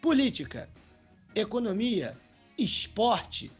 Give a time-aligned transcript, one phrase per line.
[0.00, 0.68] política,
[1.34, 2.16] economia,
[2.56, 3.50] esporte,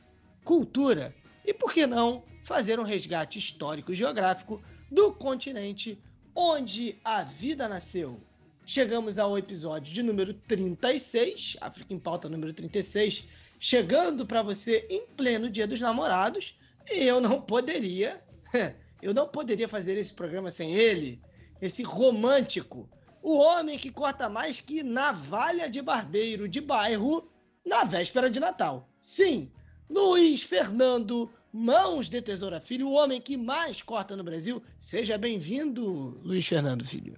[0.44, 1.14] cultura
[1.44, 5.98] e, por que não, fazer um resgate histórico e geográfico do continente
[6.34, 8.20] onde a vida nasceu.
[8.64, 13.24] Chegamos ao episódio de número 36, África em Pauta número 36,
[13.58, 16.54] chegando para você em pleno Dia dos Namorados,
[16.90, 18.22] e eu não poderia,
[19.02, 21.20] eu não poderia fazer esse programa sem ele,
[21.60, 22.88] esse romântico,
[23.22, 27.28] o homem que corta mais que navalha de barbeiro de bairro
[27.64, 28.88] na véspera de Natal.
[29.00, 29.50] Sim,
[29.88, 34.62] Luiz Fernando Mãos de Tesoura Filho, o homem que mais corta no Brasil.
[34.78, 37.16] Seja bem-vindo, Luiz Fernando Filho.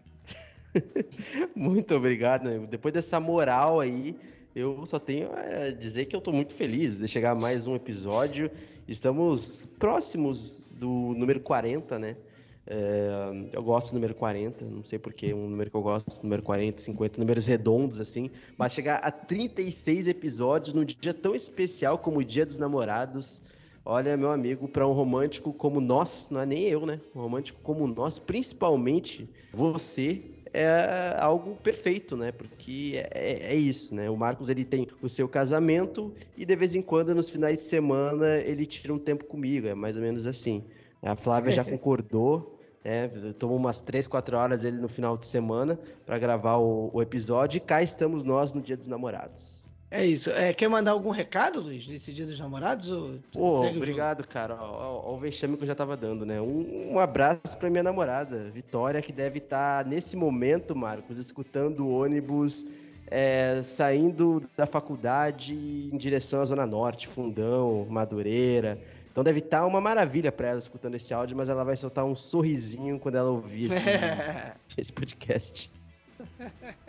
[1.55, 2.45] muito obrigado.
[2.45, 2.67] Né?
[2.67, 4.17] Depois dessa moral aí,
[4.55, 7.75] eu só tenho a dizer que eu estou muito feliz de chegar a mais um
[7.75, 8.51] episódio.
[8.89, 12.17] Estamos próximos do número 40, né?
[12.67, 16.43] É, eu gosto do número 40, não sei porquê, um número que eu gosto, número
[16.43, 22.21] 40, 50, números redondos assim, mas chegar a 36 episódios num dia tão especial como
[22.21, 23.43] o Dia dos Namorados.
[23.85, 27.01] Olha, meu amigo, para um romântico como nós, não é nem eu, né?
[27.17, 32.31] Um romântico como nós, principalmente você, é algo perfeito, né?
[32.31, 34.09] Porque é, é, é, isso, né?
[34.11, 37.63] O Marcos ele tem o seu casamento e de vez em quando nos finais de
[37.63, 40.63] semana ele tira um tempo comigo, é mais ou menos assim.
[41.03, 42.52] A Flávia já concordou,
[42.85, 43.09] né?
[43.39, 47.59] Tomou umas 3, 4 horas ele no final de semana para gravar o, o, episódio
[47.59, 49.63] e cá estamos nós no Dia dos Namorados.
[49.91, 50.31] É isso.
[50.31, 52.91] É, quer mandar algum recado, Luiz, nesse Dia dos Namorados?
[52.91, 54.57] Ou obrigado, cara.
[54.59, 56.41] Olha o vexame que eu já tava dando, né?
[56.41, 61.87] Um, um abraço pra minha namorada, Vitória, que deve estar tá, nesse momento, Marcos, escutando
[61.87, 62.65] o ônibus
[63.13, 68.79] é, saindo da faculdade em direção à Zona Norte, Fundão, Madureira.
[69.13, 72.03] Então deve estar tá uma maravilha para ela escutando esse áudio, mas ela vai soltar
[72.03, 73.77] um sorrisinho quando ela ouvir esse,
[74.81, 75.71] esse podcast.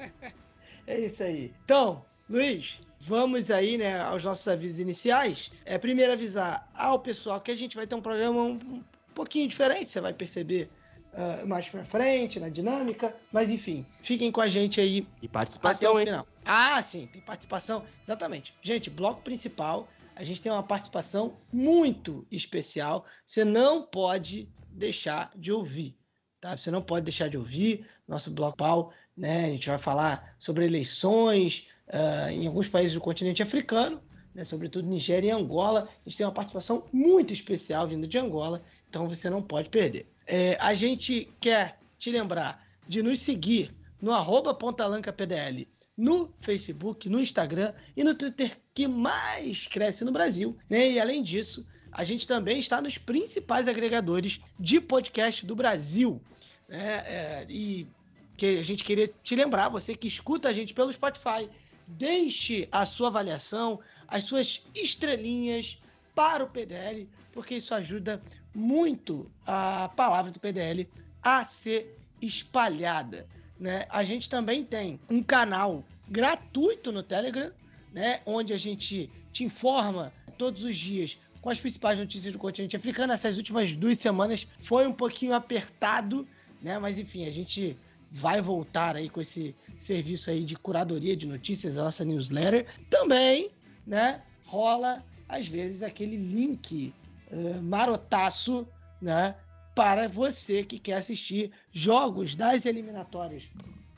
[0.85, 1.53] É isso aí.
[1.63, 5.49] Então, Luiz, vamos aí, né, aos nossos avisos iniciais.
[5.63, 8.83] É primeiro avisar ao pessoal que a gente vai ter um programa um
[9.15, 10.69] pouquinho diferente, você vai perceber
[11.13, 13.15] uh, mais pra frente, na dinâmica.
[13.31, 15.07] Mas enfim, fiquem com a gente aí.
[15.21, 16.21] E participação, até o final.
[16.21, 16.41] Hein?
[16.45, 17.83] Ah, sim, tem participação.
[18.01, 18.53] Exatamente.
[18.61, 23.05] Gente, bloco principal a gente tem uma participação muito especial.
[23.25, 25.97] Você não pode deixar de ouvir.
[26.39, 26.55] Tá?
[26.55, 29.45] Você não pode deixar de ouvir nosso bloco pau, né?
[29.45, 34.01] A gente vai falar sobre eleições uh, em alguns países do continente africano,
[34.33, 34.43] né?
[34.43, 35.87] sobretudo Nigéria e Angola.
[36.05, 40.07] A gente tem uma participação muito especial vindo de Angola, então você não pode perder.
[40.27, 45.67] É, a gente quer te lembrar de nos seguir no arroba PontalancapDL
[45.97, 50.57] no Facebook, no Instagram e no Twitter que mais cresce no Brasil.
[50.69, 50.91] Né?
[50.91, 56.21] E além disso, a gente também está nos principais agregadores de podcast do Brasil.
[56.67, 57.03] Né?
[57.05, 57.87] É, e
[58.35, 61.47] que a gente queria te lembrar, você que escuta a gente pelo Spotify,
[61.87, 65.79] deixe a sua avaliação, as suas estrelinhas
[66.15, 68.21] para o PDL, porque isso ajuda
[68.53, 70.89] muito a palavra do PDL
[71.21, 73.27] a ser espalhada.
[73.63, 73.85] Né?
[73.89, 77.49] A gente também tem um canal gratuito no Telegram,
[77.93, 78.19] né?
[78.25, 83.13] onde a gente te informa todos os dias com as principais notícias do continente africano.
[83.13, 86.27] Essas últimas duas semanas foi um pouquinho apertado,
[86.61, 86.77] né?
[86.77, 87.79] Mas enfim, a gente
[88.11, 92.65] vai voltar aí com esse serviço aí de curadoria de notícias, a nossa newsletter.
[92.89, 93.49] Também,
[93.87, 94.23] né?
[94.43, 96.93] Rola às vezes aquele link
[97.31, 98.67] uh, marotaço,
[99.01, 99.35] né?
[99.75, 103.43] Para você que quer assistir jogos das eliminatórias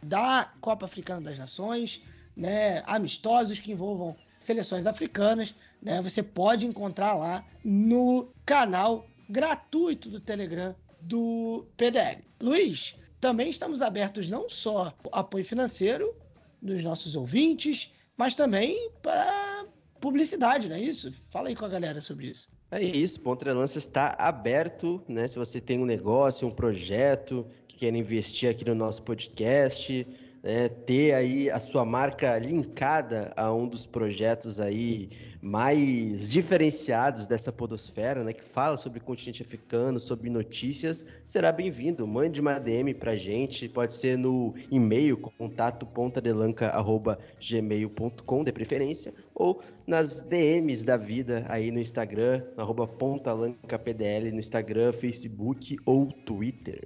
[0.02, 2.02] da Copa Africana das Nações,
[2.36, 10.20] né, amistosos que envolvam seleções africanas, né, você pode encontrar lá no canal gratuito do
[10.20, 12.24] Telegram do PDL.
[12.42, 16.16] Luiz, também estamos abertos não só apoio financeiro
[16.62, 19.66] dos nossos ouvintes, mas também para
[20.00, 21.14] publicidade, não é isso?
[21.26, 22.55] Fala aí com a galera sobre isso.
[22.72, 25.28] É isso, Ponta Lança está aberto, né?
[25.28, 30.06] Se você tem um negócio, um projeto que quer investir aqui no nosso podcast,
[30.44, 35.10] né, ter aí a sua marca linkada a um dos projetos aí
[35.46, 42.08] mais diferenciados dessa podosfera, né, que fala sobre o continente africano, sobre notícias, será bem-vindo.
[42.08, 50.22] Mande uma DM pra gente, pode ser no e-mail contato pontadelanca@gmail.com de preferência ou nas
[50.22, 56.82] DMs da vida aí no Instagram, arroba pontalancapdl no Instagram, Facebook ou Twitter.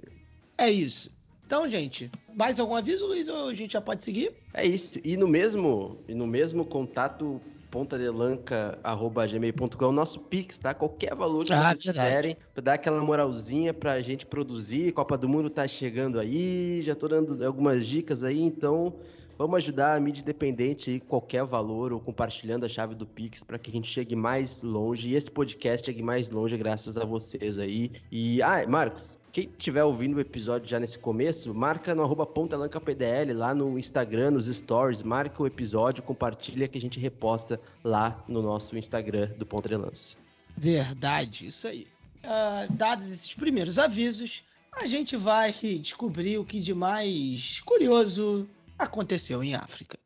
[0.58, 1.18] É isso.
[1.46, 4.34] Então, gente, mais algum aviso, Luiz, ou a gente já pode seguir?
[4.52, 5.00] É isso.
[5.02, 7.40] E no mesmo, e no mesmo contato
[7.70, 10.74] pontadelanca.gmail.com é o nosso Pix, tá?
[10.74, 14.92] Qualquer valor que ah, vocês quiserem, pra dar aquela moralzinha pra gente produzir.
[14.92, 18.92] Copa do Mundo tá chegando aí, já tô dando algumas dicas aí, então
[19.38, 23.58] vamos ajudar a mídia independente aí, qualquer valor, ou compartilhando a chave do Pix para
[23.58, 25.08] que a gente chegue mais longe.
[25.08, 27.92] E esse podcast chegue mais longe graças a vocês aí.
[28.10, 33.32] E, ah, Marcos, quem estiver ouvindo o episódio já nesse começo, marca no arroba pontalancapdl
[33.34, 38.42] lá no Instagram, nos stories, marca o episódio, compartilha que a gente reposta lá no
[38.42, 39.46] nosso Instagram do
[39.78, 40.16] Lança.
[40.56, 41.86] Verdade, isso aí.
[42.24, 44.42] Uh, dados esses primeiros avisos,
[44.72, 48.48] a gente vai descobrir o que de mais curioso
[48.78, 49.98] aconteceu em África.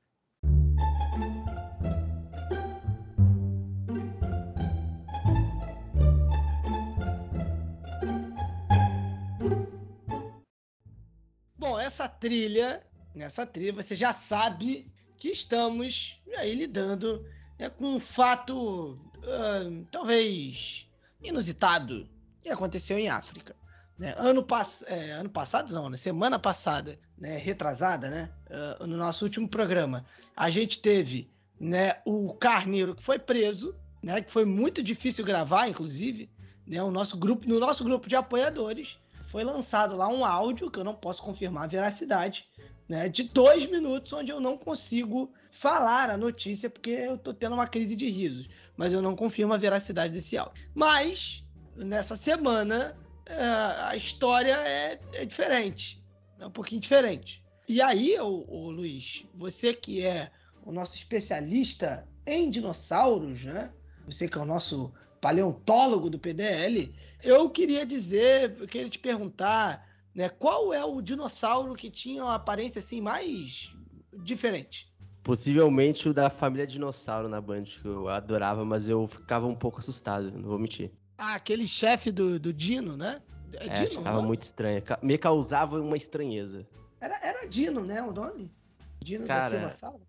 [11.64, 12.84] Bom, essa trilha,
[13.14, 17.25] nessa trilha você já sabe que estamos aí lidando
[17.58, 20.87] né, com um fato uh, talvez
[21.22, 22.06] inusitado
[22.43, 23.56] que aconteceu em África.
[23.99, 24.14] Né?
[24.19, 25.96] Ano, pass é, ano passado, não, né?
[25.96, 28.31] semana passada, né, retrasada, né,
[28.78, 30.05] uh, no nosso último programa,
[30.37, 35.66] a gente teve né, o Carneiro que foi preso, né, que foi muito difícil gravar,
[35.66, 36.31] inclusive,
[36.66, 38.99] né, o nosso grupo, no nosso grupo de apoiadores,
[39.34, 42.48] foi lançado lá um áudio, que eu não posso confirmar a veracidade,
[42.88, 47.54] né, de dois minutos, onde eu não consigo falar a notícia, porque eu tô tendo
[47.54, 50.64] uma crise de risos, mas eu não confirmo a veracidade desse áudio.
[50.72, 51.44] Mas,
[51.75, 52.96] nessa semana,
[53.26, 53.44] é,
[53.88, 56.00] a história é, é, diferente,
[56.38, 57.44] é um pouquinho diferente.
[57.69, 60.30] E aí, ô, Luiz, você que é
[60.64, 63.72] o nosso especialista em dinossauros, né?
[64.06, 64.94] Você que é o nosso
[65.25, 71.75] paleontólogo do PDL, eu queria dizer, eu queria te perguntar, né, qual é o dinossauro
[71.75, 73.75] que tinha uma aparência assim mais
[74.23, 74.93] diferente?
[75.23, 79.81] Possivelmente o da família dinossauro na Band, que eu adorava, mas eu ficava um pouco
[79.81, 80.93] assustado, não vou mentir.
[81.17, 83.23] Ah, aquele chefe do, do Dino, né?
[83.55, 84.82] É, é Dino, muito estranho.
[85.00, 86.69] Me causava uma estranheza.
[87.00, 88.53] Era, era Dino, né, o nome?
[89.03, 89.44] Dino Cara...
[89.44, 90.00] da Silva Sala?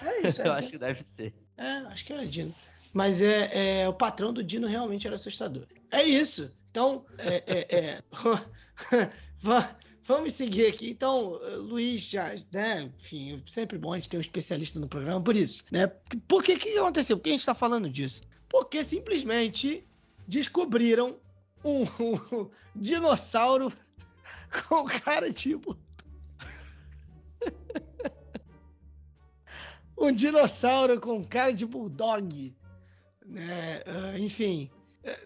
[0.00, 1.34] Era isso, era eu acho que deve ser.
[1.58, 2.54] É, acho que era Dino.
[2.96, 5.66] Mas é, é, o patrão do Dino realmente era assustador.
[5.90, 6.50] É isso.
[6.70, 8.02] Então, é, é, é
[10.08, 10.88] vamos seguir aqui.
[10.88, 12.90] Então, Luiz, já, né?
[12.98, 15.88] Enfim, sempre bom a gente ter um especialista no programa por isso, né?
[16.26, 17.18] Por que que aconteceu?
[17.18, 18.22] Por que a gente está falando disso?
[18.48, 19.86] Porque simplesmente
[20.26, 21.20] descobriram
[21.62, 23.70] um, um dinossauro
[24.68, 25.76] com cara tipo.
[29.98, 32.56] um dinossauro com cara de bulldog
[33.26, 33.82] né?
[33.86, 34.70] Uh, enfim,
[35.04, 35.18] é,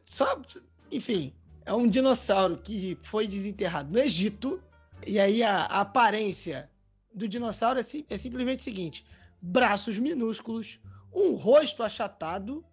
[0.90, 1.32] enfim,
[1.64, 4.62] é um dinossauro que foi desenterrado no Egito.
[5.06, 6.70] E aí a, a aparência
[7.14, 9.04] do dinossauro é, é, simplesmente o seguinte:
[9.40, 10.80] braços minúsculos,
[11.12, 12.64] um rosto achatado,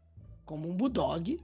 [0.46, 1.40] como um bulldog.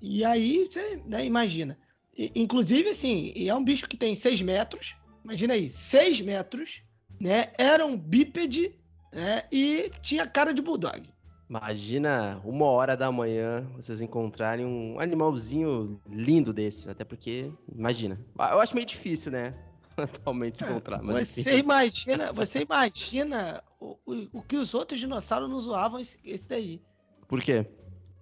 [0.00, 1.78] E aí você né, imagina.
[2.16, 4.96] E, inclusive, assim, é um bicho que tem 6 metros.
[5.24, 6.82] Imagina aí, 6 metros,
[7.20, 7.52] né?
[7.56, 8.74] Era um bípede
[9.12, 11.08] né, e tinha cara de bulldog.
[11.52, 16.88] Imagina uma hora da manhã vocês encontrarem um animalzinho lindo desse.
[16.88, 18.18] Até porque, imagina.
[18.38, 19.54] Eu acho meio difícil, né?
[19.94, 21.02] Atualmente é, encontrar.
[21.02, 26.18] Mas você imagina, você imagina o, o, o, que os outros dinossauros não zoavam esse,
[26.24, 26.80] esse daí.
[27.28, 27.66] Por quê?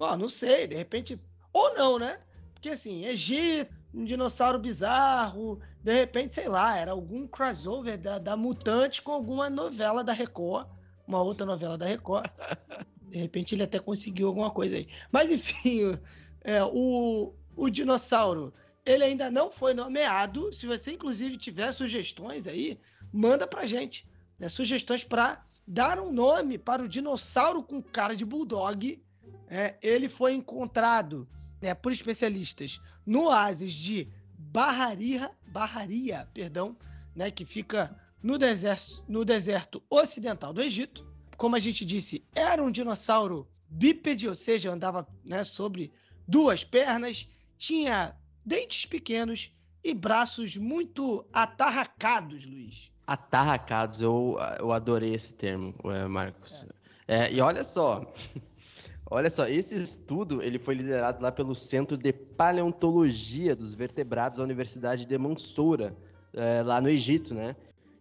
[0.01, 1.17] Ó, não sei, de repente.
[1.53, 2.19] Ou não, né?
[2.53, 8.37] Porque assim, Egito, um dinossauro bizarro, de repente, sei lá, era algum crossover da, da
[8.37, 10.67] Mutante com alguma novela da Record,
[11.07, 12.29] uma outra novela da Record.
[13.11, 14.87] De repente ele até conseguiu alguma coisa aí.
[15.11, 15.99] Mas enfim,
[16.43, 18.55] é, o, o dinossauro,
[18.87, 20.53] ele ainda não foi nomeado.
[20.53, 22.79] Se você, inclusive, tiver sugestões aí,
[23.13, 24.07] manda pra gente.
[24.39, 24.49] Né?
[24.49, 29.03] Sugestões para dar um nome para o dinossauro com cara de bulldog.
[29.49, 31.29] É, ele foi encontrado
[31.61, 36.77] né, por especialistas no oásis de Barraria, Barraria, perdão,
[37.15, 41.10] né, que fica no deserto, no deserto ocidental do Egito
[41.41, 45.91] como a gente disse, era um dinossauro bípede, ou seja, andava né, sobre
[46.29, 49.51] duas pernas, tinha dentes pequenos
[49.83, 52.93] e braços muito atarracados, Luiz.
[53.07, 56.67] Atarracados, eu, eu adorei esse termo, é, Marcos.
[57.09, 57.25] É.
[57.25, 58.05] É, e olha só,
[59.11, 64.45] olha só, esse estudo ele foi liderado lá pelo Centro de Paleontologia dos Vertebrados da
[64.45, 65.97] Universidade de Mansoura,
[66.35, 67.57] é, lá no Egito, né?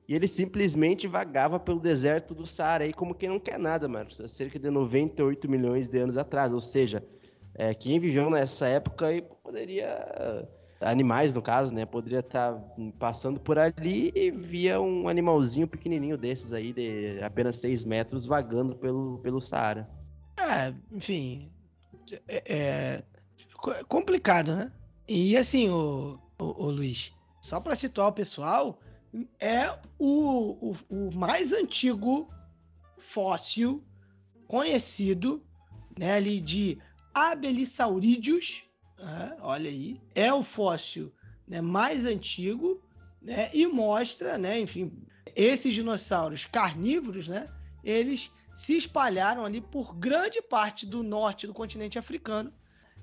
[0.09, 4.27] E ele simplesmente vagava pelo deserto do Saara aí como quem não quer nada, há
[4.27, 6.51] cerca de 98 milhões de anos atrás.
[6.51, 7.07] Ou seja,
[7.53, 10.49] é, quem viveu nessa época aí poderia
[10.81, 11.85] animais no caso, né?
[11.85, 12.65] Poderia estar tá
[12.97, 18.75] passando por ali e via um animalzinho pequenininho desses aí, de apenas 6 metros, vagando
[18.75, 19.87] pelo, pelo Saara.
[20.39, 21.51] É, enfim,
[22.27, 23.03] é, é
[23.87, 24.71] complicado, né?
[25.07, 28.79] E assim, o, o, o Luiz, só para situar o pessoal,
[29.39, 32.29] é o, o, o mais antigo
[32.97, 33.83] fóssil
[34.47, 35.43] conhecido,
[35.97, 36.77] né, ali de
[37.13, 38.63] Abelissaurídeos,
[38.97, 39.37] né?
[39.41, 41.11] olha aí, é o fóssil
[41.47, 42.81] né, mais antigo
[43.21, 44.91] né, e mostra, né, enfim,
[45.35, 47.49] esses dinossauros carnívoros, né,
[47.83, 52.53] eles se espalharam ali por grande parte do norte do continente africano,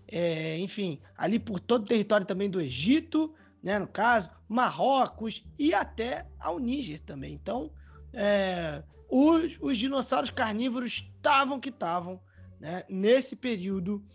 [0.08, 3.34] é, enfim, ali por todo o território também do Egito,
[3.66, 7.34] né, no caso, Marrocos e até ao Níger também.
[7.34, 7.72] Então,
[8.12, 8.80] é,
[9.10, 12.20] os, os dinossauros carnívoros estavam que estavam
[12.60, 14.06] né, nesse período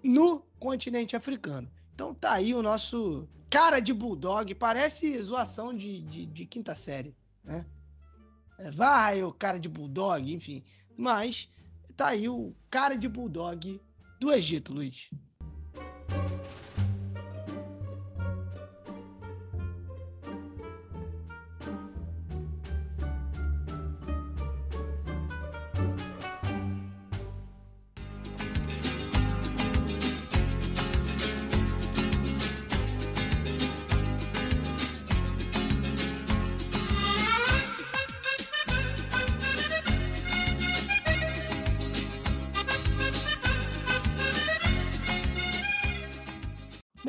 [0.00, 1.68] no continente africano.
[1.92, 7.12] Então tá aí o nosso cara de bulldog, parece zoação de, de, de quinta série,
[7.42, 7.66] né?
[8.60, 10.62] É, vai o cara de bulldog, enfim.
[10.96, 11.50] Mas
[11.96, 13.80] tá aí o cara de bulldog
[14.20, 15.10] do Egito, Luiz.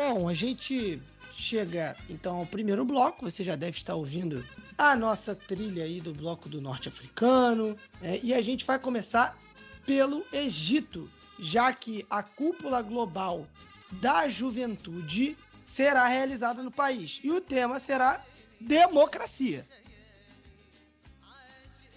[0.03, 0.99] Bom, a gente
[1.35, 3.29] chega então ao primeiro bloco.
[3.29, 4.43] Você já deve estar ouvindo
[4.75, 7.77] a nossa trilha aí do bloco do norte africano.
[8.01, 8.19] Né?
[8.23, 9.37] E a gente vai começar
[9.85, 13.45] pelo Egito, já que a cúpula global
[13.91, 17.19] da juventude será realizada no país.
[17.23, 18.25] E o tema será
[18.59, 19.67] democracia.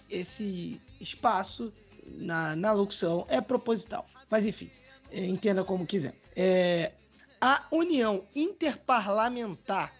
[0.07, 1.73] Esse espaço
[2.05, 4.05] na, na locução é proposital.
[4.29, 4.69] Mas enfim,
[5.11, 6.13] entenda como quiser.
[6.35, 6.91] É,
[7.45, 9.93] a União Interparlamentar,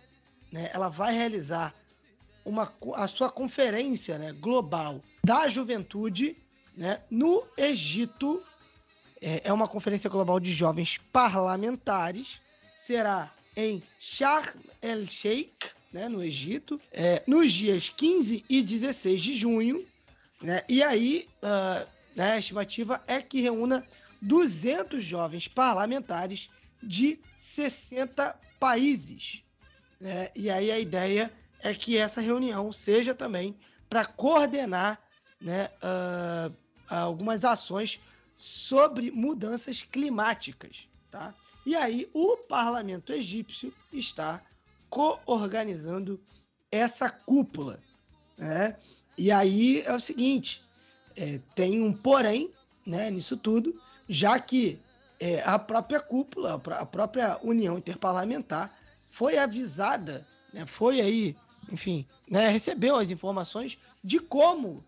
[0.51, 1.75] né, ela vai realizar
[2.43, 6.35] uma, a sua conferência né, global da juventude
[6.75, 8.41] né, no Egito.
[9.21, 12.41] É, é uma conferência global de jovens parlamentares.
[12.75, 19.85] Será em Sharm el-Sheikh, né, no Egito, é, nos dias 15 e 16 de junho.
[20.41, 23.85] Né, e aí, uh, né, a estimativa é que reúna
[24.19, 26.49] 200 jovens parlamentares
[26.85, 29.43] de 60 países.
[29.99, 30.29] Né?
[30.35, 33.55] E aí a ideia é que essa reunião seja também
[33.89, 35.01] para coordenar
[35.41, 36.55] né, uh,
[36.87, 37.99] algumas ações
[38.35, 40.87] sobre mudanças climáticas.
[41.09, 41.33] Tá?
[41.65, 44.41] E aí o parlamento egípcio está
[44.89, 46.21] co-organizando
[46.71, 47.79] essa cúpula.
[48.37, 48.77] Né?
[49.17, 50.63] E aí é o seguinte:
[51.15, 52.51] é, tem um porém
[52.85, 54.79] né, nisso tudo, já que
[55.19, 58.73] é, a própria cúpula, a própria União Interparlamentar
[59.09, 61.35] foi avisada, né, foi aí,
[61.71, 64.83] enfim, né, recebeu as informações de como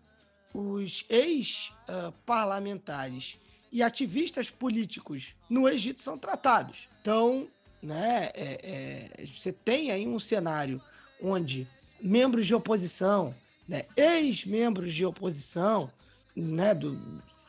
[0.52, 3.38] os ex-parlamentares
[3.70, 6.88] e ativistas políticos no Egito são tratados.
[7.00, 7.46] Então,
[7.82, 10.82] né, é, é, você tem aí um cenário
[11.22, 11.68] onde
[12.00, 13.34] membros de oposição,
[13.66, 15.90] né, ex-membros de oposição,
[16.34, 16.98] né, do,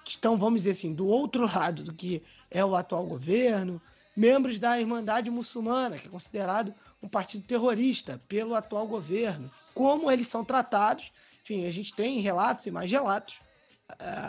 [0.09, 3.79] que estão, vamos dizer assim, do outro lado do que é o atual governo,
[4.15, 10.27] membros da Irmandade Muçulmana, que é considerado um partido terrorista pelo atual governo, como eles
[10.27, 11.11] são tratados.
[11.43, 13.39] Enfim, a gente tem relatos e mais relatos.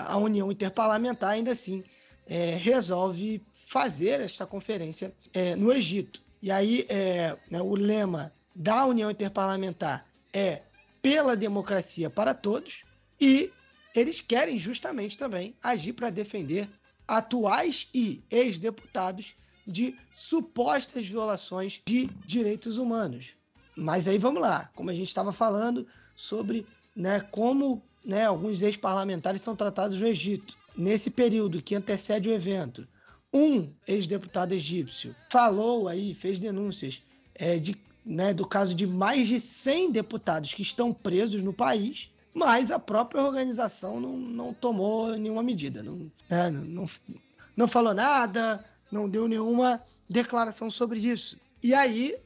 [0.07, 1.83] A União Interparlamentar, ainda assim,
[2.27, 6.23] é, resolve fazer esta conferência é, no Egito.
[6.43, 10.61] E aí, é, né, o lema da União Interparlamentar é
[11.01, 12.85] pela democracia para todos
[13.19, 13.51] e
[13.95, 16.69] eles querem justamente também agir para defender
[17.07, 19.35] atuais e ex-deputados
[19.67, 23.31] de supostas violações de direitos humanos.
[23.77, 29.43] Mas aí vamos lá, como a gente estava falando sobre né, como né, alguns ex-parlamentares
[29.43, 30.57] são tratados no Egito.
[30.77, 32.87] Nesse período que antecede o evento,
[33.33, 37.03] um ex-deputado egípcio falou aí, fez denúncias
[37.35, 42.11] é, de né, do caso de mais de 100 deputados que estão presos no país,
[42.35, 46.89] mas a própria organização não, não tomou nenhuma medida, não, né, não,
[47.57, 51.37] não falou nada, não deu nenhuma declaração sobre isso.
[51.63, 52.17] E aí,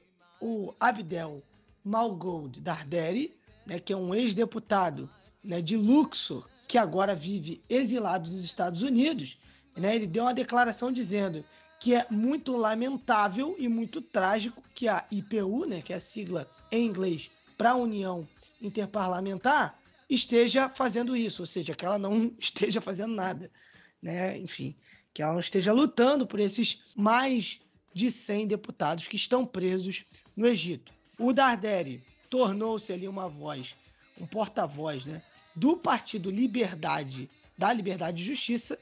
[0.40, 1.42] o Abdel
[1.84, 3.34] Malgold Darderi,
[3.66, 5.08] né, que é um ex-deputado
[5.42, 9.38] né, de Luxor, que agora vive exilado nos Estados Unidos,
[9.76, 11.44] né, ele deu uma declaração dizendo
[11.80, 16.48] que é muito lamentável e muito trágico que a IPU, né, que é a sigla
[16.70, 18.26] em inglês para a União
[18.62, 23.50] Interparlamentar, esteja fazendo isso, ou seja, que ela não esteja fazendo nada,
[24.02, 24.36] né?
[24.38, 24.76] Enfim,
[25.12, 27.60] que ela não esteja lutando por esses mais
[27.94, 30.04] de 100 deputados que estão presos
[30.36, 30.92] no Egito.
[31.18, 33.76] O Darderi tornou-se ali uma voz,
[34.20, 35.22] um porta-voz, né,
[35.54, 38.76] do Partido Liberdade, da Liberdade e Justiça,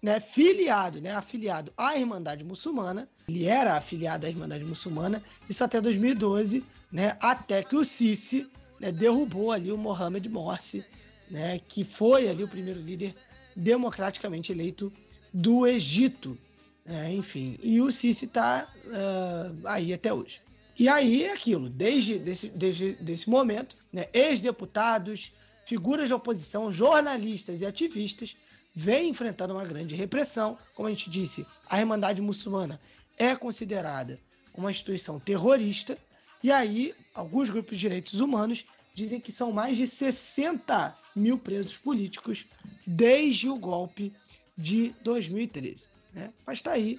[0.00, 3.08] né, filiado, né, afiliado à Irmandade Muçulmana.
[3.28, 8.48] Ele era afiliado à Irmandade Muçulmana, isso até 2012, né, até que o Sisi
[8.82, 10.84] né, derrubou ali o Mohamed Morsi,
[11.30, 13.14] né, que foi ali o primeiro líder
[13.54, 14.92] democraticamente eleito
[15.32, 16.36] do Egito.
[16.84, 20.40] Né, enfim, e o Sisi está uh, ah, aí até hoje.
[20.76, 25.32] E aí é aquilo, desde desse, desde desse momento, né, ex-deputados,
[25.64, 28.34] figuras de oposição, jornalistas e ativistas
[28.74, 30.58] vem enfrentando uma grande repressão.
[30.74, 32.80] Como a gente disse, a Irmandade Muçulmana
[33.16, 34.18] é considerada
[34.54, 35.96] uma instituição terrorista.
[36.42, 41.78] E aí, alguns grupos de direitos humanos dizem que são mais de 60 mil presos
[41.78, 42.46] políticos
[42.86, 44.12] desde o golpe
[44.56, 45.88] de 2013.
[46.12, 46.32] Né?
[46.46, 46.98] Mas está aí,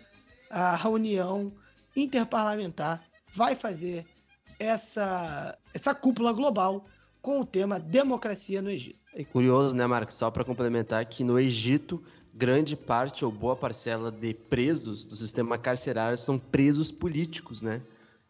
[0.49, 1.51] a reunião
[1.95, 4.05] interparlamentar vai fazer
[4.59, 6.85] essa, essa cúpula global
[7.21, 8.99] com o tema democracia no Egito.
[9.13, 10.15] É curioso, né, Marcos?
[10.15, 15.57] Só para complementar que no Egito, grande parte ou boa parcela de presos do sistema
[15.57, 17.81] carcerário são presos políticos, né?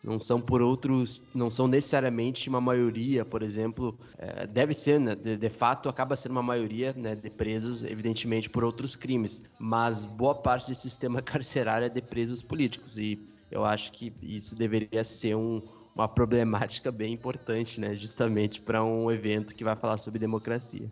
[0.03, 5.15] Não são por outros, não são necessariamente uma maioria, por exemplo, é, deve ser, né?
[5.15, 9.43] De, de, fato, acaba sendo uma maioria né, de presos, evidentemente, por outros crimes.
[9.57, 12.97] Mas boa parte desse sistema carcerário é de presos políticos.
[12.97, 13.17] E
[13.49, 15.61] eu acho que isso deveria ser um,
[15.95, 17.95] uma problemática bem importante, né?
[17.95, 20.91] Justamente para um evento que vai falar sobre democracia.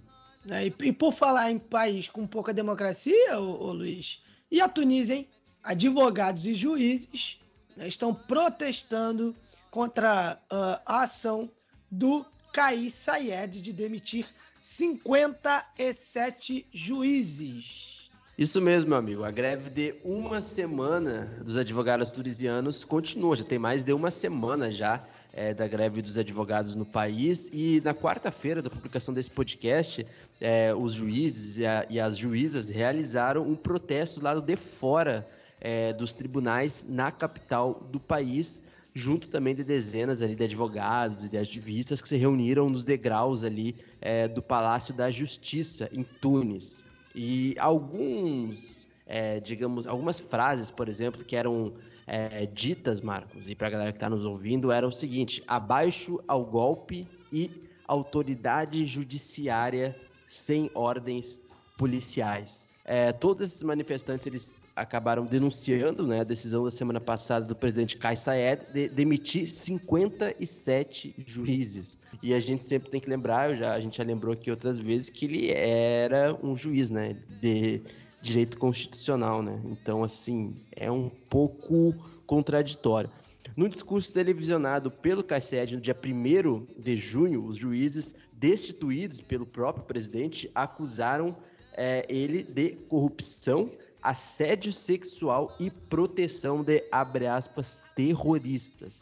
[0.49, 4.69] É, e, e, por falar em país com pouca democracia, ô, ô Luiz, e a
[4.69, 5.27] Tunísia, hein?
[5.61, 7.41] Advogados e juízes
[7.87, 9.35] estão protestando
[9.69, 11.49] contra uh, a ação
[11.89, 14.25] do Kais Sayed de demitir
[14.59, 18.09] 57 juízes.
[18.37, 19.23] Isso mesmo, meu amigo.
[19.23, 23.35] A greve de uma semana dos advogados tunisianos continua.
[23.35, 27.49] Já tem mais de uma semana já é, da greve dos advogados no país.
[27.51, 30.05] E na quarta-feira da publicação desse podcast,
[30.39, 35.27] é, os juízes e, a, e, as juízas realizaram um protesto do lado de fora
[35.61, 38.61] é, dos tribunais na capital do país,
[38.93, 43.43] junto também de dezenas ali de advogados e de ativistas que se reuniram nos degraus
[43.43, 46.83] ali é, do Palácio da Justiça em Tunis.
[47.13, 51.73] E alguns, é, digamos, algumas frases, por exemplo, que eram
[52.07, 56.19] é, ditas, Marcos, e para a galera que está nos ouvindo, era o seguinte: abaixo
[56.27, 57.51] ao golpe e
[57.87, 59.95] autoridade judiciária
[60.27, 61.41] sem ordens
[61.77, 62.67] policiais.
[62.83, 67.97] É, todos esses manifestantes eles acabaram denunciando né, a decisão da semana passada do presidente
[67.97, 71.97] Kais Saied de demitir 57 juízes.
[72.23, 75.09] E a gente sempre tem que lembrar, já, a gente já lembrou aqui outras vezes,
[75.09, 77.81] que ele era um juiz né, de
[78.21, 79.41] direito constitucional.
[79.41, 79.59] Né?
[79.65, 81.93] Então, assim, é um pouco
[82.25, 83.09] contraditório.
[83.55, 89.85] No discurso televisionado pelo Kais no dia 1 de junho, os juízes destituídos pelo próprio
[89.85, 91.35] presidente acusaram
[91.73, 93.69] é, ele de corrupção
[94.01, 99.01] assédio sexual e proteção de, abre aspas, terroristas.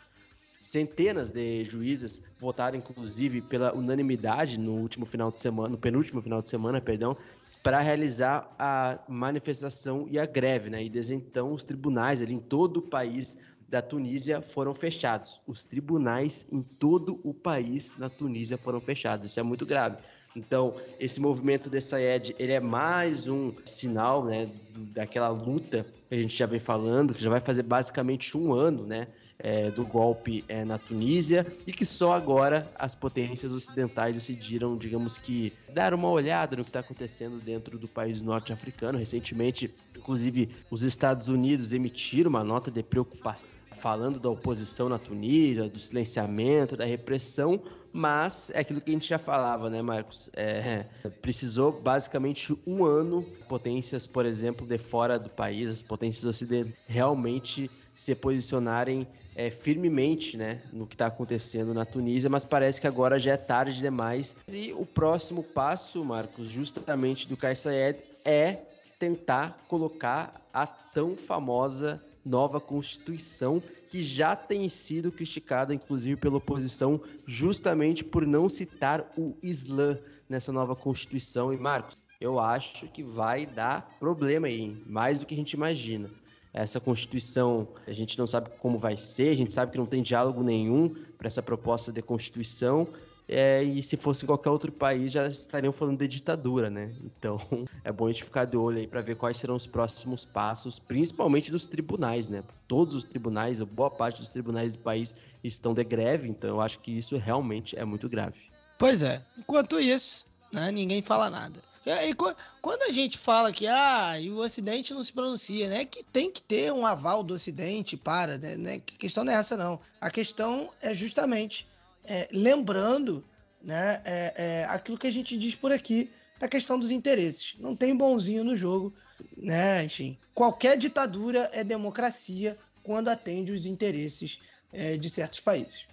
[0.62, 6.42] Centenas de juízes votaram, inclusive, pela unanimidade no último final de semana, no penúltimo final
[6.42, 7.18] de semana, perdão,
[7.64, 10.84] para realizar a manifestação e a greve, né?
[10.84, 15.42] E desde então os tribunais ali em todo o país da Tunísia foram fechados.
[15.46, 19.30] Os tribunais em todo o país na Tunísia foram fechados.
[19.30, 19.98] Isso é muito grave.
[20.36, 24.48] Então, esse movimento dessa Sayed, ele é mais um sinal, né,
[24.94, 28.86] daquela luta que a gente já vem falando, que já vai fazer basicamente um ano,
[28.86, 29.08] né,
[29.40, 35.18] é, do golpe é, na Tunísia e que só agora as potências ocidentais decidiram, digamos
[35.18, 39.00] que, dar uma olhada no que está acontecendo dentro do país norte-africano.
[39.00, 45.70] Recentemente, inclusive, os Estados Unidos emitiram uma nota de preocupação falando da oposição na Tunísia,
[45.70, 47.62] do silenciamento, da repressão,
[47.92, 50.30] mas é aquilo que a gente já falava, né, Marcos?
[50.36, 50.86] É,
[51.22, 57.70] precisou basicamente um ano, potências, por exemplo, de fora do país, as potências ocidentais realmente
[57.96, 63.20] se posicionarem é, firmemente né, no que está acontecendo na Tunísia, mas parece que agora
[63.20, 64.36] já é tarde demais.
[64.48, 68.60] E o próximo passo, Marcos, justamente do Kais Saied, é
[69.00, 77.02] tentar colocar a tão famosa nova Constituição, que já tem sido criticada, inclusive, pela oposição,
[77.26, 81.54] justamente por não citar o Islã nessa nova Constituição.
[81.54, 86.10] E, Marcos, eu acho que vai dar problema aí, mais do que a gente imagina.
[86.54, 90.02] Essa Constituição, a gente não sabe como vai ser, a gente sabe que não tem
[90.02, 92.88] diálogo nenhum para essa proposta de Constituição.
[93.32, 96.92] É, e se fosse em qualquer outro país, já estariam falando de ditadura, né?
[97.04, 97.40] Então,
[97.86, 100.80] é bom a gente ficar de olho aí para ver quais serão os próximos passos,
[100.80, 102.44] principalmente dos tribunais, né?
[102.68, 105.14] Todos os tribunais, boa parte dos tribunais do país
[105.44, 108.50] estão de greve, então eu acho que isso realmente é muito grave.
[108.80, 109.22] Pois é.
[109.38, 111.60] Enquanto isso, né, ninguém fala nada.
[111.86, 112.16] E,
[112.62, 115.86] quando a gente fala que ah, e o Ocidente não se pronuncia, né?
[115.86, 118.58] Que tem que ter um aval do Ocidente para, né?
[118.58, 119.80] né a questão não é essa, não.
[120.02, 121.69] A questão é justamente
[122.10, 123.24] é, lembrando
[123.62, 127.54] né, é, é, aquilo que a gente diz por aqui da questão dos interesses.
[127.60, 128.94] Não tem bonzinho no jogo,
[129.38, 129.84] né?
[129.84, 134.40] Enfim, qualquer ditadura é democracia quando atende os interesses
[134.74, 135.86] é, de certos países.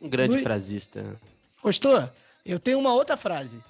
[0.00, 0.42] Um grande Luiz...
[0.42, 1.18] frasista.
[1.62, 2.10] Gostou?
[2.44, 3.62] Eu tenho uma outra frase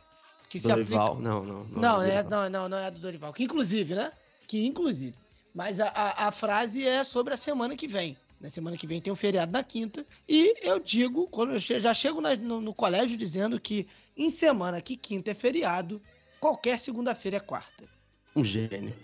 [0.49, 1.29] que Dorival, aplica...
[1.29, 1.65] não, não.
[1.65, 3.33] Não, não, é, não, não, não é do Dorival.
[3.33, 4.11] Que inclusive, né?
[4.47, 5.15] Que inclusive.
[5.55, 8.17] Mas a, a, a, frase é sobre a semana que vem.
[8.41, 10.07] Na semana que vem tem um feriado na quinta.
[10.29, 14.81] E eu digo, quando eu já chego na, no, no, colégio dizendo que em semana
[14.81, 16.01] que quinta é feriado,
[16.39, 17.89] qualquer segunda-feira é quarta.
[18.37, 18.95] Um gênio.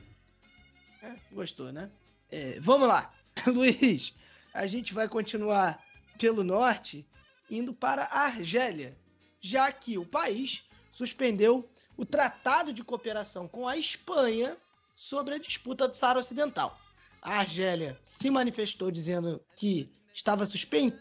[1.03, 1.91] É, gostou, né?
[2.31, 3.13] É, vamos lá.
[3.47, 4.15] Luiz,
[4.53, 5.85] a gente vai continuar
[6.19, 7.05] pelo norte,
[7.51, 8.97] indo para a Argélia,
[9.41, 14.57] já que o país suspendeu o Tratado de Cooperação com a Espanha
[14.95, 16.79] sobre a disputa do Saara Ocidental.
[17.25, 20.47] A Argélia se manifestou dizendo que estava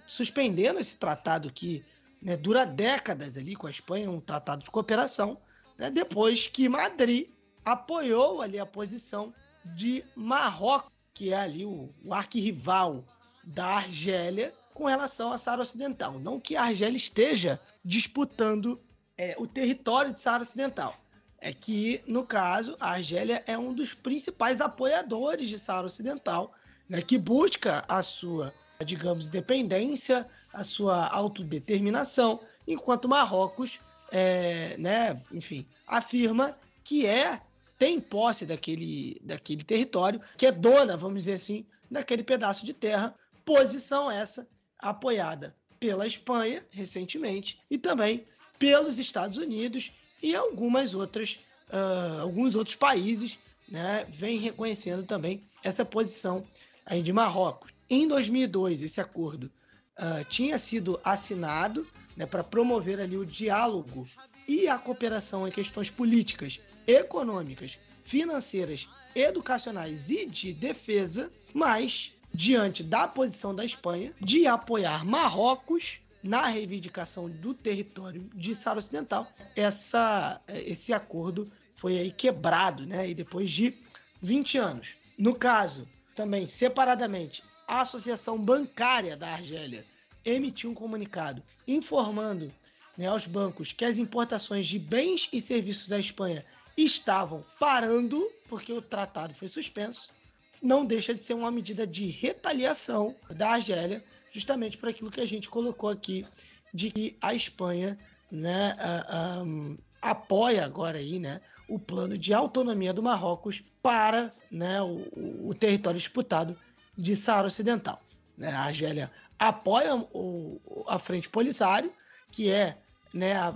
[0.08, 1.84] suspendendo esse tratado que
[2.22, 5.38] né, dura décadas ali com a Espanha, um tratado de cooperação,
[5.78, 7.28] né, depois que Madrid
[7.66, 9.34] apoiou ali a posição
[9.76, 13.04] de Marrocos, que é ali o, o arquirrival
[13.44, 16.20] da Argélia com relação a Saara Ocidental.
[16.20, 18.82] Não que a Argélia esteja disputando
[19.18, 20.96] é, o território de Saara Ocidental.
[21.46, 26.54] É que, no caso, a Argélia é um dos principais apoiadores de Saara Ocidental,
[26.88, 28.54] né, que busca a sua,
[28.86, 37.42] digamos, independência, a sua autodeterminação, enquanto Marrocos, é, né, enfim, afirma que é
[37.78, 43.14] tem posse daquele, daquele território, que é dona, vamos dizer assim, daquele pedaço de terra,
[43.44, 44.48] posição essa
[44.80, 48.26] apoiada pela Espanha recentemente e também
[48.58, 49.92] pelos Estados Unidos
[50.24, 51.38] e algumas outras,
[51.70, 56.44] uh, alguns outros países né, vêm reconhecendo também essa posição
[56.86, 57.74] aí de Marrocos.
[57.90, 59.52] Em 2002, esse acordo
[60.00, 64.08] uh, tinha sido assinado né, para promover ali o diálogo
[64.48, 73.08] e a cooperação em questões políticas, econômicas, financeiras, educacionais e de defesa, mas diante da
[73.08, 80.94] posição da Espanha de apoiar Marrocos na reivindicação do território de Saara Ocidental, essa, esse
[80.94, 83.10] acordo foi aí quebrado, né?
[83.10, 83.74] E depois de
[84.22, 84.96] 20 anos.
[85.18, 89.86] No caso, também separadamente, a Associação Bancária da Argélia
[90.24, 92.54] emitiu um comunicado informando
[92.98, 96.46] né, aos bancos que as importações de bens e serviços à Espanha
[96.78, 100.14] estavam parando porque o tratado foi suspenso.
[100.64, 105.28] Não deixa de ser uma medida de retaliação da Argélia justamente por aquilo que a
[105.28, 106.26] gente colocou aqui,
[106.74, 108.00] de que a Espanha
[108.32, 114.82] né, uh, um, apoia agora aí, né, o plano de autonomia do Marrocos para né,
[114.82, 116.58] o, o território disputado
[116.98, 118.02] de Saara Ocidental.
[118.38, 118.50] Né?
[118.50, 121.92] A Argélia apoia o, a Frente Polisário,
[122.32, 122.78] que é
[123.14, 123.54] né, a,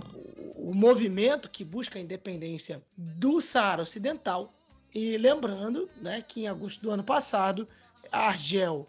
[0.54, 4.52] o movimento que busca a independência do Saara Ocidental.
[4.94, 7.68] E lembrando né, que em agosto do ano passado,
[8.10, 8.86] Argel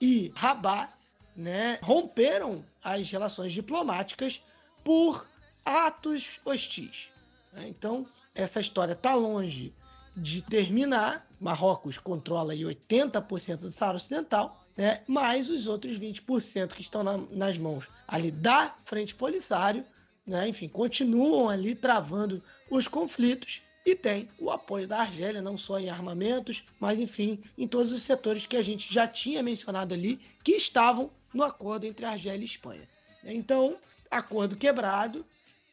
[0.00, 0.92] e Rabat
[1.36, 4.42] né, romperam as relações diplomáticas
[4.84, 5.28] por
[5.64, 7.08] atos hostis.
[7.52, 7.66] Né?
[7.68, 9.74] Então, essa história está longe
[10.16, 11.26] de terminar.
[11.40, 15.02] Marrocos controla aí 80% do Saara Ocidental, né?
[15.06, 19.84] mas os outros 20% que estão na, nas mãos ali da Frente Polisário,
[20.26, 20.48] né?
[20.48, 25.90] enfim, continuam ali travando os conflitos e tem o apoio da Argélia, não só em
[25.90, 30.52] armamentos, mas enfim, em todos os setores que a gente já tinha mencionado ali, que
[30.52, 32.88] estavam no acordo entre Argélia e Espanha.
[33.24, 33.76] Então,
[34.10, 35.24] acordo quebrado,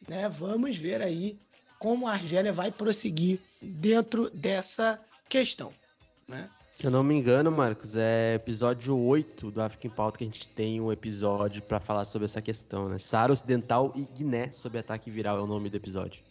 [0.08, 0.28] né?
[0.28, 1.36] Vamos ver aí
[1.78, 5.72] como a Argélia vai prosseguir dentro dessa questão,
[6.26, 6.48] né?
[6.78, 10.26] Se eu não me engano, Marcos, é episódio 8 do África em Pauta que a
[10.26, 12.98] gente tem um episódio para falar sobre essa questão, né?
[12.98, 16.22] Saara Ocidental e Guiné sob ataque viral é o nome do episódio.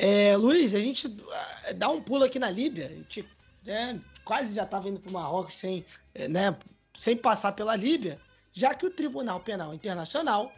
[0.00, 2.86] É, Luiz, a gente ah, dá um pulo aqui na Líbia.
[2.86, 3.28] A gente
[3.66, 5.84] né, quase já estava indo para o Marrocos sem,
[6.14, 6.56] eh, né,
[6.96, 8.16] sem passar pela Líbia,
[8.52, 10.52] já que o Tribunal Penal Internacional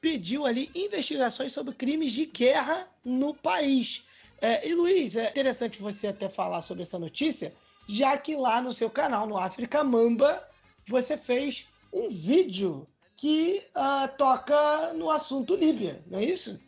[0.00, 4.02] pediu ali investigações sobre crimes de guerra no país.
[4.40, 7.54] É, e Luiz, é interessante você até falar sobre essa notícia,
[7.88, 10.42] já que lá no seu canal, no África Mamba,
[10.84, 16.58] você fez um vídeo que uh, toca no assunto Líbia, não é isso?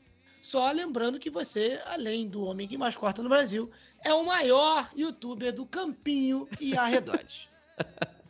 [0.43, 3.71] Só lembrando que você, além do homem que mais corta no Brasil,
[4.05, 7.49] é o maior youtuber do Campinho e arredores.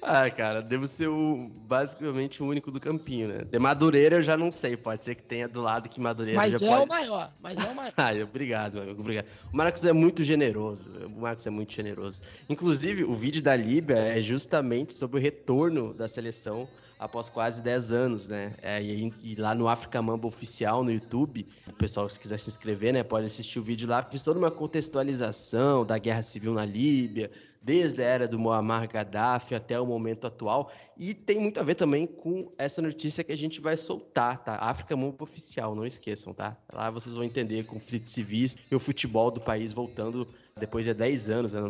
[0.00, 3.44] ah, cara, devo ser o, basicamente o único do campinho, né?
[3.44, 6.58] De Madureira eu já não sei, pode ser que tenha do lado que Madureira mas
[6.58, 6.82] já é pode...
[6.82, 7.92] o maior, mas é o maior.
[7.98, 9.26] ah, obrigado, amigo, obrigado.
[9.52, 12.22] O Marcos é muito generoso, o Marcos é muito generoso.
[12.48, 17.92] Inclusive, o vídeo da Líbia é justamente sobre o retorno da seleção após quase 10
[17.92, 18.54] anos, né?
[18.60, 22.50] É, e, e, lá no África Mamba Oficial, no YouTube, o pessoal, se quiser se
[22.50, 24.02] inscrever, né, pode assistir o vídeo lá.
[24.02, 27.30] Fiz toda uma contextualização da guerra civil na Líbia,
[27.64, 30.72] desde a era do Muammar Gaddafi até o momento atual.
[30.96, 34.56] E tem muito a ver também com essa notícia que a gente vai soltar, tá?
[34.56, 36.56] África Mundo Oficial, não esqueçam, tá?
[36.72, 40.26] Lá vocês vão entender conflitos civis e o futebol do país voltando
[40.58, 41.60] depois de 10 anos, né?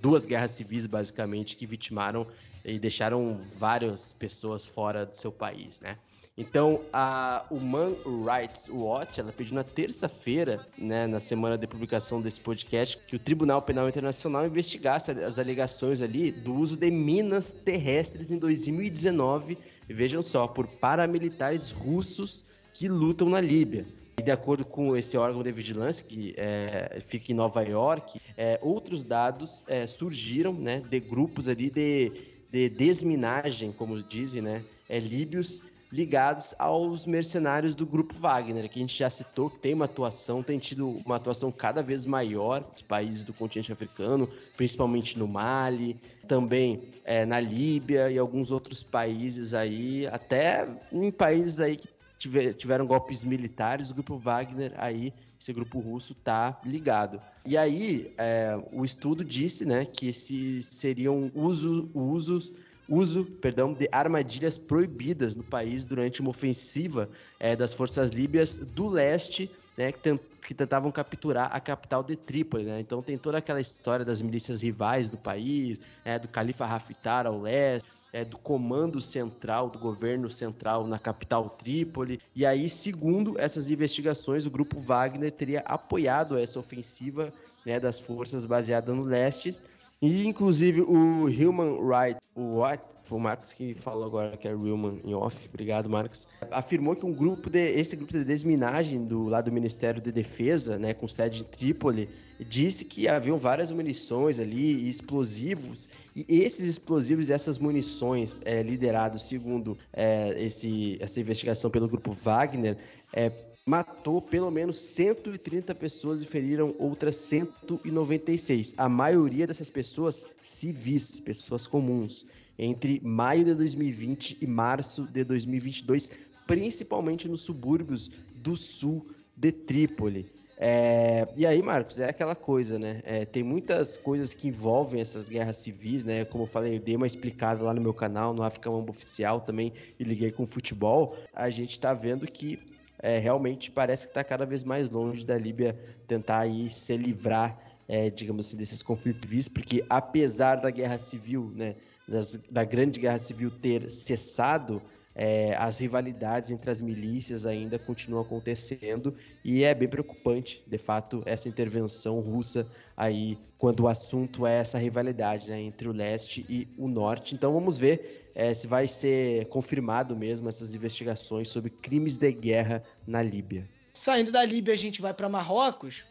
[0.00, 2.26] Duas guerras civis, basicamente, que vitimaram
[2.66, 5.96] e deixaram várias pessoas fora do seu país, né?
[6.38, 12.38] Então, a Human Rights Watch, ela pediu na terça-feira, né, na semana de publicação desse
[12.38, 18.30] podcast, que o Tribunal Penal Internacional investigasse as alegações ali do uso de minas terrestres
[18.30, 19.56] em 2019,
[19.88, 23.86] e vejam só, por paramilitares russos que lutam na Líbia.
[24.18, 28.58] E de acordo com esse órgão de vigilância, que é, fica em Nova York, é,
[28.60, 34.98] outros dados é, surgiram né, de grupos ali de, de desminagem, como dizem, né, é,
[34.98, 35.60] líbios
[35.92, 40.42] ligados aos mercenários do grupo Wagner, que a gente já citou, que tem uma atuação,
[40.42, 46.00] tem tido uma atuação cada vez maior nos países do continente africano, principalmente no Mali,
[46.26, 51.88] também é, na Líbia e alguns outros países aí, até em países aí que
[52.18, 57.20] tiver, tiveram golpes militares, o grupo Wagner aí, esse grupo russo tá ligado.
[57.44, 62.52] E aí, é, o estudo disse, né, que esses seriam uso, usos
[62.88, 68.88] uso perdão, de armadilhas proibidas no país durante uma ofensiva é, das forças líbias do
[68.88, 72.64] leste, né, que, tentavam capturar a capital de Trípoli.
[72.64, 72.80] Né?
[72.80, 77.40] Então tem toda aquela história das milícias rivais do país, é, do califa Haftar ao
[77.40, 82.18] leste, é, do comando central, do governo central na capital Trípoli.
[82.34, 87.30] E aí, segundo essas investigações, o grupo Wagner teria apoiado essa ofensiva
[87.66, 89.54] né, das forças baseada no leste.
[90.00, 94.98] E, inclusive, o Human Rights Watch, foi o Marcos que falou agora que é Human
[95.04, 99.46] em off, obrigado, Marcos, afirmou que um grupo de, esse grupo de desminagem do lado
[99.46, 104.74] do Ministério de Defesa, né, com sede em Trípoli, disse que haviam várias munições ali
[104.74, 111.70] e explosivos, e esses explosivos e essas munições é, liderados, segundo é, esse, essa investigação
[111.70, 112.78] pelo grupo Wagner,
[113.12, 113.30] é,
[113.66, 118.74] matou pelo menos 130 pessoas e feriram outras 196.
[118.78, 122.24] A maioria dessas pessoas civis, pessoas comuns,
[122.58, 126.10] entre maio de 2020 e março de 2022,
[126.46, 130.35] principalmente nos subúrbios do sul de Trípoli.
[130.58, 133.02] É, e aí, Marcos, é aquela coisa, né?
[133.04, 136.24] É, tem muitas coisas que envolvem essas guerras civis, né?
[136.24, 139.40] Como eu falei, eu dei uma explicada lá no meu canal, no África Mambo Oficial
[139.40, 141.16] também, e liguei com o futebol.
[141.34, 142.58] A gente tá vendo que
[142.98, 147.58] é, realmente parece que está cada vez mais longe da Líbia tentar aí se livrar,
[147.86, 151.76] é, digamos assim, desses conflitos civis, porque apesar da guerra civil, né,
[152.08, 154.80] das, da grande guerra civil ter cessado,
[155.18, 161.22] é, as rivalidades entre as milícias ainda continuam acontecendo e é bem preocupante, de fato,
[161.24, 166.68] essa intervenção russa aí, quando o assunto é essa rivalidade né, entre o leste e
[166.76, 167.34] o norte.
[167.34, 172.84] Então vamos ver é, se vai ser confirmado mesmo essas investigações sobre crimes de guerra
[173.06, 173.66] na Líbia.
[173.94, 176.04] Saindo da Líbia, a gente vai para Marrocos,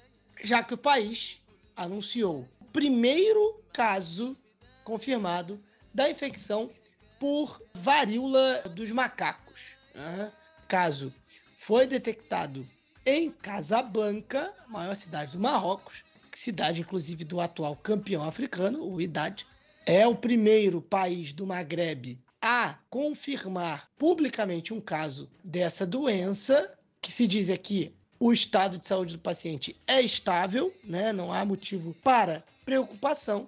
[0.44, 1.40] já que o país
[1.78, 4.36] anunciou o primeiro caso
[4.84, 5.60] confirmado
[5.94, 6.72] da infecção
[7.20, 9.62] por varíola dos macacos.
[9.94, 10.32] Né?
[10.68, 11.14] Caso
[11.58, 12.68] foi detectado
[13.06, 19.46] em Casablanca, maior cidade do Marrocos, cidade inclusive do atual campeão africano, o Idade,
[19.86, 27.26] é o primeiro país do Maghreb a confirmar publicamente um caso dessa doença, que se
[27.26, 31.12] diz aqui o estado de saúde do paciente é estável, né?
[31.12, 33.48] não há motivo para preocupação.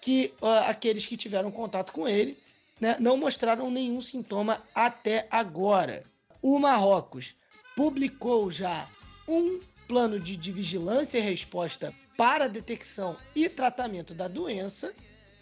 [0.00, 2.36] que uh, aqueles que tiveram contato com ele
[2.82, 6.02] né, não mostraram nenhum sintoma até agora.
[6.42, 7.32] O Marrocos
[7.76, 8.88] publicou já
[9.28, 14.92] um plano de, de vigilância e resposta para detecção e tratamento da doença.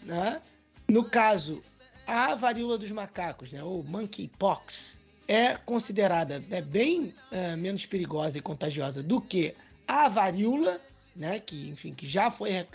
[0.03, 0.39] Né?
[0.87, 1.63] No caso,
[2.05, 8.41] a varíola dos macacos, né, ou monkeypox, é considerada é bem é, menos perigosa e
[8.41, 9.55] contagiosa do que
[9.87, 10.79] a varíola,
[11.15, 12.67] né, que enfim que já foi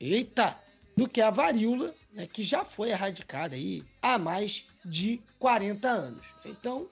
[0.00, 0.58] eita
[0.96, 6.26] do que a varíola, né, que já foi erradicada aí há mais de 40 anos.
[6.44, 6.86] Então,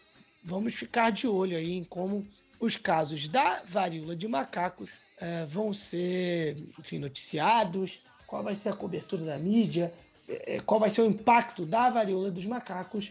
[0.44, 2.26] vamos ficar de olho aí em como
[2.60, 8.76] os casos da varíola de macacos é, vão ser, enfim, noticiados, qual vai ser a
[8.76, 9.92] cobertura da mídia,
[10.28, 13.10] é, qual vai ser o impacto da varíola dos macacos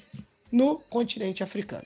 [0.52, 1.86] no continente africano.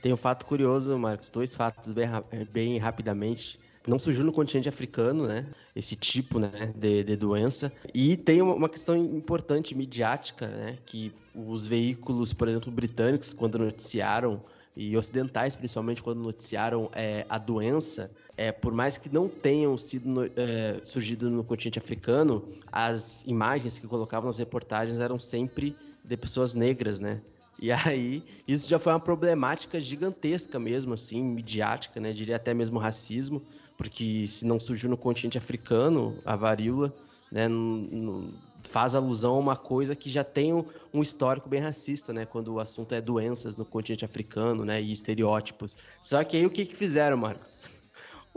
[0.00, 2.08] Tem um fato curioso, Marcos, dois fatos bem,
[2.52, 5.46] bem rapidamente não surgiu no continente africano, né?
[5.74, 7.72] Esse tipo né, de, de doença.
[7.92, 10.78] E tem uma questão importante midiática, né?
[10.86, 14.40] Que os veículos, por exemplo, britânicos, quando noticiaram
[14.76, 20.08] e ocidentais, principalmente quando noticiaram é, a doença, é, por mais que não tenham sido
[20.08, 26.16] no, é, surgido no continente africano, as imagens que colocavam nas reportagens eram sempre de
[26.16, 27.20] pessoas negras, né?
[27.60, 32.12] E aí, isso já foi uma problemática gigantesca mesmo, assim, midiática, né?
[32.12, 33.40] Diria até mesmo racismo,
[33.76, 36.92] porque se não surgiu no continente africano, a varíola,
[37.30, 37.48] né,
[38.62, 40.52] faz alusão a uma coisa que já tem
[40.92, 44.92] um, histórico bem racista, né, quando o assunto é doenças no continente africano, né, e
[44.92, 45.76] estereótipos.
[46.00, 47.68] Só que aí o que que fizeram, Marcos?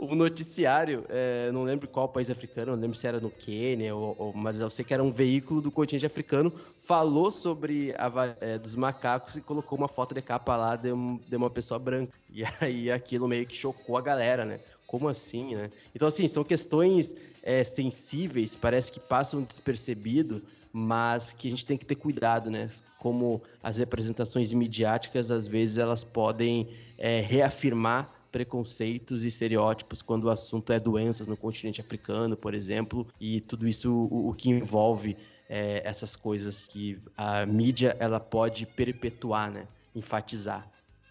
[0.00, 4.14] O noticiário, é, não lembro qual país africano, não lembro se era no Quênia, ou,
[4.16, 8.08] ou, mas eu sei que era um veículo do continente africano, falou sobre a,
[8.40, 11.80] é, dos macacos e colocou uma foto de capa lá de, um, de uma pessoa
[11.80, 12.12] branca.
[12.30, 14.60] E aí aquilo meio que chocou a galera, né?
[14.88, 15.70] Como assim, né?
[15.94, 21.76] Então, assim, são questões é, sensíveis, parece que passam despercebido, mas que a gente tem
[21.76, 22.70] que ter cuidado, né?
[22.98, 30.30] Como as representações midiáticas, às vezes, elas podem é, reafirmar preconceitos e estereótipos quando o
[30.30, 35.18] assunto é doenças no continente africano, por exemplo, e tudo isso o, o que envolve
[35.50, 39.66] é, essas coisas que a mídia ela pode perpetuar, né?
[39.94, 40.66] Enfatizar.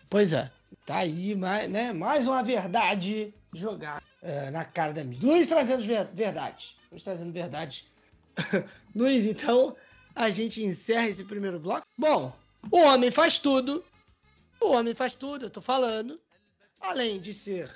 [0.10, 0.50] Pois é.
[0.86, 5.28] Tá aí mais, né, mais uma verdade jogada é, na cara da mídia.
[5.28, 6.76] Luiz trazendo verdade.
[6.92, 7.86] Luiz trazendo verdade.
[8.96, 9.76] Luiz, então
[10.16, 11.86] a gente encerra esse primeiro bloco.
[11.98, 12.34] Bom,
[12.72, 13.84] o homem faz tudo.
[14.60, 16.20] O homem faz tudo, eu tô falando.
[16.80, 17.70] Além de ser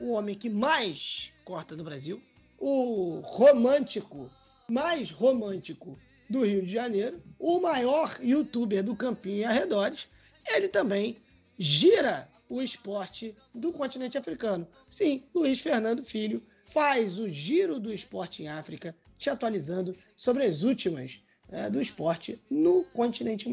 [0.00, 2.22] o homem que mais corta no Brasil,
[2.58, 4.30] o romântico,
[4.68, 5.98] mais romântico
[6.28, 10.08] do Rio de Janeiro, o maior youtuber do Campinho e arredores,
[10.46, 11.18] ele também
[11.58, 14.66] gira o esporte do continente africano.
[14.90, 20.64] Sim, Luiz Fernando Filho faz o giro do esporte em África, te atualizando sobre as
[20.64, 23.48] últimas é, do esporte no continente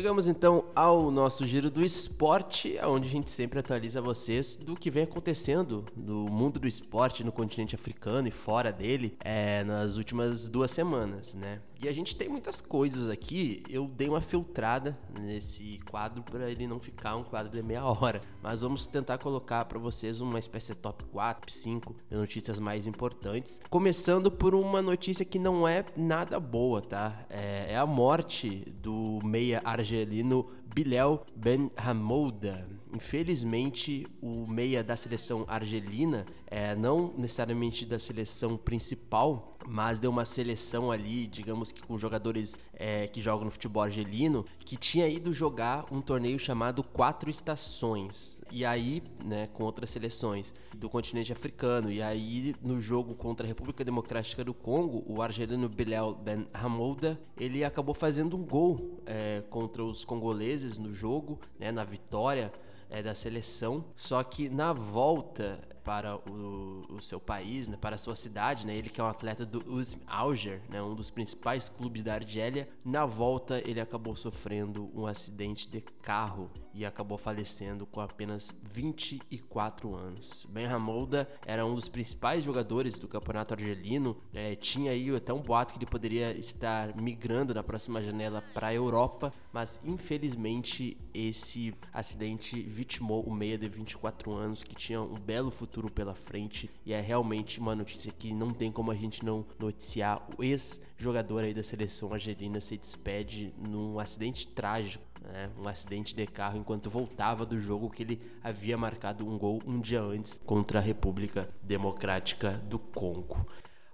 [0.00, 4.90] Chegamos então ao nosso giro do esporte, onde a gente sempre atualiza vocês do que
[4.90, 10.48] vem acontecendo no mundo do esporte no continente africano e fora dele é, nas últimas
[10.48, 11.60] duas semanas, né?
[11.82, 13.62] E a gente tem muitas coisas aqui.
[13.68, 18.20] Eu dei uma filtrada nesse quadro para ele não ficar um quadro de meia hora.
[18.42, 22.86] Mas vamos tentar colocar para vocês uma espécie de top 4, 5 de notícias mais
[22.86, 23.62] importantes.
[23.70, 27.24] Começando por uma notícia que não é nada boa, tá?
[27.30, 32.79] É, é a morte do meia argelino Bilal Ben Hamouda.
[32.92, 40.24] Infelizmente, o meia da seleção argelina, é, não necessariamente da seleção principal, mas de uma
[40.24, 45.32] seleção ali, digamos que com jogadores é, que jogam no futebol argelino, que tinha ido
[45.32, 48.40] jogar um torneio chamado Quatro Estações.
[48.50, 51.92] E aí, né, com outras seleções do continente africano.
[51.92, 57.20] E aí, no jogo contra a República Democrática do Congo, o argelino Bilal Ben Hamouda,
[57.38, 62.50] ele acabou fazendo um gol é, contra os congoleses no jogo, né, na vitória
[62.90, 63.84] é, da seleção.
[63.96, 68.76] Só que na volta para o, o, seu país, né, para a sua cidade, né,
[68.76, 72.68] ele que é um atleta do USM Alger, né, um dos principais clubes da Argélia,
[72.84, 79.94] na volta ele acabou sofrendo um acidente de carro e acabou falecendo com apenas 24
[79.94, 80.46] anos.
[80.48, 85.40] Ben Hamouda era um dos principais jogadores do campeonato argelino, é, tinha aí até um
[85.40, 91.74] boato que ele poderia estar migrando na próxima janela para a Europa, mas infelizmente esse
[91.92, 96.92] acidente vitimou o meia de 24 anos que tinha um belo futuro pela frente e
[96.92, 100.26] é realmente uma notícia que não tem como a gente não noticiar.
[100.38, 106.26] O ex-jogador aí da seleção argelina se despede num acidente trágico né, um acidente de
[106.26, 110.78] carro enquanto voltava do jogo que ele havia marcado um gol um dia antes contra
[110.78, 113.46] a República Democrática do Congo.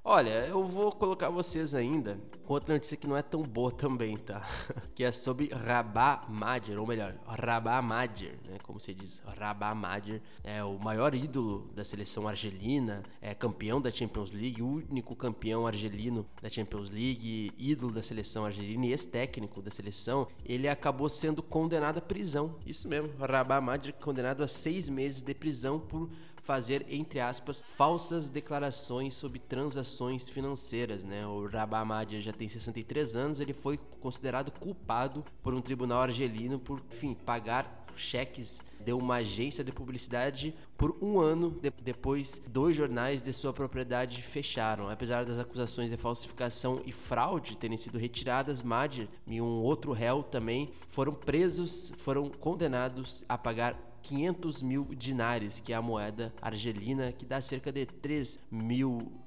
[0.09, 4.16] Olha, eu vou colocar vocês ainda com outra notícia que não é tão boa também,
[4.16, 4.40] tá?
[4.94, 8.57] que é sobre Rabah Madjer, ou melhor, Rabah Madjer, né?
[8.62, 13.90] Como se diz, Rabah Madjer é o maior ídolo da seleção argelina, é campeão da
[13.90, 19.61] Champions League, o único campeão argelino da Champions League, ídolo da seleção argelina e ex-técnico
[19.61, 20.28] da seleção.
[20.44, 22.54] Ele acabou sendo condenado à prisão.
[22.64, 26.09] Isso mesmo, Rabah Madjer condenado a seis meses de prisão por
[26.47, 31.03] fazer, entre aspas, falsas declarações sobre transações financeiras.
[31.03, 31.26] Né?
[31.26, 36.61] O Rabah Madia já tem 63 anos, ele foi considerado culpado por um tribunal argelino
[36.61, 42.76] por, enfim, pagar cheques de uma agência de publicidade por um ano de, depois dois
[42.76, 44.88] jornais de sua propriedade fecharam.
[44.88, 50.22] Apesar das acusações de falsificação e fraude terem sido retiradas, Madir e um outro réu
[50.22, 53.76] também foram presos, foram condenados a pagar
[54.07, 57.80] 500 mil dinares, que é a moeda argelina, que dá cerca de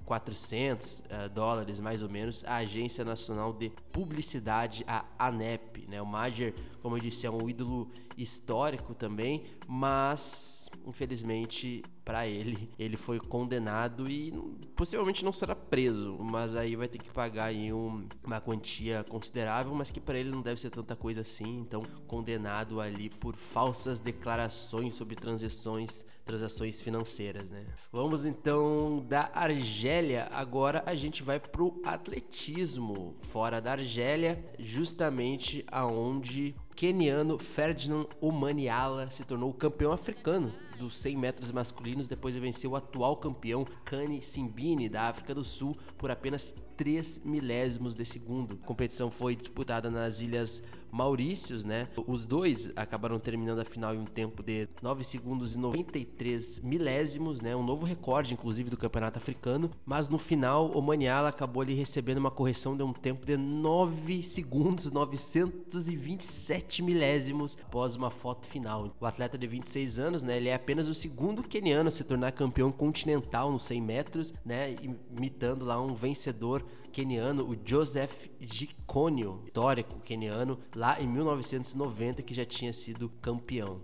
[0.10, 5.88] 3.400 uh, eh, dólares, mais ou menos, a Agência Nacional de Publicidade, a ANEP.
[5.88, 6.02] Né?
[6.02, 12.98] O Majer, como eu disse, é um ídolo histórico também, mas infelizmente para ele, ele
[12.98, 14.32] foi condenado e
[14.76, 19.74] possivelmente não será preso, mas aí vai ter que pagar aí um, uma quantia considerável,
[19.74, 24.00] mas que para ele não deve ser tanta coisa assim, então condenado ali por falsas
[24.00, 27.66] declarações sobre transações transações financeiras, né?
[27.92, 36.56] Vamos então da Argélia, agora a gente vai pro atletismo, fora da Argélia, justamente aonde
[36.70, 42.70] o keniano Ferdinand Omaniala se tornou campeão africano dos 100 metros masculinos depois de vencer
[42.70, 48.58] o atual campeão Kani Simbini da África do Sul por apenas 3 milésimos de segundo.
[48.64, 51.88] A competição foi disputada nas Ilhas Maurícios, né?
[52.08, 57.42] Os dois acabaram terminando a final em um tempo de 9 segundos e 93 milésimos,
[57.42, 57.56] né?
[57.56, 59.70] Um novo recorde, inclusive, do campeonato africano.
[59.86, 64.24] Mas no final, o Maniala acabou ali recebendo uma correção de um tempo de 9
[64.24, 68.96] segundos, 927 milésimos após uma foto final.
[69.00, 70.38] O atleta de 26 anos, né?
[70.38, 74.76] Ele é apenas o segundo queniano a se tornar campeão continental nos 100 metros, né?
[75.12, 82.46] Imitando lá um vencedor keniano, o Joseph Gikonio, histórico keniano, lá em 1990 que já
[82.46, 83.82] tinha sido campeão.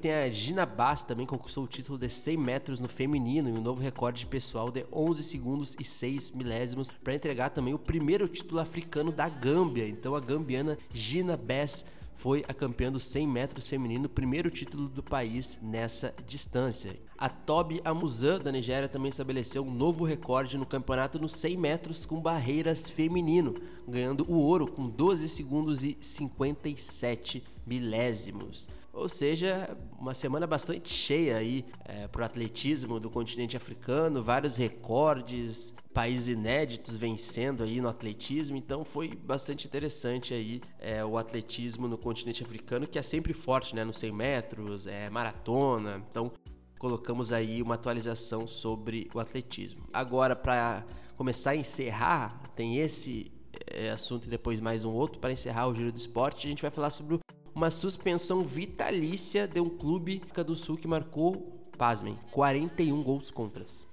[0.00, 3.62] Tem a Gina Bass também conquistou o título de 100 metros no feminino e um
[3.62, 8.60] novo recorde pessoal de 11 segundos e 6 milésimos para entregar também o primeiro título
[8.60, 9.88] africano da Gâmbia.
[9.88, 15.02] Então a gambiana Gina Bass foi a campeã dos 100 metros feminino, primeiro título do
[15.02, 16.96] país nessa distância.
[17.18, 22.06] A Toby Amuzan, da Nigéria, também estabeleceu um novo recorde no campeonato nos 100 metros
[22.06, 23.54] com barreiras feminino,
[23.86, 28.68] ganhando o ouro com 12 segundos e 57 milésimos.
[28.94, 34.56] Ou seja, uma semana bastante cheia aí é, para o atletismo do continente africano, vários
[34.56, 41.88] recordes, países inéditos vencendo aí no atletismo, então foi bastante interessante aí é, o atletismo
[41.88, 46.30] no continente africano, que é sempre forte, né, nos 100 metros, é, maratona, então
[46.78, 49.88] colocamos aí uma atualização sobre o atletismo.
[49.92, 50.84] Agora, para
[51.16, 53.32] começar a encerrar, tem esse
[53.66, 56.62] é, assunto e depois mais um outro, para encerrar o Giro do Esporte, a gente
[56.62, 57.18] vai falar sobre o
[57.54, 63.86] uma suspensão vitalícia de um clube do Sul que marcou, pasmem, 41 gols contras.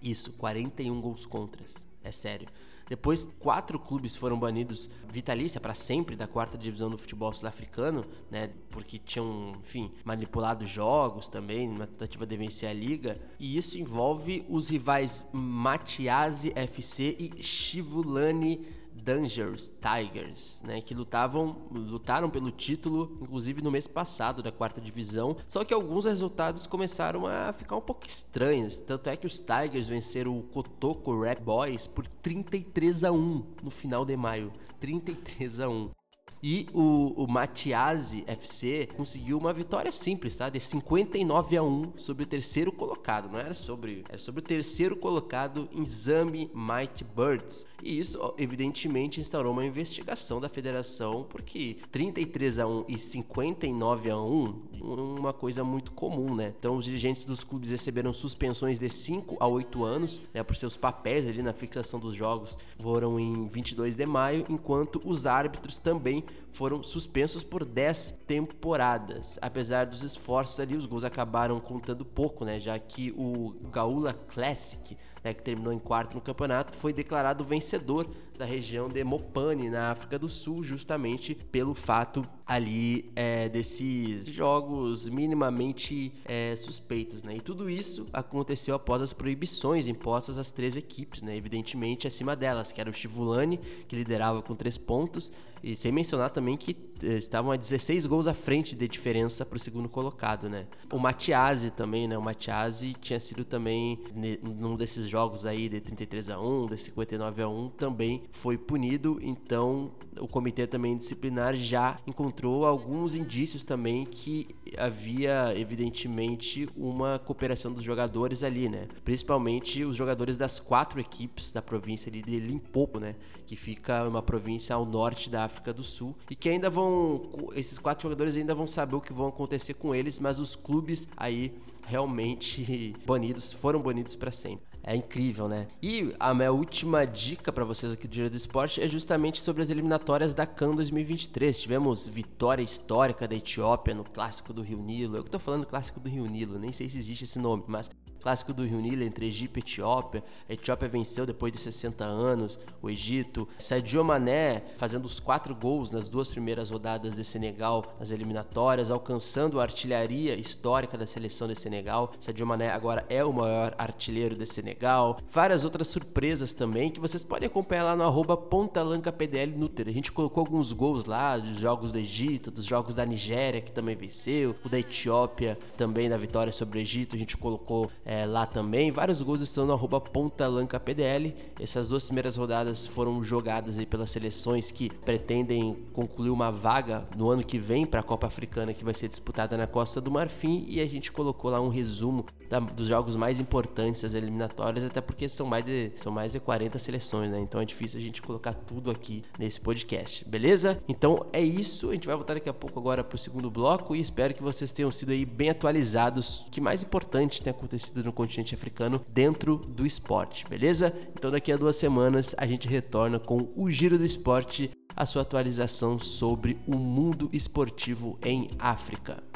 [0.00, 1.74] Isso, 41 gols contras.
[2.02, 2.48] É sério.
[2.88, 8.50] Depois, quatro clubes foram banidos vitalícia para sempre da quarta divisão do futebol sul-africano, né?
[8.70, 13.18] Porque tinham, enfim, manipulado jogos também, na tentativa de vencer a liga.
[13.38, 22.30] E isso envolve os rivais Matiase FC e Chivulani Dangerous Tigers, né, que lutavam, lutaram
[22.30, 25.36] pelo título, inclusive no mês passado da quarta divisão.
[25.48, 28.78] Só que alguns resultados começaram a ficar um pouco estranhos.
[28.78, 33.70] Tanto é que os Tigers venceram o Kotoko Rap Boys por 33 a 1 no
[33.70, 34.52] final de maio.
[34.80, 36.01] 33 a 1.
[36.42, 40.48] E o, o Matiasi FC conseguiu uma vitória simples, tá?
[40.48, 43.30] De 59 a 1 sobre o terceiro colocado.
[43.30, 44.02] Não era sobre.
[44.08, 47.64] Era sobre o terceiro colocado em Zambi Mighty Birds.
[47.80, 54.20] E isso, evidentemente, instaurou uma investigação da federação, porque 33 a 1 e 59 a
[54.20, 56.52] 1 uma coisa muito comum, né?
[56.58, 60.76] Então os dirigentes dos clubes receberam suspensões de 5 a 8 anos, né, por seus
[60.76, 66.24] papéis ali na fixação dos jogos, foram em 22 de maio, enquanto os árbitros também
[66.50, 69.38] foram suspensos por 10 temporadas.
[69.40, 74.96] Apesar dos esforços ali, os gols acabaram contando pouco, né, já que o Gaula Classic
[75.22, 78.08] né, que terminou em quarto no campeonato, foi declarado vencedor
[78.38, 85.08] da região de Mopane, na África do Sul, justamente pelo fato ali é, desses jogos
[85.08, 87.36] minimamente é, suspeitos, né?
[87.36, 91.36] E tudo isso aconteceu após as proibições impostas às três equipes, né?
[91.36, 95.30] Evidentemente acima delas, que era o Chivulani, que liderava com três pontos,
[95.62, 99.56] e sem mencionar também que eh, estavam a 16 gols à frente de diferença para
[99.56, 100.66] o segundo colocado, né?
[100.92, 102.18] O Matiasi também, né?
[102.18, 103.98] O Matiasi tinha sido também
[104.42, 109.18] num desses jogos aí de 33 a 1, de 59 a 1, também foi punido,
[109.22, 114.48] então o comitê também disciplinar já encontrou alguns indícios também que
[114.78, 118.88] havia evidentemente uma cooperação dos jogadores ali, né?
[119.04, 123.14] Principalmente os jogadores das quatro equipes da província ali de Limpopo, né?
[123.46, 127.22] Que fica uma província ao norte da África do Sul e que ainda vão
[127.54, 131.08] esses quatro jogadores ainda vão saber o que vão acontecer com eles, mas os clubes
[131.16, 131.52] aí
[131.86, 134.71] realmente banidos foram banidos para sempre.
[134.84, 135.68] É incrível, né?
[135.80, 139.62] E a minha última dica para vocês aqui do Giro do Esporte é justamente sobre
[139.62, 141.60] as eliminatórias da CAN 2023.
[141.60, 145.16] Tivemos vitória histórica da Etiópia no Clássico do Rio Nilo.
[145.16, 147.88] Eu que tô falando Clássico do Rio Nilo, nem sei se existe esse nome, mas
[148.22, 150.22] clássico do Rio Nilo entre Egito e Etiópia.
[150.48, 153.48] A Etiópia venceu depois de 60 anos o Egito.
[153.58, 159.58] Sadio Mané fazendo os quatro gols nas duas primeiras rodadas de Senegal nas eliminatórias, alcançando
[159.58, 162.12] a artilharia histórica da seleção de Senegal.
[162.20, 165.18] Sadio Mané agora é o maior artilheiro de Senegal.
[165.28, 169.88] Várias outras surpresas também que vocês podem acompanhar lá no arroba pontalancapdl Nutter.
[169.88, 173.72] A gente colocou alguns gols lá dos jogos do Egito, dos jogos da Nigéria que
[173.72, 177.16] também venceu, o da Etiópia também na vitória sobre o Egito.
[177.16, 178.90] A gente colocou é, é, lá também.
[178.90, 181.32] Vários gols estão no arroba pontalancapdl.
[181.58, 187.30] Essas duas primeiras rodadas foram jogadas aí pelas seleções que pretendem concluir uma vaga no
[187.30, 190.66] ano que vem para a Copa Africana que vai ser disputada na Costa do Marfim
[190.68, 195.00] e a gente colocou lá um resumo da, dos jogos mais importantes das eliminatórias, até
[195.00, 197.40] porque são mais de, são mais de 40 seleções, né?
[197.40, 200.82] Então é difícil a gente colocar tudo aqui nesse podcast, beleza?
[200.86, 203.96] Então é isso, a gente vai voltar daqui a pouco agora para o segundo bloco
[203.96, 206.40] e espero que vocês tenham sido aí bem atualizados.
[206.40, 210.94] O que mais importante tem acontecido no continente africano dentro do esporte, beleza?
[211.14, 215.22] Então daqui a duas semanas a gente retorna com o Giro do Esporte, a sua
[215.22, 219.31] atualização sobre o mundo esportivo em África.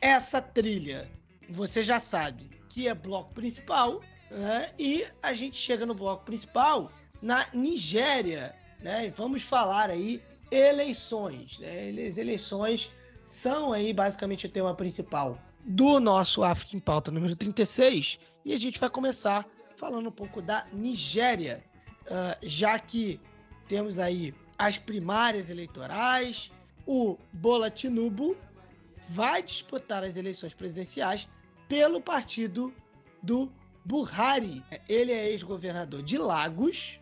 [0.00, 1.10] Essa trilha,
[1.50, 4.00] você já sabe que é bloco principal,
[4.30, 4.70] né?
[4.78, 6.90] E a gente chega no bloco principal
[7.20, 9.06] na Nigéria, né?
[9.06, 11.90] E vamos falar aí eleições, né?
[12.06, 12.90] As eleições
[13.22, 18.58] são aí basicamente o tema principal do nosso África em Pauta número 36 e a
[18.58, 19.46] gente vai começar
[19.76, 21.64] falando um pouco da Nigéria,
[22.02, 23.20] uh, já que
[23.68, 26.50] temos aí as primárias eleitorais,
[26.86, 28.36] o Bola Tinubu
[29.08, 31.28] vai disputar as eleições presidenciais
[31.68, 32.72] pelo partido
[33.22, 33.50] do
[33.84, 34.64] Buhari.
[34.88, 37.00] Ele é ex-governador de Lagos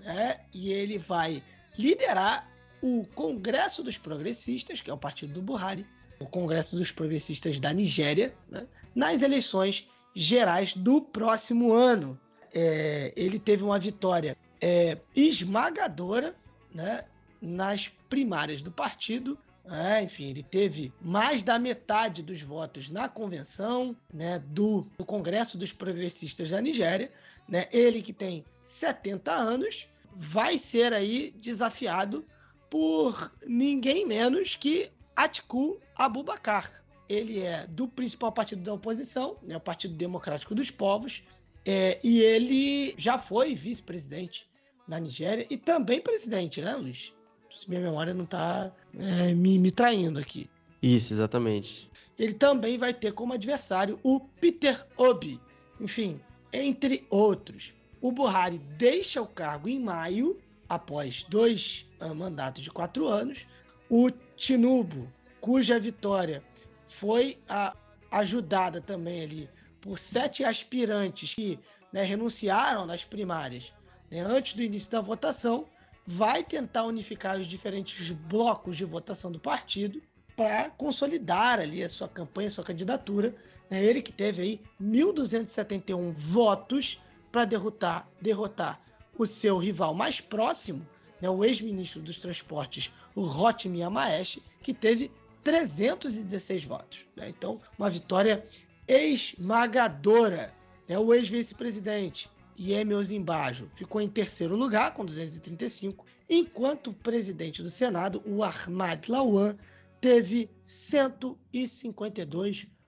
[0.00, 1.42] né, e ele vai
[1.78, 2.48] liderar
[2.80, 5.86] o Congresso dos Progressistas, que é o partido do Buhari,
[6.22, 12.18] o Congresso dos Progressistas da Nigéria, né, nas eleições gerais do próximo ano.
[12.54, 16.34] É, ele teve uma vitória é, esmagadora
[16.74, 17.04] né,
[17.40, 19.38] nas primárias do partido.
[19.64, 25.56] É, enfim, ele teve mais da metade dos votos na convenção né, do, do Congresso
[25.56, 27.10] dos Progressistas da Nigéria.
[27.48, 32.24] Né, ele que tem 70 anos vai ser aí desafiado
[32.68, 36.82] por ninguém menos que Atiku Abubakar.
[37.08, 41.22] Ele é do principal partido da oposição, né, o Partido Democrático dos Povos,
[41.66, 44.48] é, e ele já foi vice-presidente
[44.88, 47.12] na Nigéria e também presidente, né, Luiz?
[47.58, 50.48] se minha memória não está é, me, me traindo aqui.
[50.82, 51.90] Isso, exatamente.
[52.18, 55.40] Ele também vai ter como adversário o Peter Obi.
[55.80, 56.20] Enfim,
[56.52, 57.74] entre outros.
[58.00, 60.38] O Buhari deixa o cargo em maio,
[60.68, 63.46] após dois uh, mandatos de quatro anos.
[63.94, 65.06] O Tinubu,
[65.38, 66.42] cuja vitória
[66.88, 67.76] foi uh,
[68.10, 69.50] ajudada também ali
[69.82, 71.60] por sete aspirantes que
[71.92, 73.70] né, renunciaram nas primárias
[74.10, 75.66] né, antes do início da votação,
[76.06, 80.00] vai tentar unificar os diferentes blocos de votação do partido
[80.34, 83.34] para consolidar ali a sua campanha, a sua candidatura.
[83.68, 83.84] Né?
[83.84, 86.98] Ele que teve aí 1.271 votos
[87.30, 88.80] para derrotar, derrotar
[89.18, 90.80] o seu rival mais próximo,
[91.20, 91.28] né?
[91.28, 95.10] o ex-ministro dos Transportes, o Rotimi Amaesh, que teve
[95.44, 97.06] 316 votos.
[97.16, 97.28] Né?
[97.28, 98.44] Então, uma vitória
[98.86, 100.52] esmagadora.
[100.88, 100.98] Né?
[100.98, 108.22] O ex-vice-presidente, Ieme Ozimbajo, ficou em terceiro lugar, com 235, enquanto o presidente do Senado,
[108.24, 109.56] o Ahmad Lawan,
[110.00, 112.81] teve 152 votos.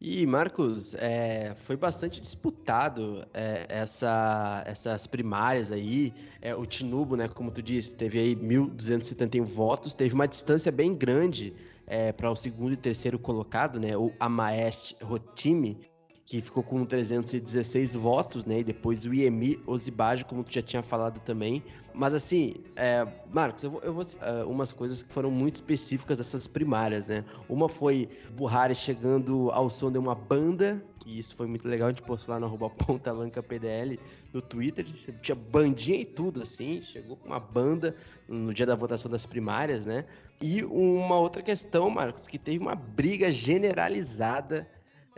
[0.00, 6.12] E, Marcos, é, foi bastante disputado é, essa, essas primárias aí.
[6.40, 10.94] É, o Tinubu, né, como tu disse, teve aí 1.271 votos, teve uma distância bem
[10.94, 11.52] grande
[11.88, 15.76] é, para o segundo e terceiro colocado, né, o Amaest Rotimi,
[16.24, 18.58] que ficou com 316 votos, né?
[18.58, 21.62] E depois o IEMI Ozibajo, como tu já tinha falado também.
[21.96, 26.18] Mas assim, é, Marcos, eu vou, eu vou uh, umas coisas que foram muito específicas
[26.18, 27.24] dessas primárias, né?
[27.48, 31.92] Uma foi Buhari chegando ao som de uma banda, e isso foi muito legal, a
[31.92, 33.98] gente postou lá no arroba pontalanca PDL
[34.30, 34.84] no Twitter,
[35.22, 37.96] tinha bandinha e tudo, assim, chegou com uma banda
[38.28, 40.04] no dia da votação das primárias, né?
[40.38, 44.68] E uma outra questão, Marcos, que teve uma briga generalizada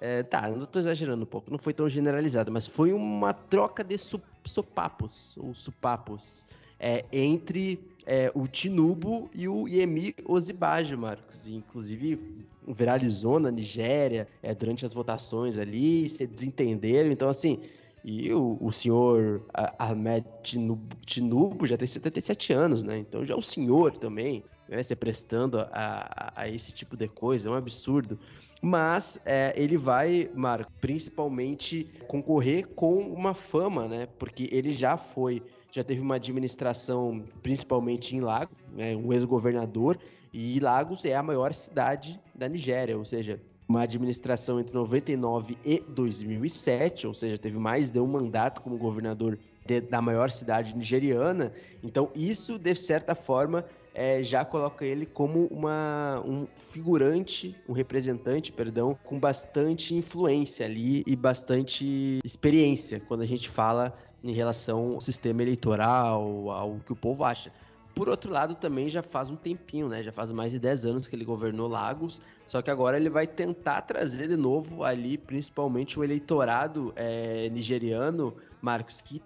[0.00, 3.82] é, tá, não tô exagerando um pouco, não foi tão generalizado, mas foi uma troca
[3.82, 6.46] de sopapos, ou supapos,
[6.78, 11.48] é, entre é, o Tinubu e o Yemi Ozibajo, Marcos.
[11.48, 17.10] E, inclusive, viralizou na Nigéria é, durante as votações ali, se desentenderam.
[17.10, 17.60] Então, assim,
[18.04, 19.42] e o, o senhor
[19.78, 22.96] Ahmed Tinubu, Tinubu, já tem 77 anos, né?
[22.96, 24.82] Então já é um senhor também, né?
[24.82, 28.18] Se prestando a, a, a esse tipo de coisa, é um absurdo
[28.60, 34.08] mas é, ele vai, Marco, principalmente concorrer com uma fama, né?
[34.18, 35.42] Porque ele já foi,
[35.78, 38.96] já teve uma administração, principalmente em Lagos, né?
[38.96, 39.96] um ex-governador,
[40.32, 45.80] e Lagos é a maior cidade da Nigéria, ou seja, uma administração entre 99 e
[45.88, 51.52] 2007, ou seja, teve mais de um mandato como governador de, da maior cidade nigeriana.
[51.82, 53.64] Então, isso, de certa forma,
[53.94, 61.04] é, já coloca ele como uma, um figurante, um representante, perdão, com bastante influência ali
[61.06, 66.96] e bastante experiência quando a gente fala em relação ao sistema eleitoral, ao que o
[66.96, 67.52] povo acha.
[67.94, 70.02] Por outro lado, também já faz um tempinho, né?
[70.04, 73.26] Já faz mais de 10 anos que ele governou Lagos, só que agora ele vai
[73.26, 79.20] tentar trazer de novo ali, principalmente o eleitorado é, nigeriano, Marcos, que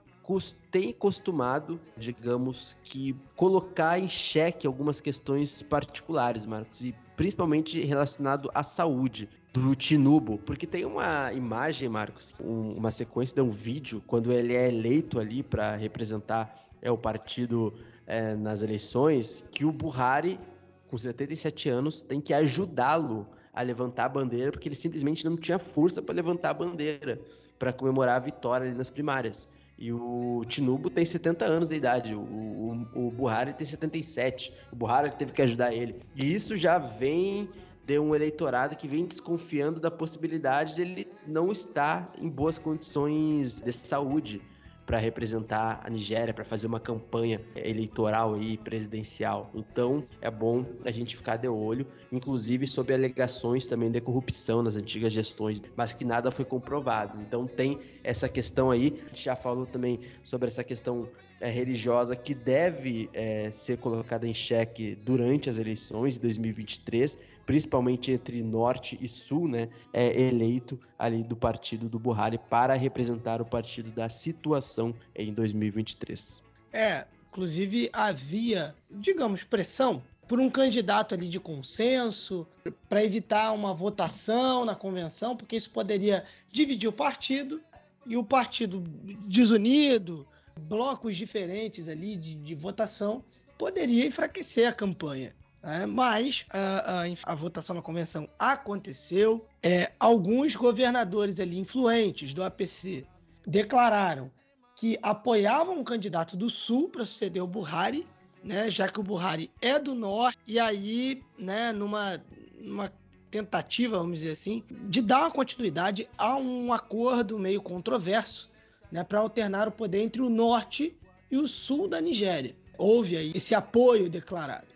[0.71, 8.63] tem costumado, digamos que, colocar em xeque algumas questões particulares, Marcos, e principalmente relacionado à
[8.63, 14.33] saúde do Tinubo, porque tem uma imagem, Marcos, um, uma sequência de um vídeo quando
[14.33, 17.75] ele é eleito ali para representar é o partido
[18.07, 20.41] é, nas eleições, que o Buhari,
[20.89, 25.59] com 77 anos, tem que ajudá-lo a levantar a bandeira, porque ele simplesmente não tinha
[25.59, 27.21] força para levantar a bandeira
[27.59, 29.49] para comemorar a vitória ali nas primárias.
[29.79, 34.53] E o Tinubu tem 70 anos de idade, o, o, o Buhari tem 77.
[34.73, 35.97] O Buhari teve que ajudar ele.
[36.17, 37.49] E isso já vem
[37.85, 43.61] de um eleitorado que vem desconfiando da possibilidade de ele não estar em boas condições
[43.61, 44.41] de saúde
[44.87, 49.51] para representar a Nigéria, para fazer uma campanha eleitoral e presidencial.
[49.55, 54.77] Então, é bom a gente ficar de olho, inclusive sobre alegações também de corrupção nas
[54.77, 57.21] antigas gestões, mas que nada foi comprovado.
[57.21, 59.01] Então, tem essa questão aí.
[59.07, 61.09] A gente já falou também sobre essa questão
[61.43, 68.13] é, religiosa que deve é, ser colocada em xeque durante as eleições de 2023 principalmente
[68.13, 73.45] entre norte e sul, né, é eleito ali do partido do Buhari para representar o
[73.45, 76.41] partido da situação em 2023.
[76.73, 82.47] É, inclusive havia, digamos, pressão por um candidato ali de consenso,
[82.89, 87.61] para evitar uma votação na convenção, porque isso poderia dividir o partido
[88.07, 88.81] e o partido
[89.27, 90.27] desunido,
[90.61, 93.25] blocos diferentes ali de, de votação,
[93.59, 95.35] poderia enfraquecer a campanha.
[95.65, 99.47] É, mas a, a, a, votação na convenção aconteceu.
[99.63, 103.07] É, alguns governadores ali influentes do APC
[103.47, 104.29] declararam
[104.75, 108.05] que apoiavam um candidato do Sul para suceder o Buhari,
[108.43, 112.21] né, já que o Buhari é do Norte, e aí, né, numa,
[112.59, 112.93] numa
[113.31, 118.51] tentativa, vamos dizer assim, de dar continuidade a um acordo meio controverso
[118.93, 120.95] né, para alternar o poder entre o Norte
[121.31, 122.55] e o sul da Nigéria.
[122.77, 124.67] Houve aí esse apoio declarado.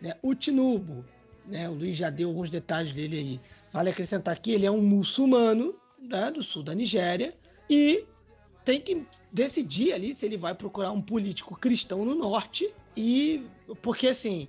[0.00, 0.14] Né?
[0.22, 1.04] O Tinubu,
[1.46, 1.68] né?
[1.68, 3.40] o Luiz já deu alguns detalhes dele aí.
[3.70, 6.30] Vale acrescentar que ele é um muçulmano né?
[6.30, 7.36] do sul da Nigéria
[7.68, 8.04] e
[8.64, 13.46] tem que decidir ali se ele vai procurar um político cristão no norte e
[13.80, 14.48] porque assim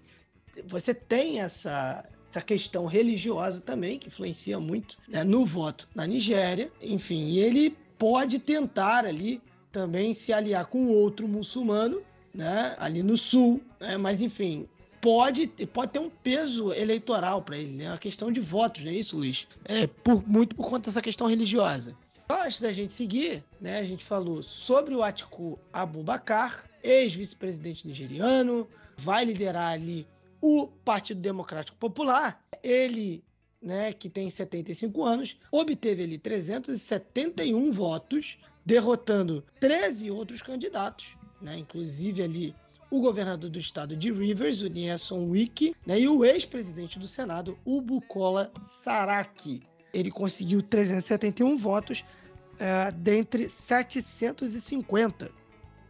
[0.66, 6.70] você tem essa essa questão religiosa também, que influencia muito né, no voto na Nigéria.
[6.82, 9.42] Enfim, ele pode tentar ali
[9.72, 12.02] também se aliar com outro muçulmano,
[12.34, 14.68] né, ali no sul, né, mas enfim,
[15.02, 18.96] pode, pode ter um peso eleitoral para ele, né, uma questão de votos, não é
[18.96, 19.48] isso, Luiz?
[19.66, 21.96] É por, muito por conta dessa questão religiosa.
[22.30, 28.68] Antes da gente seguir, né, a gente falou sobre o Atiku Abubakar, ex-vice-presidente nigeriano,
[28.98, 30.08] vai liderar ali
[30.42, 33.24] o Partido Democrático Popular, ele,
[33.68, 42.24] né, que tem 75 anos, obteve ali 371 votos, derrotando 13 outros candidatos, né, inclusive
[42.24, 42.56] ali
[42.90, 47.60] o governador do estado de Rivers, o Nyesom Wiki, né, e o ex-presidente do Senado,
[47.66, 49.62] o Bukola Saraki.
[49.94, 52.06] Ele conseguiu 371 votos
[52.54, 55.30] uh, dentre 750.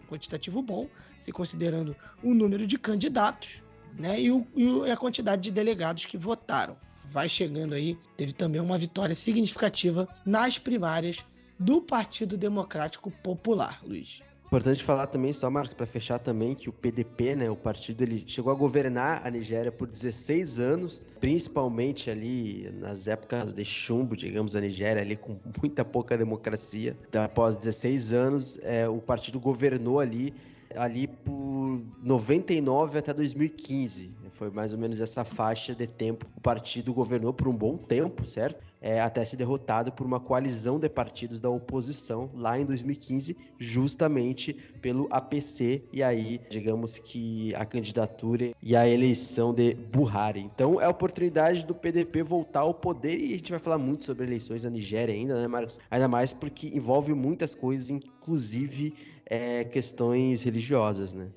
[0.10, 3.62] Quantitativo bom, se considerando o número de candidatos
[3.98, 4.20] né?
[4.22, 6.78] E, o, e a quantidade de delegados que votaram.
[7.10, 11.18] Vai chegando aí, teve também uma vitória significativa nas primárias
[11.58, 14.22] do Partido Democrático Popular, Luiz.
[14.48, 18.24] Importante falar também, só Marcos, para fechar também, que o PDP, né, o partido, ele
[18.26, 24.56] chegou a governar a Nigéria por 16 anos, principalmente ali nas épocas de chumbo, digamos,
[24.56, 26.96] a Nigéria ali com muita pouca democracia.
[27.10, 30.34] Então, após 16 anos, é, o partido governou ali
[30.76, 34.12] ali por 99 até 2015.
[34.32, 36.26] Foi mais ou menos essa faixa de tempo.
[36.38, 38.66] O partido governou por um bom tempo, certo?
[38.80, 44.54] É, até ser derrotado por uma coalizão de partidos da oposição lá em 2015, justamente
[44.80, 50.42] pelo APC, e aí, digamos que a candidatura e a eleição de Buhari.
[50.42, 54.06] Então, é a oportunidade do PDP voltar ao poder, e a gente vai falar muito
[54.06, 55.80] sobre eleições na Nigéria ainda, né, Marcos?
[55.90, 58.94] Ainda mais porque envolve muitas coisas, inclusive
[59.30, 61.28] é, questões religiosas, né?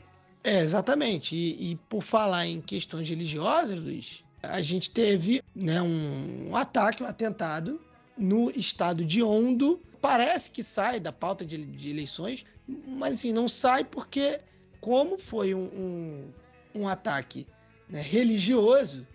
[0.43, 1.35] É, exatamente.
[1.35, 7.07] E, e, por falar em questões religiosas, Luiz, a gente teve né, um, ataque, um
[7.07, 7.81] atentado
[8.17, 9.81] no estado de Ondo.
[10.01, 12.45] Parece que sai da pauta de, de eleições,
[12.87, 14.41] mas assim, não sai porque,
[14.81, 16.33] como foi um, um,
[16.75, 17.47] um ataque
[17.89, 19.07] né, religioso,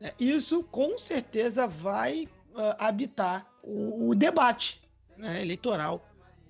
[0.00, 2.24] né, isso com certeza vai
[2.54, 4.80] uh, habitar o, o debate
[5.16, 6.04] né, eleitoral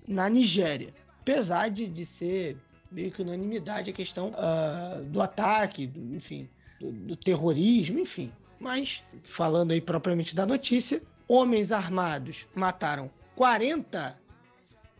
[0.07, 0.91] na Nigéria
[1.23, 2.57] apesar de, de ser
[2.91, 6.49] meio que unanimidade a questão uh, do ataque, do, enfim,
[6.79, 8.31] do, do, terrorismo, enfim.
[8.59, 14.19] Mas, falando aí propriamente da notícia, homens armados mataram 40,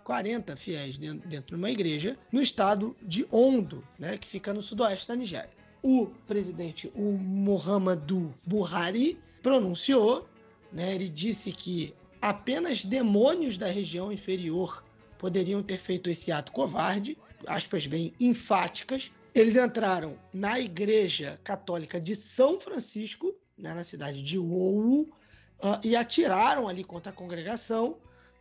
[0.06, 4.62] 40 fiéis dentro, dentro de uma igreja no estado de Ondo, né, que fica no
[4.62, 5.52] sudoeste da Nigéria.
[5.82, 10.26] O presidente, o Muhammadu Buhari, pronunciou,
[10.72, 14.84] né, ele disse que apenas demônios da região inferior
[15.24, 17.18] poderiam ter feito esse ato covarde,
[17.48, 19.10] aspas bem enfáticas.
[19.34, 25.96] Eles entraram na igreja católica de São Francisco, né, na cidade de Owo, uh, e
[25.96, 27.96] atiraram ali contra a congregação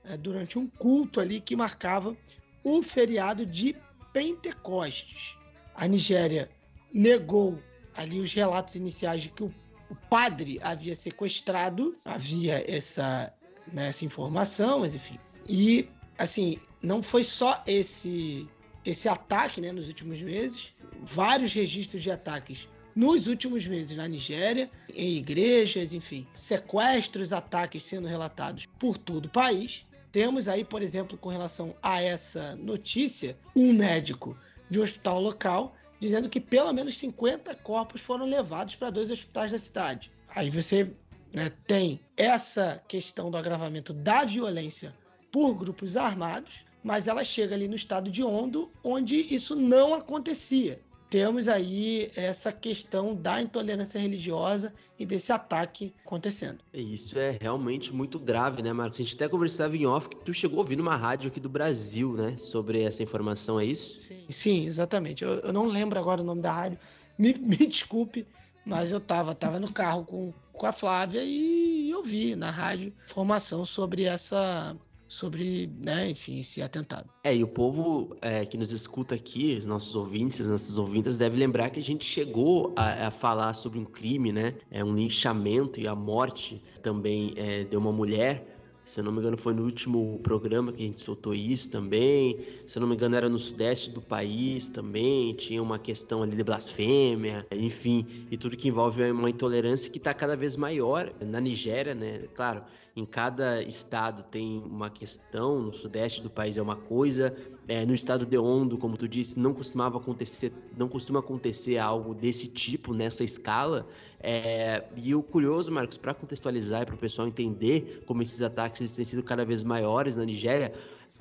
[0.05, 2.17] uh, durante um culto ali que marcava
[2.65, 3.77] o feriado de
[4.13, 5.37] Pentecostes.
[5.77, 6.51] A Nigéria
[6.93, 7.63] negou
[7.95, 9.55] ali os relatos iniciais de que o,
[9.89, 13.33] o padre havia sequestrado, havia essa,
[13.73, 15.17] né, essa informação, mas enfim.
[15.49, 15.89] E
[16.23, 18.49] assim, não foi só esse
[18.85, 24.69] esse ataque, né, nos últimos meses, vários registros de ataques nos últimos meses na Nigéria,
[24.93, 29.87] em igrejas, enfim, sequestros, ataques sendo relatados por todo o país.
[30.11, 34.37] Temos aí, por exemplo, com relação a essa notícia, um médico
[34.69, 39.53] de um hospital local dizendo que pelo menos 50 corpos foram levados para dois hospitais
[39.53, 40.11] da cidade.
[40.35, 40.93] Aí você
[41.33, 44.93] né, tem essa questão do agravamento da violência
[45.33, 50.81] por grupos armados, mas ela chega ali no estado de Ondo, onde isso não acontecia.
[51.09, 56.61] Temos aí essa questão da intolerância religiosa e desse ataque acontecendo.
[56.73, 58.99] Isso é realmente muito grave, né, Marcos?
[58.99, 61.51] A gente até conversava em off que tu chegou a ouvir numa rádio aqui do
[61.51, 64.01] Brasil, né, sobre essa informação, é isso?
[64.01, 65.23] Sim, sim exatamente.
[65.23, 66.79] Eu, eu não lembro agora o nome da rádio,
[67.19, 68.27] me, me desculpe,
[68.65, 72.91] mas eu tava, tava no carro com, com a Flávia e eu vi na rádio
[73.05, 74.75] informação sobre essa
[75.13, 77.07] sobre, né, enfim, esse atentado.
[77.23, 81.19] É, e o povo é, que nos escuta aqui, os nossos ouvintes, as nossas ouvintas,
[81.19, 84.95] deve lembrar que a gente chegou a, a falar sobre um crime, né, é um
[84.97, 88.53] linchamento e a morte também é, de uma mulher
[88.85, 92.39] Se eu não me engano, foi no último programa que a gente soltou isso também.
[92.67, 95.35] Se eu não me engano, era no sudeste do país também.
[95.35, 100.13] Tinha uma questão ali de blasfêmia, enfim, e tudo que envolve uma intolerância que está
[100.13, 102.25] cada vez maior na Nigéria, né?
[102.35, 105.61] Claro, em cada estado tem uma questão.
[105.61, 107.35] No sudeste do país é uma coisa.
[107.67, 112.15] É, no estado de Ondo, como tu disse, não costumava acontecer, não costuma acontecer algo
[112.15, 113.87] desse tipo nessa escala.
[114.21, 118.95] É, e o curioso, Marcos, para contextualizar e para o pessoal entender como esses ataques
[118.95, 120.73] têm sido cada vez maiores na Nigéria,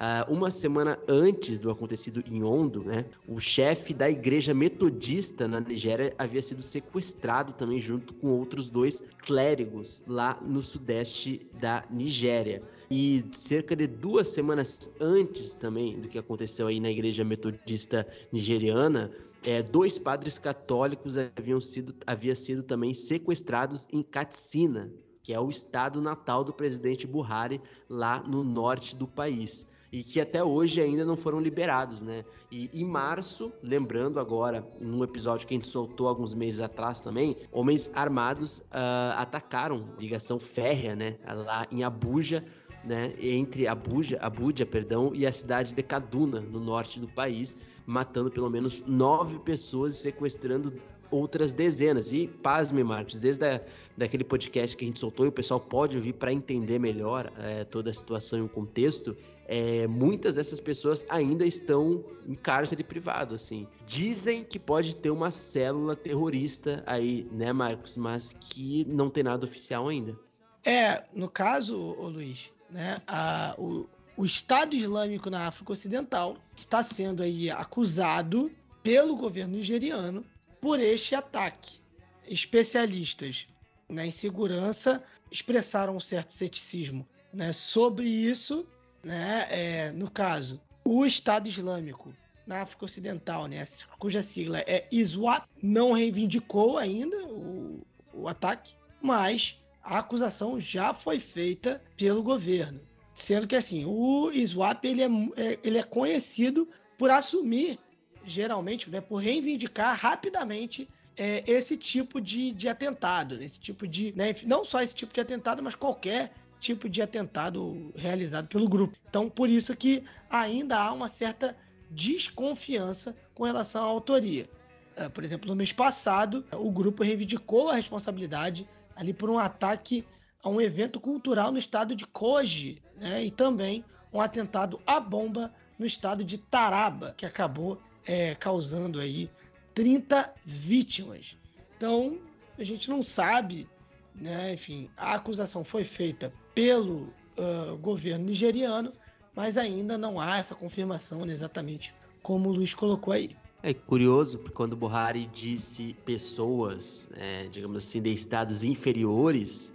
[0.01, 5.59] Uh, uma semana antes do acontecido em Ondo, né, o chefe da igreja metodista na
[5.59, 12.63] Nigéria havia sido sequestrado também junto com outros dois clérigos lá no sudeste da Nigéria.
[12.89, 19.11] E cerca de duas semanas antes também do que aconteceu aí na igreja metodista nigeriana,
[19.43, 24.91] é, dois padres católicos haviam sido, havia sido também sequestrados em Katsina,
[25.21, 29.69] que é o estado natal do presidente Buhari, lá no norte do país.
[29.91, 32.23] E que até hoje ainda não foram liberados, né?
[32.49, 37.35] E em março, lembrando agora, num episódio que a gente soltou alguns meses atrás também,
[37.51, 41.17] homens armados uh, atacaram ligação férrea, né?
[41.25, 42.41] Lá em Abuja,
[42.85, 43.13] né?
[43.19, 48.49] Entre Abuja, Abuja, perdão, e a cidade de Kaduna, no norte do país, matando pelo
[48.49, 50.73] menos nove pessoas e sequestrando
[51.11, 52.13] outras dezenas.
[52.13, 53.61] E pasme, Marcos, desde a,
[53.97, 57.65] daquele podcast que a gente soltou, e o pessoal pode ouvir para entender melhor é,
[57.65, 59.15] toda a situação e o contexto,
[59.47, 63.67] é, muitas dessas pessoas ainda estão em cárcere privado, assim.
[63.85, 67.97] Dizem que pode ter uma célula terrorista aí, né, Marcos?
[67.97, 70.17] Mas que não tem nada oficial ainda.
[70.63, 76.83] É, no caso, ô Luiz, né, a, o, o Estado Islâmico na África Ocidental está
[76.83, 78.51] sendo aí acusado
[78.83, 80.23] pelo governo nigeriano
[80.59, 81.79] por este ataque.
[82.27, 83.47] Especialistas
[83.89, 88.65] né, em segurança expressaram um certo ceticismo né, sobre isso,
[89.03, 92.13] né, é, no caso, o Estado Islâmico
[92.45, 93.63] na África Ocidental, né,
[93.97, 97.81] cuja sigla é ISWAP, não reivindicou ainda o,
[98.13, 102.79] o ataque, mas a acusação já foi feita pelo governo.
[103.13, 107.79] Sendo que assim, o swap ele é, é, ele é conhecido por assumir,
[108.25, 110.87] geralmente, né, por reivindicar rapidamente
[111.17, 114.13] é, esse tipo de, de atentado, esse tipo de.
[114.15, 116.31] Né, não só esse tipo de atentado, mas qualquer
[116.61, 118.95] tipo de atentado realizado pelo grupo.
[119.09, 121.57] Então, por isso que ainda há uma certa
[121.89, 124.47] desconfiança com relação à autoria.
[124.95, 130.05] É, por exemplo, no mês passado, o grupo reivindicou a responsabilidade ali por um ataque
[130.43, 133.23] a um evento cultural no estado de Koji, né?
[133.25, 133.83] E também
[134.13, 139.29] um atentado à bomba no estado de Taraba, que acabou é, causando aí
[139.73, 141.37] 30 vítimas.
[141.75, 142.19] Então,
[142.57, 143.67] a gente não sabe,
[144.13, 144.53] né?
[144.53, 148.91] Enfim, a acusação foi feita pelo uh, governo nigeriano,
[149.35, 153.29] mas ainda não há essa confirmação né, exatamente como o Luiz colocou aí.
[153.63, 159.71] É curioso, porque quando Buhari disse pessoas, é, digamos assim, de estados inferiores,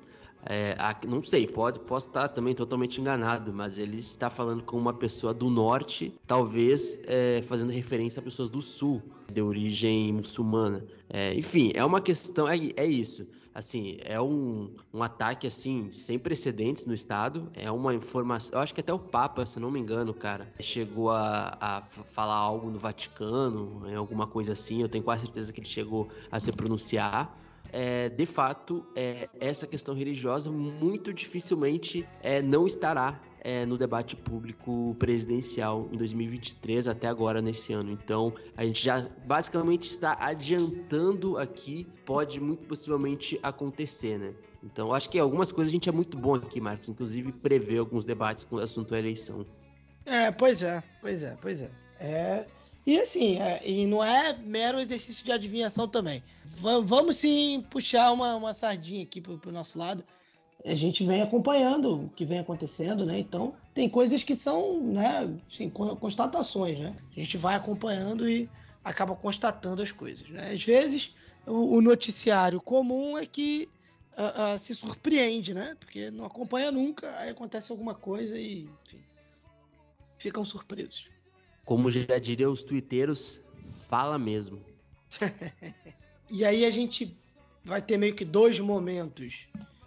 [0.49, 4.93] é, não sei, pode, posso estar também totalmente enganado, mas ele está falando com uma
[4.93, 9.03] pessoa do norte, talvez é, fazendo referência a pessoas do sul,
[9.33, 10.85] de origem muçulmana.
[11.09, 13.27] É, enfim, é uma questão, é, é isso.
[13.57, 17.51] Assim, é um, um ataque assim sem precedentes no estado.
[17.55, 18.59] É uma informação.
[18.59, 22.35] Eu acho que até o Papa, se não me engano, cara, chegou a, a falar
[22.35, 24.83] algo no Vaticano, alguma coisa assim.
[24.83, 27.35] Eu tenho quase certeza que ele chegou a se pronunciar
[27.73, 34.17] é, de fato, é, essa questão religiosa muito dificilmente é, não estará é, no debate
[34.17, 37.93] público presidencial em 2023 até agora nesse ano.
[37.93, 44.35] Então, a gente já basicamente está adiantando aqui, pode muito possivelmente acontecer, né?
[44.65, 48.05] Então, acho que algumas coisas a gente é muito bom aqui, Marcos, inclusive prever alguns
[48.05, 49.47] debates com o assunto da eleição.
[50.05, 51.71] É, pois é, pois é, pois é.
[52.01, 52.47] É,
[52.85, 56.21] e assim, é, e não é mero exercício de adivinhação também.
[56.47, 60.03] V vamos sim puxar uma, uma sardinha aqui pro, pro nosso lado.
[60.67, 63.17] A gente vem acompanhando o que vem acontecendo, né?
[63.21, 66.97] Então, tem coisas que são, né, assim, constatações, né?
[67.17, 68.51] A gente vai acompanhando e
[68.83, 70.51] acaba constatando as coisas, né?
[70.53, 71.15] Às vezes,
[71.47, 73.69] o, o noticiário comum é que
[74.19, 75.77] uh, uh, se surpreende, né?
[75.79, 79.01] Porque não acompanha nunca, aí acontece alguma coisa e, enfim,
[80.19, 81.09] ficam surpresos.
[81.65, 83.41] Como já diria os twitteiros,
[83.89, 84.61] fala mesmo.
[86.29, 87.17] e aí a gente
[87.65, 89.47] vai ter meio que dois momentos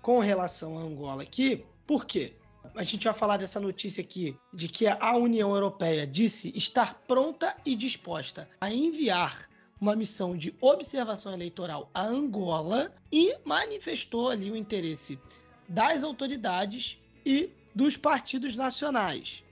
[0.10, 1.64] com relação a Angola aqui.
[1.86, 2.34] Por quê?
[2.74, 7.56] A gente vai falar dessa notícia aqui de que a União Europeia disse estar pronta
[7.64, 9.48] e disposta a enviar
[9.80, 15.20] uma missão de observação eleitoral a Angola e manifestou ali o interesse
[15.68, 19.44] das autoridades e dos partidos nacionais.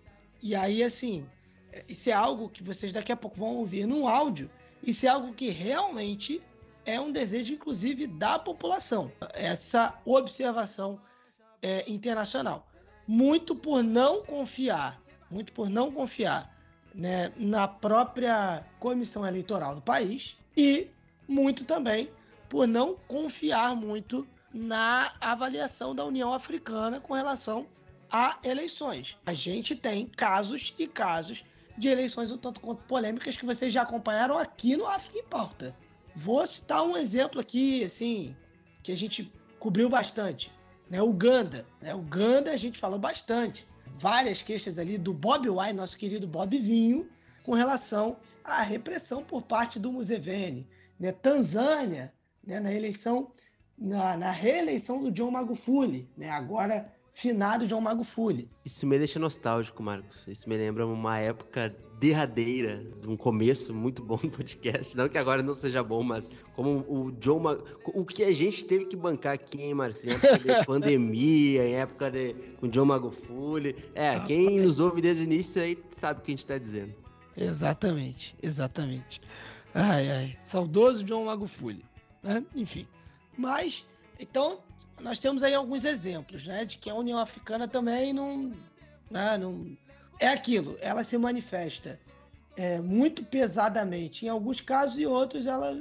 [0.42, 1.24] E aí, assim,
[1.88, 4.50] isso é algo que vocês daqui a pouco vão ouvir no áudio.
[4.82, 6.42] Isso é algo que realmente
[6.88, 9.12] é um desejo, inclusive, da população.
[9.34, 11.00] Essa observação
[11.62, 12.66] é, internacional.
[13.06, 16.58] Muito por não confiar, muito por não confiar
[16.96, 20.90] né, na própria comissão eleitoral do país e
[21.28, 22.10] muito também
[22.48, 27.68] por não confiar muito na avaliação da União Africana com relação
[28.10, 29.18] a eleições.
[29.26, 31.44] A gente tem casos e casos
[31.78, 35.76] de eleições um tanto quanto polêmicas que vocês já acompanharam aqui no África em Pauta.
[36.18, 38.36] Vou citar um exemplo aqui, assim,
[38.82, 40.52] que a gente cobriu bastante.
[40.90, 41.64] Né, Uganda.
[41.80, 43.68] Né, Uganda a gente falou bastante.
[44.00, 47.08] Várias queixas ali do Bob Wine, nosso querido Bob Vinho,
[47.44, 50.68] com relação à repressão por parte do Museveni.
[51.00, 52.12] Né, Tanzânia,
[52.44, 53.32] né, na eleição,
[53.78, 58.50] na, na, reeleição do John Magufuli, né, agora finado John Magufuli.
[58.66, 60.28] Isso me deixa nostálgico, Marcos.
[60.28, 64.96] Isso me lembra uma época derradeira, de um começo muito bom do podcast.
[64.96, 67.62] Não que agora não seja bom, mas como o John Mag...
[67.86, 70.06] o que a gente teve que bancar aqui, hein, Marcos?
[70.06, 73.76] Em época de pandemia, em época de com John Magufuli.
[73.96, 76.58] É, ah, quem nos ouve desde o início aí sabe o que a gente está
[76.58, 76.94] dizendo.
[77.36, 79.22] Exatamente, exatamente.
[79.74, 81.84] Ai, ai, saudoso John Magufuli,
[82.24, 82.44] né?
[82.56, 82.88] Enfim.
[83.38, 83.86] Mas
[84.20, 84.60] então
[85.02, 88.52] nós temos aí alguns exemplos, né, de que a União Africana também não,
[89.12, 89.78] né, não
[90.20, 92.00] é aquilo, ela se manifesta
[92.56, 95.78] é, muito pesadamente em alguns casos e outros ela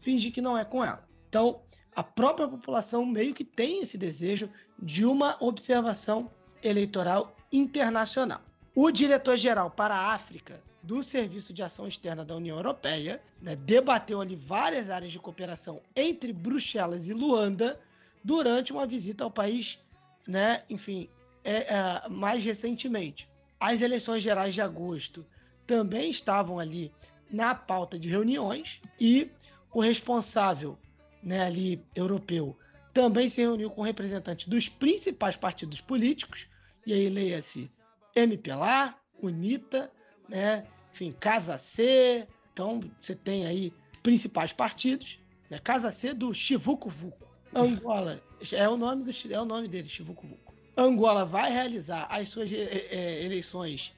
[0.00, 1.06] finge que não é com ela.
[1.28, 1.60] Então,
[1.94, 4.48] a própria população meio que tem esse desejo
[4.78, 6.30] de uma observação
[6.62, 8.40] eleitoral internacional.
[8.74, 14.20] O diretor-geral para a África do Serviço de Ação Externa da União Europeia né, debateu
[14.20, 17.80] ali várias áreas de cooperação entre Bruxelas e Luanda
[18.22, 19.78] durante uma visita ao país,
[20.26, 20.62] né?
[20.68, 21.08] Enfim,
[21.42, 23.28] é, é, mais recentemente.
[23.58, 25.26] As eleições gerais de agosto
[25.66, 26.92] também estavam ali
[27.30, 29.30] na pauta de reuniões e
[29.72, 30.78] o responsável,
[31.22, 32.56] né, ali europeu,
[32.92, 36.48] também se reuniu com representantes dos principais partidos políticos,
[36.86, 37.70] e aí leia-se
[38.14, 39.90] MPLA, UNITA,
[40.28, 45.18] né, enfim, Casa C, então você tem aí principais partidos,
[45.50, 49.88] né, Casa C do Chivuco Vuco, Angola, é o nome, do, é o nome dele,
[49.88, 50.45] Chivucuvuco.
[50.76, 53.94] Angola vai realizar as suas é, é, eleições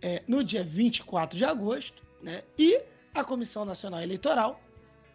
[0.00, 2.42] é, no dia 24 de agosto, né?
[2.58, 2.80] E
[3.14, 4.60] a Comissão Nacional Eleitoral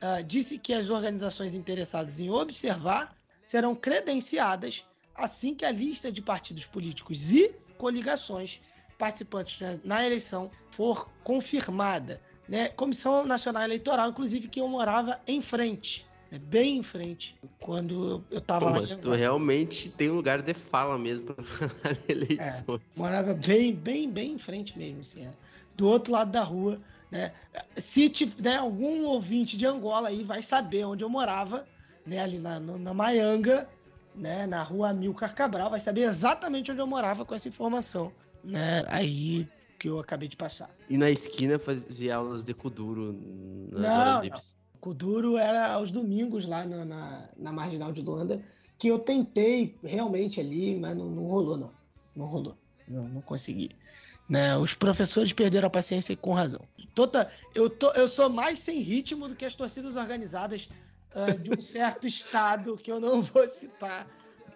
[0.01, 6.21] uh, disse que as organizações interessadas em observar serão credenciadas assim que a lista de
[6.21, 8.61] partidos políticos e coligações
[8.99, 12.21] participantes na, na eleição for confirmada.
[12.47, 12.69] Né?
[12.69, 17.35] Comissão Nacional Eleitoral, inclusive, que eu morava em frente é bem em frente.
[17.59, 18.79] Quando eu tava Pô, lá.
[18.81, 22.81] Mas tu realmente tem um lugar de fala mesmo pra falar eleições.
[22.95, 25.25] É, morava bem, bem, bem em frente mesmo, assim.
[25.25, 25.33] É.
[25.75, 26.79] Do outro lado da rua.
[27.09, 27.31] Né?
[27.77, 31.65] Se tiver né, algum ouvinte de Angola aí vai saber onde eu morava,
[32.05, 32.19] né?
[32.19, 33.67] Ali na, na, na Maianga,
[34.13, 34.45] né?
[34.45, 38.11] Na rua Milcar Cabral, vai saber exatamente onde eu morava com essa informação.
[38.43, 38.83] Né?
[38.87, 39.47] Aí
[39.77, 40.69] que eu acabei de passar.
[40.89, 43.13] E na esquina fazia aulas de Kuduro
[43.71, 44.56] nas não, horas livres.
[44.79, 48.41] Kuduro era aos domingos lá na, na, na, Marginal de Luanda,
[48.77, 51.71] que eu tentei realmente ali, mas não, não rolou, não.
[52.15, 52.57] Não rolou.
[52.87, 53.71] Não, não consegui.
[54.29, 54.57] Né?
[54.57, 56.61] Os professores perderam a paciência e com razão.
[56.93, 60.67] Tota, eu, tô, eu sou mais sem ritmo do que as torcidas organizadas
[61.15, 64.07] uh, de um certo estado que eu não vou citar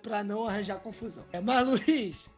[0.01, 1.23] para não arranjar confusão.
[1.31, 2.29] É, mas, Luiz,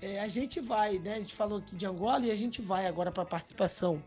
[0.00, 1.14] é, a gente vai, né?
[1.14, 4.02] A gente falou aqui de Angola e a gente vai agora para a participação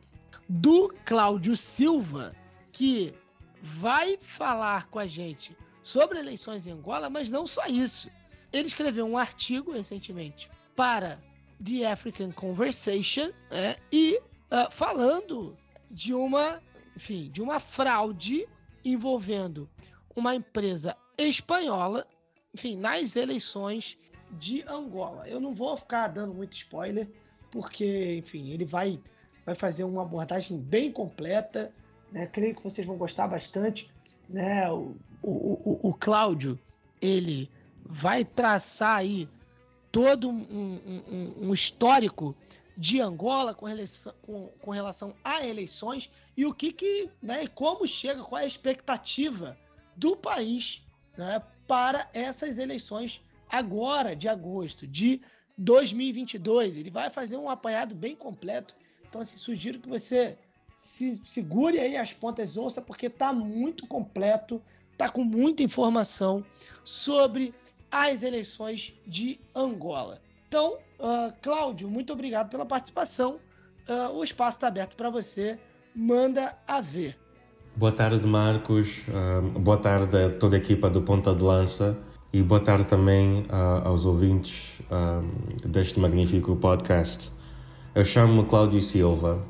[0.47, 2.33] do Cláudio Silva,
[2.71, 3.13] que
[3.61, 8.09] vai falar com a gente sobre eleições em Angola, mas não só isso.
[8.51, 11.19] Ele escreveu um artigo recentemente para
[11.63, 15.57] The African Conversation né, e uh, falando
[15.89, 16.61] de uma,
[16.95, 18.47] enfim, de uma fraude
[18.83, 19.69] envolvendo
[20.15, 22.05] uma empresa espanhola,
[22.53, 23.97] enfim, nas eleições
[24.31, 25.27] de Angola.
[25.27, 27.09] Eu não vou ficar dando muito spoiler,
[27.51, 28.99] porque, enfim, ele vai,
[29.45, 31.73] vai fazer uma abordagem bem completa
[32.11, 32.27] né?
[32.27, 33.89] Creio que vocês vão gostar bastante.
[34.29, 34.69] Né?
[34.71, 36.59] O, o, o, o Cláudio,
[37.01, 37.49] ele
[37.85, 39.27] vai traçar aí
[39.91, 40.79] todo um,
[41.11, 42.35] um, um histórico
[42.77, 47.85] de Angola com relação, com, com relação a eleições e o que, que né, como
[47.85, 49.57] chega, qual é a expectativa
[49.95, 50.81] do país
[51.17, 55.21] né, para essas eleições agora de agosto de
[55.57, 56.77] 2022.
[56.77, 58.75] Ele vai fazer um apanhado bem completo.
[59.07, 60.37] Então, assim, sugiro que você
[60.81, 64.59] se segure aí as pontas ouça, porque tá muito completo,
[64.97, 66.43] tá com muita informação
[66.83, 67.53] sobre
[67.91, 70.19] as eleições de Angola.
[70.47, 73.39] Então, uh, Cláudio, muito obrigado pela participação.
[73.87, 75.59] Uh, o espaço está aberto para você.
[75.95, 77.15] Manda a ver.
[77.75, 79.03] Boa tarde, Marcos.
[79.07, 81.95] Uh, boa tarde a toda a equipa do Ponta de Lança.
[82.33, 83.45] E boa tarde também
[83.83, 84.79] aos ouvintes
[85.65, 87.29] deste magnífico podcast.
[87.93, 89.45] Eu chamo-me Cláudio Silva,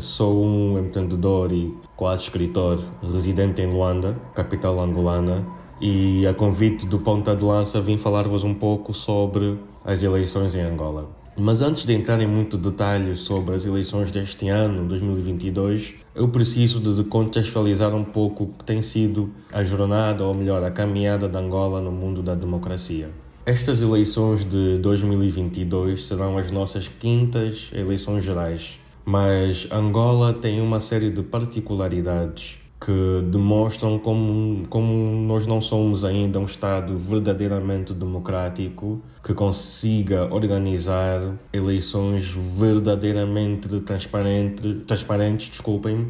[0.00, 5.46] sou um empreendedor e quase escritor residente em Luanda, capital angolana,
[5.80, 10.60] e a convite do Ponta de Lança vim falar-vos um pouco sobre as eleições em
[10.60, 11.08] Angola.
[11.38, 16.80] Mas antes de entrar em muito detalhe sobre as eleições deste ano, 2022, eu preciso
[16.80, 21.36] de contextualizar um pouco o que tem sido a jornada, ou melhor, a caminhada de
[21.38, 23.08] Angola no mundo da democracia.
[23.46, 31.10] Estas eleições de 2022 serão as nossas quintas eleições gerais, mas Angola tem uma série
[31.10, 39.34] de particularidades que demonstram como, como nós não somos ainda um Estado verdadeiramente democrático que
[39.34, 46.08] consiga organizar eleições verdadeiramente transparente, transparentes desculpem,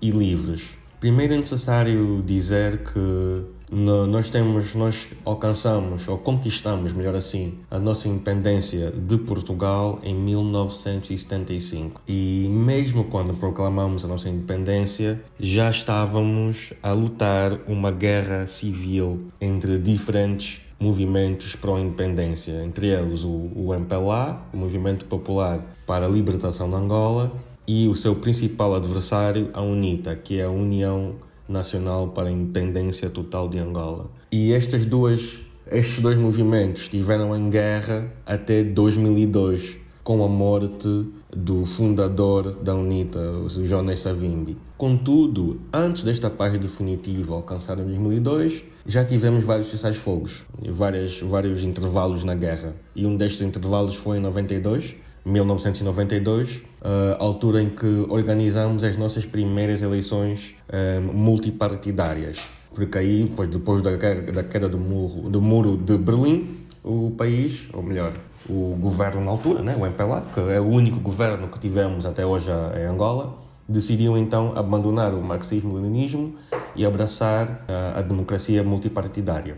[0.00, 0.76] e livres.
[1.00, 8.08] Primeiro é necessário dizer que nós temos, nós alcançamos ou conquistamos, melhor assim, a nossa
[8.08, 12.00] independência de Portugal em 1975.
[12.06, 19.78] E mesmo quando proclamamos a nossa independência, já estávamos a lutar uma guerra civil entre
[19.78, 26.76] diferentes movimentos pró-independência, entre eles o, o MPLA, o Movimento Popular para a Libertação de
[26.76, 27.32] Angola,
[27.66, 31.14] e o seu principal adversário, a UNITA, que é a União
[31.48, 34.10] Nacional para a Independência Total de Angola.
[34.30, 35.40] E estas duas,
[35.70, 43.18] estes dois movimentos estiveram em guerra até 2002, com a morte do fundador da UNITA,
[43.18, 44.56] o Jonas Savimbi.
[44.76, 52.22] Contudo, antes desta paz definitiva alcançada em 2002, já tivemos vários cessar-fogos, vários, vários intervalos
[52.22, 52.74] na guerra.
[52.94, 59.24] E um destes intervalos foi em 92, 1992, uh, altura em que organizamos as nossas
[59.24, 62.38] primeiras eleições uh, multipartidárias.
[62.74, 67.68] Porque aí, depois, depois da, da queda do muro, do muro de Berlim, o país,
[67.72, 68.12] ou melhor,
[68.48, 72.26] o governo na altura, né, o MPLA, que é o único governo que tivemos até
[72.26, 76.34] hoje em Angola, decidiu então abandonar o marxismo-leninismo
[76.76, 79.56] e abraçar a, a democracia multipartidária.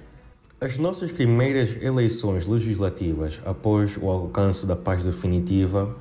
[0.61, 5.97] As nossas primeiras eleições legislativas após o alcance da paz definitiva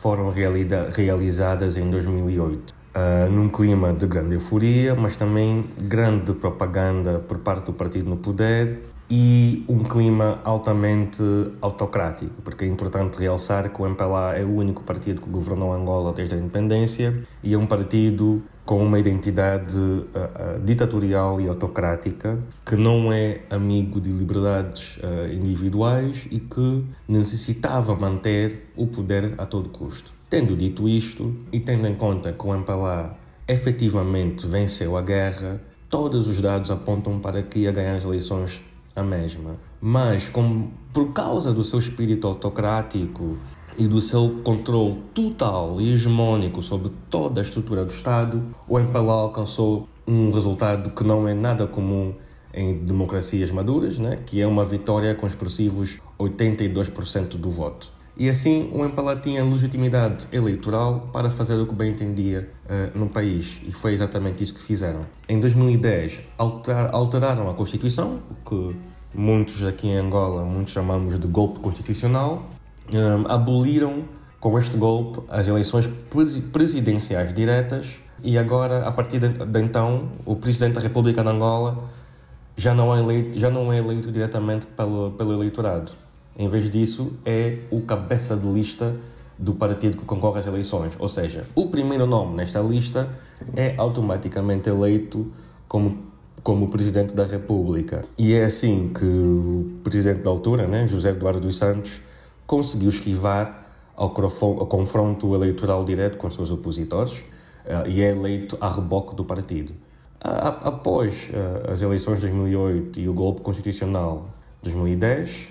[0.00, 7.18] foram realizadas em 2008, uh, ah, num clima de grande euforia, mas também grande propaganda
[7.18, 8.78] por parte do partido no poder
[9.10, 11.22] e um clima altamente
[11.62, 16.12] autocrático, porque é importante realçar que o MPLA é o único partido que governou Angola
[16.12, 22.38] desde a independência e é um partido com uma identidade uh, uh, ditatorial e autocrática,
[22.66, 29.46] que não é amigo de liberdades uh, individuais e que necessitava manter o poder a
[29.46, 30.12] todo custo.
[30.28, 33.16] Tendo dito isto, e tendo em conta que o MPLA
[33.48, 38.60] efetivamente venceu a guerra, todos os dados apontam para que ia ganhar as eleições
[38.98, 39.56] a mesma.
[39.80, 40.30] Mas,
[40.92, 43.36] por causa do seu espírito autocrático
[43.78, 49.12] e do seu controle total e hegemônico sobre toda a estrutura do Estado, o MPLA
[49.12, 52.14] alcançou um resultado que não é nada comum
[52.52, 54.18] em democracias maduras, né?
[54.26, 57.98] que é uma vitória com expressivos 82% do voto.
[58.16, 63.08] E assim o MPLA tinha legitimidade eleitoral para fazer o que bem entendia uh, no
[63.08, 63.60] país.
[63.64, 65.06] E foi exatamente isso que fizeram.
[65.28, 68.76] Em 2010 alter, alteraram a Constituição, o que
[69.14, 72.46] muitos aqui em Angola, muitos chamamos de golpe constitucional.
[72.92, 74.04] Um, aboliram
[74.40, 75.88] com este golpe as eleições
[76.52, 81.84] presidenciais diretas e agora, a partir de, então, o Presidente da República de Angola
[82.56, 85.92] já não é eleito, já não é eleito diretamente pelo, pelo eleitorado
[86.38, 88.94] em vez disso, é o cabeça de lista
[89.36, 90.94] do partido que concorre às eleições.
[90.96, 93.10] Ou seja, o primeiro nome nesta lista
[93.56, 95.32] é automaticamente eleito
[95.66, 95.98] como,
[96.48, 98.06] como Presidente da República.
[98.16, 102.00] E é assim que o Presidente da altura, né, José Eduardo dos Santos,
[102.46, 109.14] conseguiu esquivar ao, confronto eleitoral direto com seus opositores uh, e é eleito a reboque
[109.14, 109.74] do partido.
[110.22, 114.30] Após uh, as eleições de 2008 e o golpe constitucional
[114.62, 115.50] 2010,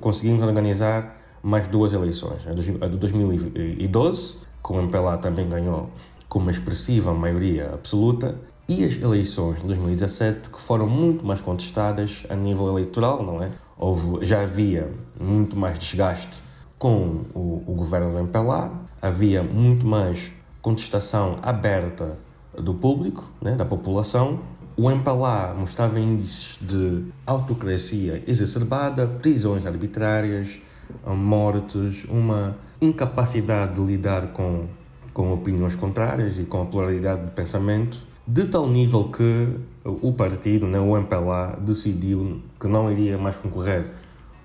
[0.00, 2.46] conseguimos organizar mais duas eleições.
[2.46, 5.90] A de 2012, que o MPLA também ganhou
[6.26, 8.34] com uma expressiva maioria absoluta,
[8.68, 13.50] e as eleições de 2017, que foram muito mais contestadas a nível eleitoral, não é?
[13.78, 16.42] Houve, já havia muito mais desgaste
[16.78, 18.70] com o, o governo do MPLA,
[19.00, 22.18] havia muito mais contestação aberta
[22.56, 24.40] do público, né, da população,
[24.76, 30.60] o MPLA mostrava índices de autocracia exacerbada, prisões arbitrárias,
[31.04, 34.66] mortes, uma incapacidade de lidar com,
[35.12, 39.48] com opiniões contrárias e com a pluralidade de pensamento, de tal nível que
[39.82, 43.86] o partido, né, o MPLA, decidiu que não iria mais concorrer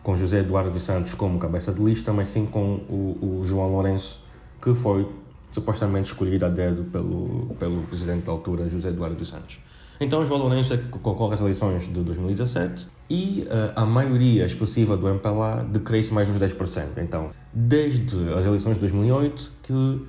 [0.01, 3.73] com José Eduardo dos Santos como cabeça de lista, mas sim com o, o João
[3.73, 4.23] Lourenço,
[4.61, 5.05] que foi
[5.51, 9.59] supostamente escolhido a dedo pelo, pelo presidente da altura, José Eduardo dos Santos.
[9.99, 15.09] Então, João Lourenço é concorre às eleições de 2017 e uh, a maioria expressiva do
[15.09, 16.99] MPLA decresce mais uns 10%.
[16.99, 20.01] Então, desde as eleições de 2008 que uh,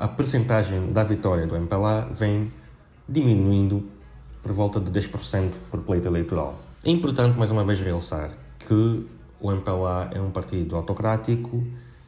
[0.00, 2.52] a percentagem da vitória do MPLA vem
[3.08, 3.88] diminuindo
[4.42, 6.58] por volta de 10% por pleito eleitoral.
[6.84, 9.06] É importante, mais uma vez, realçar que
[9.40, 11.64] o MPLA é um partido autocrático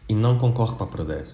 [0.08, 1.26] e não concorre para perder.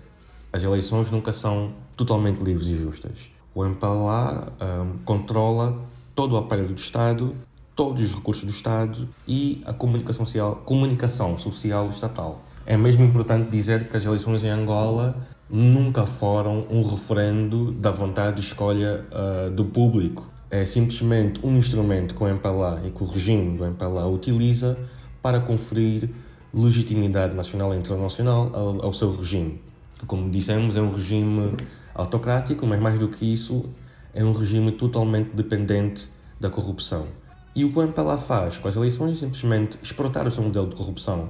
[0.52, 3.30] As eleições nunca são totalmente livres e justas.
[3.54, 5.80] O MPLA um, controla
[6.14, 7.34] todo o aparelho do Estado,
[7.74, 12.42] todos os recursos do Estado e a comunicação social, comunicação social estatal.
[12.64, 15.16] É mesmo importante dizer que as eleições em Angola
[15.52, 20.26] nunca foram um referendo da vontade de escolha uh, do público.
[20.50, 24.78] É simplesmente um instrumento que o MPLA e que o regime do MPLA utiliza
[25.20, 26.08] para conferir
[26.54, 29.60] legitimidade nacional e internacional ao, ao seu regime.
[30.06, 31.54] Como dissemos, é um regime
[31.94, 33.66] autocrático, mas mais do que isso,
[34.14, 36.08] é um regime totalmente dependente
[36.40, 37.06] da corrupção.
[37.54, 40.68] E o que o MPLA faz com as eleições é simplesmente exportar o seu modelo
[40.68, 41.28] de corrupção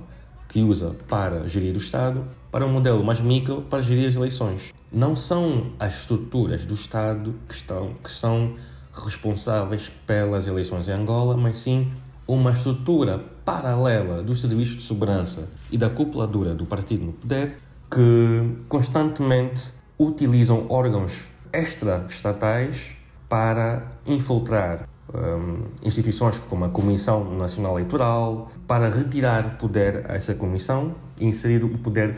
[0.52, 4.74] que usa para gerir o Estado para um modelo mais micro para gerir as eleições.
[4.92, 8.54] Não são as estruturas do Estado que, estão, que são
[8.92, 11.90] responsáveis pelas eleições em Angola, mas sim
[12.28, 17.58] uma estrutura paralela dos serviços de segurança e da cúpula dura do partido no poder
[17.90, 22.94] que constantemente utilizam órgãos extra-estatais
[23.26, 30.94] para infiltrar um, instituições como a Comissão Nacional Eleitoral, para retirar poder a essa comissão
[31.18, 32.14] e inserir o poder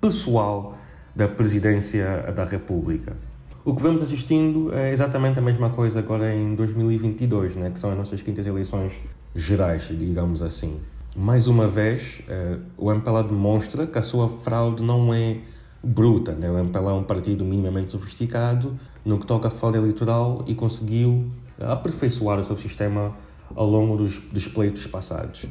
[0.00, 0.76] pessoal
[1.14, 3.16] da Presidência da República.
[3.64, 7.90] O que vamos assistindo é exatamente a mesma coisa agora em 2022, né, que são
[7.90, 9.00] as nossas quintas eleições
[9.34, 10.78] gerais, digamos assim.
[11.16, 15.38] Mais uma vez, uh, o MPLA demonstra que a sua fraude não é
[15.82, 16.32] bruta.
[16.32, 16.50] Né?
[16.50, 21.26] O MPLA é um partido minimamente sofisticado no que toca à fraude eleitoral e conseguiu
[21.60, 23.14] aperfeiçoar o seu sistema
[23.54, 25.46] ao longo dos, dos pleitos passados.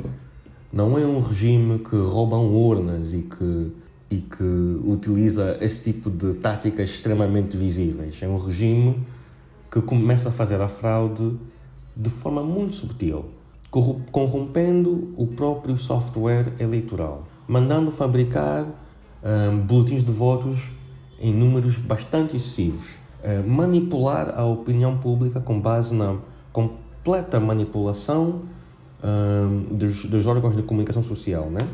[0.72, 3.72] Não é um regime que rouba urnas e que,
[4.12, 8.22] e que utiliza esse tipo de táticas extremamente visíveis.
[8.22, 9.06] É um regime
[9.72, 11.38] que começa a fazer a fraude
[11.96, 13.26] de forma muito subtil
[14.12, 18.66] corrompendo o próprio software eleitoral, mandando fabricar
[19.24, 20.72] um, boletins de votos
[21.20, 22.96] em números bastante excessivos,
[23.46, 26.16] manipular a opinião pública com base na
[26.52, 28.42] completa manipulação
[29.04, 31.68] um, dos, dos, órgãos de comunicação social, né?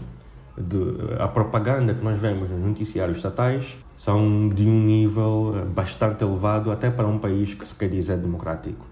[0.58, 0.78] De,
[1.20, 6.92] a propaganda que nós vemos nos noticiários estatais são de um nível bastante elevado até
[6.92, 8.86] para um país que se quer dizer democrático.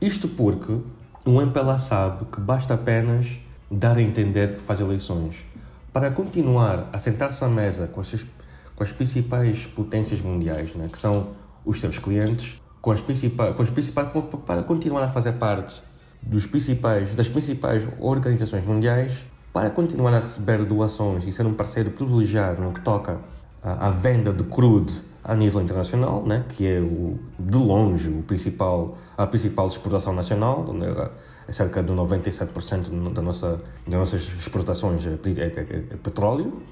[0.00, 0.78] Isto porque
[1.24, 3.38] o MPLA sabe que basta apenas
[3.70, 5.44] dar a entender que faz eleições.
[5.92, 8.26] Para continuar a sentar-se à mesa com as,
[8.74, 11.28] com as principais potências mundiais, né, que são
[11.66, 14.08] os seus clientes, com as principais, com as principais,
[14.46, 15.82] para continuar a fazer parte
[16.22, 21.90] dos principais, das principais organizações mundiais, para continuar a receber doações e ser um parceiro
[21.90, 23.18] privilegiado no que toca
[23.62, 24.94] à, à venda de crude
[25.24, 30.72] a nível internacional, né, que é o, de longe o principal, a principal exportação nacional,
[30.72, 31.10] né,
[31.48, 36.62] é cerca de 97% da nossa, das nossas exportações é, é, é, é, petróleo.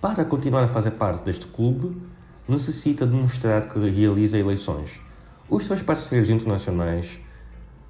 [0.00, 1.96] Para continuar a fazer parte deste clube,
[2.52, 5.00] necessita demonstrar que realiza eleições.
[5.48, 7.18] Os seus parceiros internacionais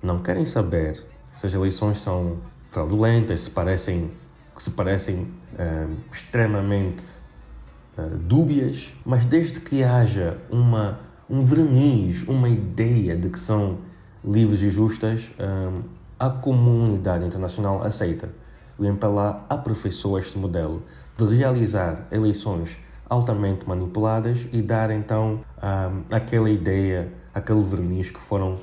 [0.02, 2.39] não querem saber se as eleições são
[2.70, 4.10] fraudulentas, se parecem,
[4.56, 5.28] se parecem
[5.59, 7.05] é, extremamente
[7.98, 13.78] uh, dúbias, mas desde que haja uma, um verniz, uma ideia de que são
[14.24, 15.82] livres e justas, eh,
[16.18, 18.28] a comunidade internacional aceita.
[18.78, 20.84] O MPLA aperfeiçoa este modelo
[21.16, 22.78] de realizar eleições
[23.12, 28.56] altamente manipuladas e dar então um, aquela ideia, aquele verniz que foram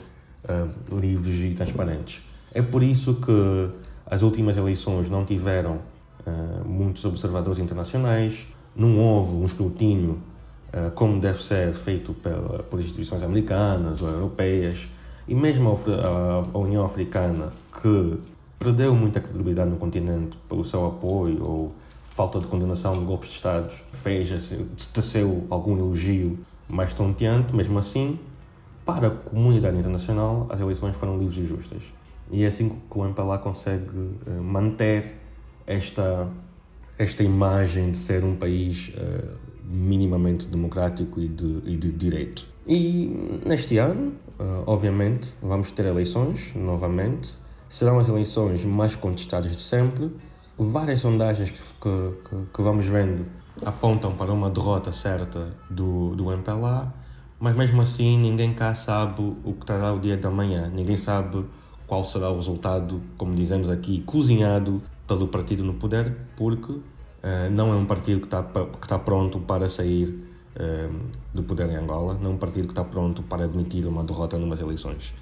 [0.91, 2.23] livres e transparentes.
[2.51, 3.69] É por isso que
[4.07, 5.75] as últimas eleições não tiveram
[6.25, 10.17] uh, muitos observadores internacionais, não houve um escrutínio
[10.73, 14.89] uh, como deve ser feito pela, por instituições americanas ou europeias
[15.27, 18.17] e mesmo a, a, União Africana, que
[18.57, 21.71] perdeu muita credibilidade no continente pelo seu apoio ou
[22.09, 24.29] falta de condenação de golpes de Estado, fez,
[24.93, 28.19] teceu algum elogio mais tonteante, mesmo assim,
[28.85, 31.83] para a comunidade internacional, as eleições foram livres e justas.
[32.31, 35.15] E é assim que o MPLA consegue uh, manter
[35.65, 36.27] esta
[36.99, 42.45] esta imagem de ser um país uh, minimamente democrático e de, e de direito.
[42.67, 47.37] E neste ano, uh, obviamente, vamos ter eleições novamente.
[47.69, 50.11] Serão as eleições mais contestadas de sempre.
[50.61, 53.25] Várias sondagens que, que, que vamos vendo
[53.65, 56.93] apontam para uma derrota certa do, do MPLA,
[57.39, 60.67] mas mesmo assim ninguém cá sabe o que terá o dia da manhã.
[60.67, 61.45] Ninguém sabe
[61.87, 66.83] qual será o resultado, como dizemos aqui, cozinhado pelo partido no poder, porque uh,
[67.49, 70.93] não é um partido que está, que está pronto para sair uh,
[71.33, 74.37] do poder em Angola, não é um partido que está pronto para admitir uma derrota
[74.37, 75.13] numas eleições.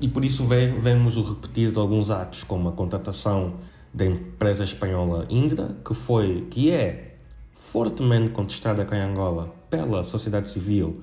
[0.00, 3.54] E por isso vemos o repetir de alguns atos, como a contratação
[3.92, 7.16] da empresa espanhola Indra, que foi, que é
[7.54, 11.02] fortemente contestada cá em Angola pela sociedade civil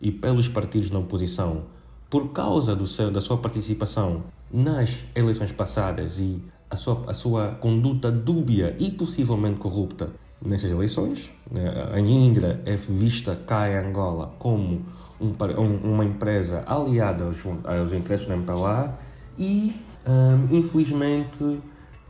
[0.00, 1.64] e pelos partidos na oposição
[2.10, 6.40] por causa do seu, da sua participação nas eleições passadas e
[6.70, 11.32] a sua, a sua conduta dúbia e possivelmente corrupta nessas eleições.
[11.50, 11.62] Né?
[11.92, 14.84] A Indra é vista cá em Angola como
[15.20, 15.34] um,
[15.82, 18.96] uma empresa aliada aos, aos interesses da MPLA
[19.38, 19.74] e,
[20.06, 21.60] um, infelizmente,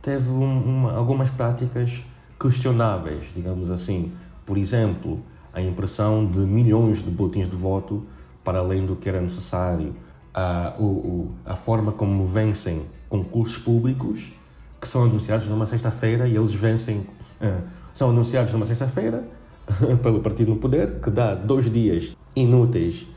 [0.05, 2.05] teve uma, algumas práticas
[2.39, 4.11] questionáveis, digamos assim.
[4.45, 5.19] Por exemplo,
[5.51, 8.05] a impressão de milhões de boletins de voto
[8.43, 9.95] para além do que era necessário,
[10.31, 14.31] a, o, a forma como vencem concursos públicos
[14.79, 16.99] que são anunciados numa sexta-feira e eles vencem,
[17.41, 19.23] uh, são anunciados numa sexta-feira
[20.03, 23.07] pelo partido no poder, que dá dois dias inúteis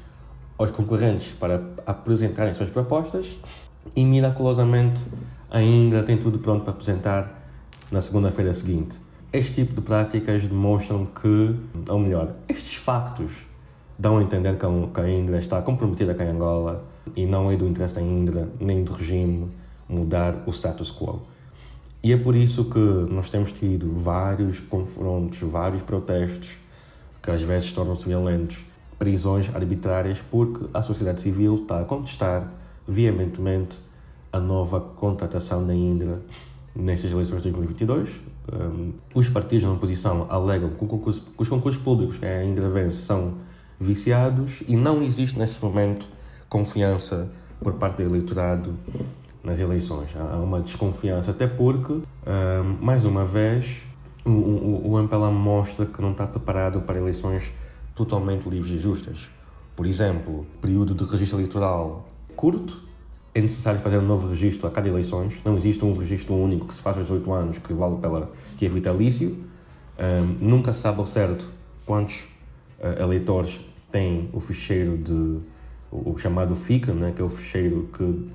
[0.56, 3.38] aos concorrentes para apresentarem suas propostas
[3.94, 5.02] e miraculosamente
[5.50, 7.50] ainda tem tudo pronto para apresentar
[7.90, 8.96] na segunda-feira seguinte.
[9.32, 11.54] Este tipo de práticas demonstram que,
[11.88, 13.46] ou melhor, estes factos
[13.98, 16.84] dão a entender que a Indra está comprometida com a Angola
[17.16, 19.50] e não é do interesse da Indra nem do regime
[19.88, 21.22] mudar o status quo.
[22.02, 26.58] E é por isso que nós temos tido vários confrontos, vários protestos
[27.20, 28.64] que às vezes tornam-se violentos,
[28.98, 32.50] prisões arbitrárias, porque a sociedade civil está a contestar
[32.86, 33.78] veementemente
[34.32, 36.20] a nova contratação da Indra
[36.74, 38.20] nestas eleições de 2022.
[38.52, 40.84] Um, os partidos na oposição alegam que,
[41.36, 43.34] os concursos públicos que a Indra vence são
[43.80, 46.08] viciados e não existe nesse momento
[46.48, 47.30] confiança
[47.60, 48.74] por parte do eleitorado
[49.42, 50.10] nas eleições.
[50.16, 52.00] Há uma desconfiança, até porque,
[52.80, 53.84] mais uma vez,
[54.24, 57.52] o, o, o MPLA mostra que não está preparado para eleições
[57.94, 59.28] totalmente livres e justas.
[59.74, 62.87] Por exemplo, período de registro eleitoral curto,
[63.34, 65.40] é necessário fazer um novo registro a cada eleições.
[65.44, 68.66] Não existe um registro único que se faz aos 8 anos, que vale pela que
[68.66, 69.36] é vitalício.
[69.98, 71.48] Um, nunca se sabe ao certo
[71.84, 72.22] quantos
[72.78, 73.60] uh, eleitores
[73.90, 75.38] têm o ficheiro de
[75.90, 78.28] o, o chamado FICA, né, que é o ficheiro que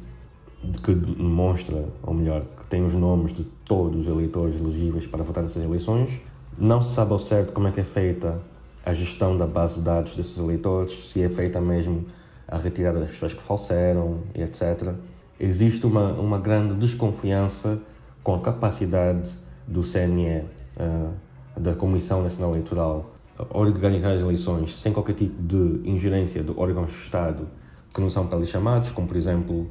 [0.81, 5.43] que demonstra, ou melhor, que tem os nomes de todos os eleitores elegíveis para votar
[5.43, 6.21] nessas eleições.
[6.57, 8.41] Não se sabe ao certo como é que é feita
[8.85, 12.05] a gestão da base de dados desses eleitores, se é feita mesmo
[12.53, 14.93] a retirada das pessoas que faleceram e etc.
[15.39, 17.79] Existe uma, uma grande desconfiança
[18.21, 20.43] com a capacidade do CNE, uh,
[20.77, 23.11] eh, da Comissão Nacional Eleitoral,
[23.49, 27.47] organizar as eleições sem qualquer tipo de ingerência de órgãos de Estado
[27.91, 29.69] que não são para ali chamados, como por exemplo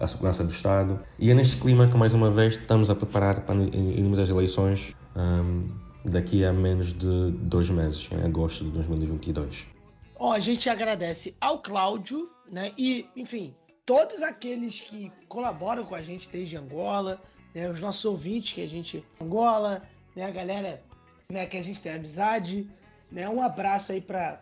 [0.00, 0.98] a segurança do Estado.
[1.18, 4.94] E é neste clima que mais uma vez estamos a preparar para irmos às eleições
[5.16, 5.68] um,
[6.04, 9.75] daqui a menos de dois meses, em agosto de 2022.
[10.18, 12.72] Ó, a gente agradece ao Cláudio, né?
[12.78, 17.20] E, enfim, todos aqueles que colaboram com a gente desde Angola,
[17.54, 17.68] né?
[17.68, 19.82] Os nossos ouvintes que a gente Angola,
[20.14, 20.24] né?
[20.24, 20.82] A galera,
[21.28, 21.46] né?
[21.46, 22.68] Que a gente tem amizade,
[23.10, 23.28] né?
[23.28, 24.40] Um abraço aí para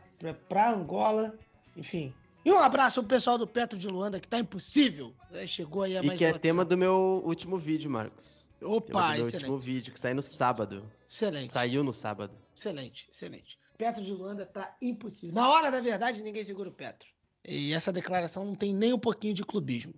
[0.49, 1.35] para Angola,
[1.77, 2.15] enfim.
[2.45, 5.15] E um abraço pro pessoal do Petro de Luanda, que tá impossível.
[5.33, 8.47] É, chegou aí a mais E que é tema do meu último vídeo, Marcos.
[8.63, 9.45] Opa, tema do meu excelente.
[9.45, 10.91] úlimo vídeo, que sai no sábado.
[11.09, 11.53] Excelente.
[11.53, 12.33] Saiu no sábado.
[12.55, 13.59] Excelente, excelente.
[13.77, 15.35] Petro de Luanda tá impossível.
[15.35, 17.09] Na hora da verdade, ninguém segura o Petro.
[17.47, 19.95] E essa declaração não tem nem um pouquinho de clubismo.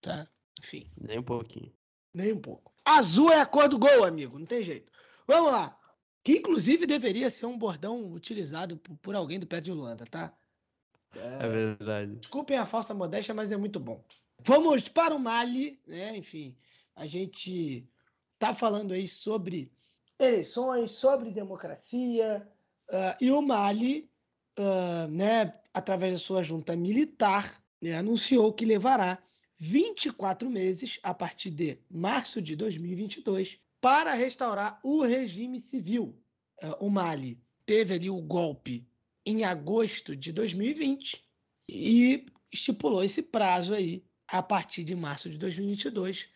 [0.00, 0.28] Tá?
[0.60, 0.90] Enfim.
[1.00, 1.72] Nem um pouquinho.
[2.12, 2.72] Nem um pouco.
[2.84, 4.38] Azul é a cor do gol, amigo.
[4.38, 4.92] Não tem jeito.
[5.26, 5.78] Vamos lá.
[6.22, 10.34] Que inclusive deveria ser um bordão utilizado por, alguém do Petro de Luanda, tá?
[11.14, 12.16] É, é verdade.
[12.16, 14.04] Desculpem a falsa modéstia, mas é muito bom.
[14.44, 16.16] Vamos para o Mali, né?
[16.16, 16.56] Enfim,
[16.94, 17.88] a gente
[18.38, 19.72] tá falando aí sobre
[20.18, 22.46] eleições, sobre democracia,
[22.90, 24.10] uh, e o Mali,
[24.58, 29.18] uh, né, através da sua junta militar, né, anunciou que levará
[29.58, 36.18] 24 meses, a partir de março de 2022, para restaurar o regime civil.
[36.62, 38.86] Uh, o Mali teve ali o golpe
[39.24, 41.22] em agosto de 2020
[41.68, 46.28] e estipulou esse prazo aí a partir de março de 2022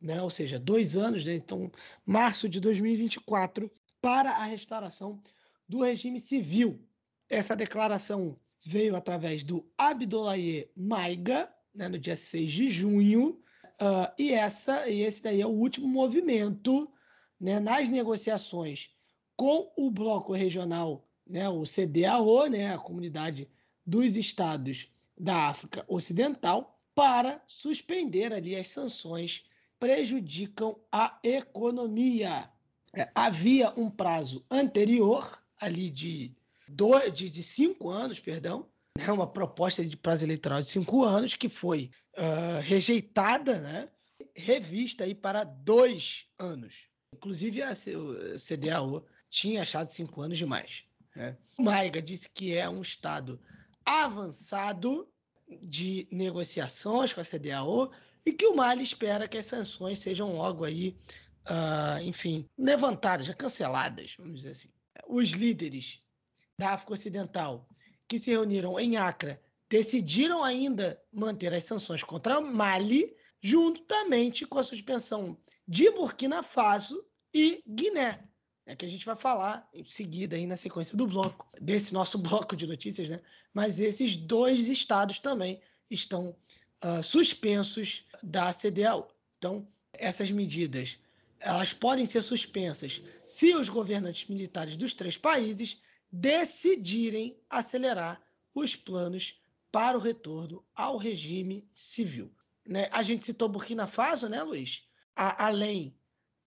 [0.00, 0.20] né?
[0.22, 1.34] ou seja, dois anos, né?
[1.34, 1.70] então,
[2.04, 3.70] março de 2024,
[4.00, 5.20] para a restauração
[5.68, 6.80] do regime civil.
[7.28, 13.40] Essa declaração veio através do Abdoulaye Maiga, né, no dia 6 de junho,
[13.80, 16.90] uh, e, essa, e esse daí é o último movimento
[17.40, 18.90] né, nas negociações
[19.36, 23.48] com o bloco regional, né, o CDAO, né, a Comunidade
[23.84, 29.44] dos Estados da África Ocidental, para suspender ali as sanções
[29.78, 32.50] prejudicam a economia.
[32.96, 36.34] É, havia um prazo anterior, ali de,
[36.68, 41.34] dois, de, de cinco anos, perdão, né, uma proposta de prazo eleitoral de cinco anos
[41.34, 43.88] que foi uh, rejeitada, né,
[44.34, 46.74] revista aí para dois anos.
[47.14, 50.84] Inclusive a CDAO tinha achado cinco anos demais.
[51.14, 51.36] Né?
[51.58, 53.40] Maiga disse que é um estado
[53.84, 55.08] avançado
[55.62, 57.90] de negociações com a CDAO
[58.24, 60.96] e que o Mali espera que as sanções sejam logo aí,
[61.48, 64.68] uh, enfim, levantadas, canceladas, vamos dizer assim.
[65.06, 66.00] Os líderes
[66.58, 67.68] da África Ocidental
[68.08, 74.62] que se reuniram em Acre decidiram ainda manter as sanções contra Mali, juntamente com a
[74.62, 75.36] suspensão
[75.66, 77.04] de Burkina Faso
[77.34, 78.24] e Guiné.
[78.64, 82.18] É que a gente vai falar em seguida aí na sequência do bloco, desse nosso
[82.18, 83.20] bloco de notícias, né?
[83.54, 85.60] Mas esses dois estados também
[85.90, 86.36] estão
[86.84, 89.08] uh, suspensos da CDAO.
[89.38, 90.98] Então, essas medidas
[91.40, 95.80] elas podem ser suspensas se os governantes militares dos três países
[96.10, 98.22] decidirem acelerar
[98.54, 99.38] os planos
[99.70, 102.32] para o retorno ao regime civil.
[102.66, 102.88] Né?
[102.92, 104.84] A gente citou Burkina Faso, né, Luiz?
[105.14, 105.94] A, além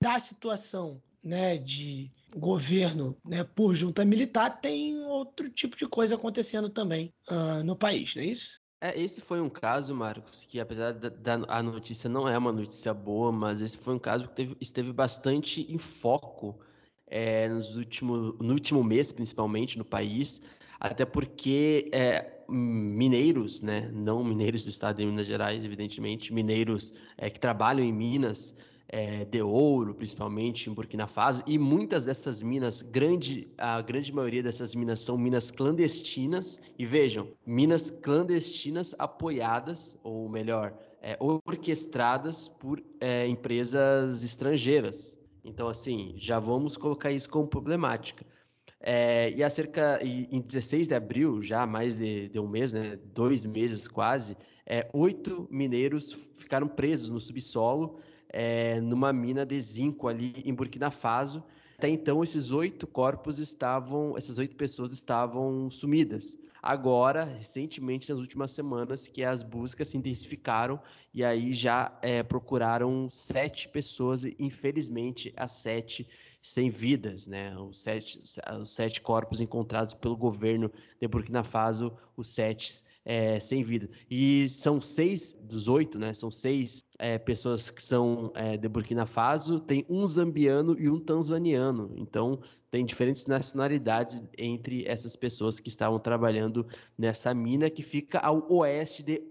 [0.00, 6.68] da situação né, de governo né, por junta militar, tem outro tipo de coisa acontecendo
[6.68, 8.60] também uh, no país, não é isso?
[8.84, 12.52] É, esse foi um caso, Marcos, que apesar da, da, a notícia não é uma
[12.52, 16.58] notícia boa, mas esse foi um caso que teve, esteve bastante em foco
[17.06, 20.42] é, nos último, no último mês, principalmente no país,
[20.78, 27.30] até porque é, mineiros, né, não mineiros do estado de Minas Gerais, evidentemente, mineiros é,
[27.30, 28.54] que trabalham em Minas,
[28.88, 34.42] é, de ouro, principalmente em Burkina Faso, e muitas dessas minas, grande, a grande maioria
[34.42, 42.82] dessas minas são minas clandestinas, e vejam, minas clandestinas apoiadas, ou melhor, é, orquestradas por
[43.00, 45.18] é, empresas estrangeiras.
[45.44, 48.24] Então, assim, já vamos colocar isso como problemática.
[48.80, 52.98] É, e acerca, e, em 16 de abril, já mais de, de um mês, né,
[53.14, 54.36] dois meses quase,
[54.66, 57.98] é, oito mineiros ficaram presos no subsolo
[58.36, 61.42] é, numa mina de zinco ali em Burkina Faso.
[61.78, 66.36] Até então, esses oito corpos estavam, essas oito pessoas estavam sumidas.
[66.60, 70.80] Agora, recentemente, nas últimas semanas, que as buscas se intensificaram
[71.12, 76.08] e aí já é, procuraram sete pessoas, e infelizmente as sete
[76.44, 77.56] sem vidas, né?
[77.58, 78.20] Os sete,
[78.60, 83.88] os sete corpos encontrados pelo governo de Burkina Faso, os sete é, sem vida.
[84.10, 86.12] E são seis dos oito, né?
[86.12, 91.00] São seis é, pessoas que são é, de Burkina Faso, tem um zambiano e um
[91.00, 91.90] tanzaniano.
[91.96, 92.38] Então,
[92.70, 96.66] tem diferentes nacionalidades entre essas pessoas que estavam trabalhando
[96.98, 99.26] nessa mina que fica ao oeste de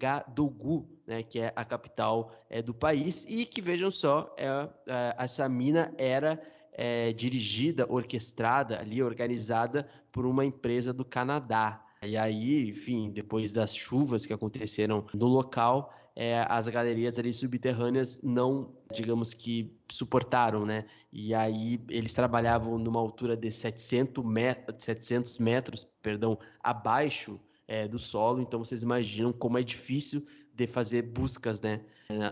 [0.00, 4.46] Ouagadougou, né, que é a capital é, do país, e que vejam só, é,
[4.86, 6.40] é, essa mina era
[6.72, 11.84] é, dirigida, orquestrada, ali organizada por uma empresa do Canadá.
[12.02, 18.20] E aí, enfim, depois das chuvas que aconteceram no local, é, as galerias ali subterrâneas
[18.22, 20.86] não, digamos que, suportaram, né?
[21.12, 27.38] E aí eles trabalhavam numa altura de 700, met 700 metros, perdão, abaixo
[27.70, 31.80] é, do solo, então vocês imaginam como é difícil de fazer buscas, né,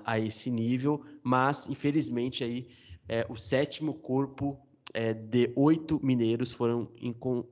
[0.05, 2.67] a esse nível, mas infelizmente aí
[3.09, 4.59] é, o sétimo corpo
[4.93, 6.89] é, de oito mineiros foram,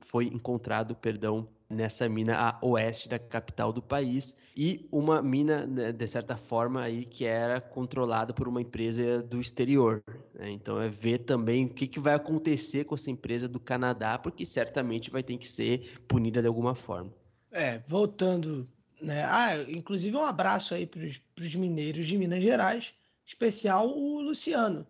[0.01, 4.35] foi encontrado, perdão, nessa mina a oeste da capital do país.
[4.55, 9.39] E uma mina né, de certa forma aí que era controlada por uma empresa do
[9.39, 10.03] exterior
[10.33, 10.49] né?
[10.49, 14.45] então é ver também o que, que vai acontecer com essa empresa do Canadá porque
[14.45, 17.13] certamente vai ter que ser punida de alguma forma
[17.57, 18.69] é voltando
[19.01, 22.93] né ah inclusive um abraço aí para os mineiros de Minas Gerais
[23.25, 24.85] especial o Luciano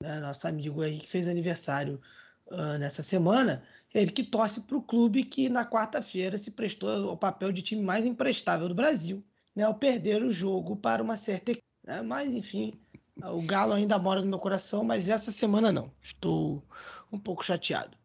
[0.00, 0.20] né?
[0.20, 2.00] nosso amigo aí que fez aniversário
[2.46, 3.62] uh, nessa semana
[3.94, 7.82] ele que torce para o clube que na quarta-feira se prestou ao papel de time
[7.82, 9.22] mais imprestável do Brasil,
[9.54, 11.66] né, ao perder o jogo para uma certa equipe.
[11.84, 12.00] Né?
[12.00, 12.80] Mas, enfim,
[13.22, 15.92] o Galo ainda mora no meu coração, mas essa semana não.
[16.00, 16.64] Estou
[17.12, 17.96] um pouco chateado.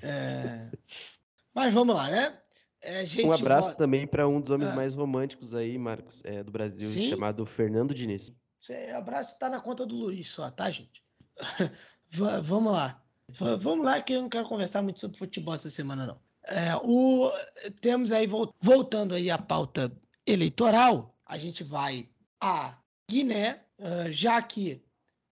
[0.00, 0.68] É...
[1.52, 2.38] Mas vamos lá, né?
[2.82, 4.74] É, um abraço também para um dos homens ah.
[4.74, 7.10] mais românticos aí, Marcos, é, do Brasil, Sim?
[7.10, 8.32] chamado Fernando Diniz.
[8.92, 11.02] O abraço está na conta do Luiz só, tá, gente?
[12.42, 13.00] vamos lá.
[13.28, 16.18] V vamos lá, que eu não quero conversar muito sobre futebol essa semana, não.
[16.44, 17.30] É, o,
[17.80, 18.26] temos aí,
[18.60, 19.92] voltando aí à pauta
[20.26, 22.08] eleitoral, a gente vai
[22.40, 22.76] a
[23.08, 24.84] Guiné, uh, já que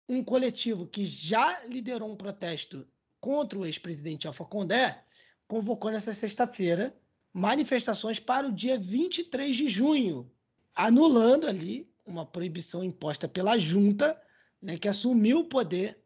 [0.09, 2.87] um coletivo que já liderou um protesto
[3.21, 5.03] contra o ex-presidente Alfa Condé
[5.47, 6.95] convocou nessa sexta-feira
[7.37, 10.33] manifestações para o dia 23 de junho,
[10.75, 14.19] anulando ali uma proibição imposta pela junta,
[14.61, 16.03] né, que assumiu o poder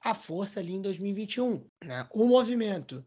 [0.00, 1.64] à força ali em 2021.
[1.84, 2.04] Né?
[2.10, 3.06] O movimento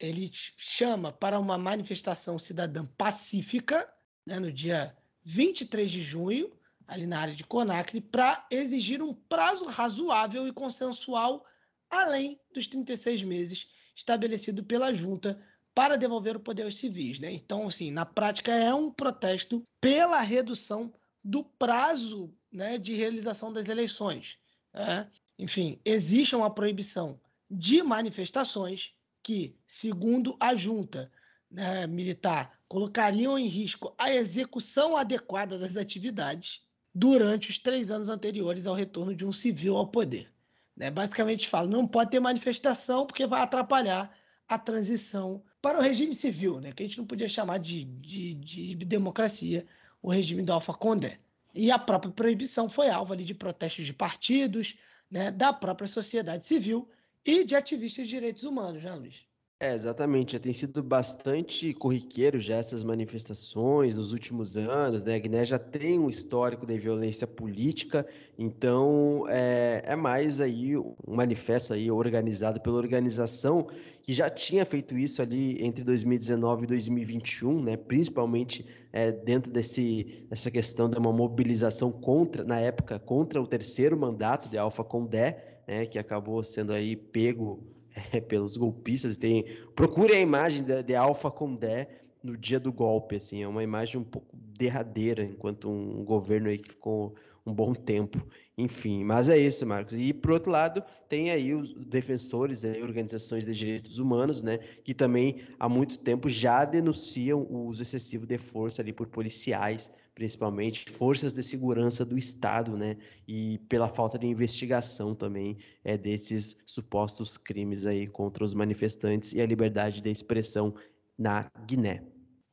[0.00, 3.86] ele chama para uma manifestação cidadã pacífica
[4.24, 6.50] né, no dia 23 de junho,
[6.88, 11.44] ali na área de Conacre, para exigir um prazo razoável e consensual
[11.90, 15.38] além dos 36 meses estabelecido pela junta
[15.76, 17.18] para devolver o poder aos civis.
[17.18, 17.30] Né?
[17.34, 20.90] Então, assim, na prática é um protesto pela redução
[21.22, 24.38] do prazo né, de realização das eleições.
[24.72, 25.06] Né?
[25.38, 27.20] Enfim, existe uma proibição
[27.50, 31.12] de manifestações que, segundo a junta
[31.50, 36.62] né, militar, colocariam em risco a execução adequada das atividades
[36.94, 40.32] durante os três anos anteriores ao retorno de um civil ao poder.
[40.74, 40.90] Né?
[40.90, 44.16] Basicamente, fala, não pode ter manifestação porque vai atrapalhar
[44.48, 46.70] a transição para o regime civil, né?
[46.70, 49.66] que a gente não podia chamar de, de, de democracia,
[50.00, 51.18] o regime do Alfa Condé.
[51.52, 54.76] E a própria proibição foi alvo ali de protestos de partidos,
[55.10, 56.88] né, da própria sociedade civil
[57.24, 59.26] e de ativistas de direitos humanos, né, Luiz?
[59.58, 60.34] É, exatamente.
[60.34, 65.14] Já tem sido bastante corriqueiro já essas manifestações nos últimos anos, né?
[65.14, 68.06] A Guiné já tem um histórico de violência política,
[68.38, 73.66] então é, é mais aí um manifesto aí organizado pela organização
[74.02, 77.78] que já tinha feito isso ali entre 2019 e 2021, né?
[77.78, 83.96] Principalmente é, dentro desse, dessa questão de uma mobilização contra, na época, contra o terceiro
[83.98, 85.86] mandato de Alpha Condé, né?
[85.86, 87.74] Que acabou sendo aí pego
[88.12, 89.16] é, pelos golpistas.
[89.16, 89.44] Tem,
[89.74, 91.88] procure a imagem de, de Alpha Condé
[92.22, 96.58] no dia do golpe, assim, é uma imagem um pouco derradeira, enquanto um governo aí
[96.58, 97.14] que ficou
[97.46, 98.26] um bom tempo,
[98.58, 99.96] enfim, mas é isso, Marcos.
[99.96, 104.92] E por outro lado, tem aí os defensores, aí, organizações de direitos humanos, né, que
[104.92, 110.90] também há muito tempo já denunciam o uso excessivo de força ali por policiais, principalmente
[110.90, 112.96] forças de segurança do Estado, né,
[113.28, 119.42] e pela falta de investigação também é desses supostos crimes aí contra os manifestantes e
[119.42, 120.72] a liberdade de expressão
[121.18, 122.02] na Guiné.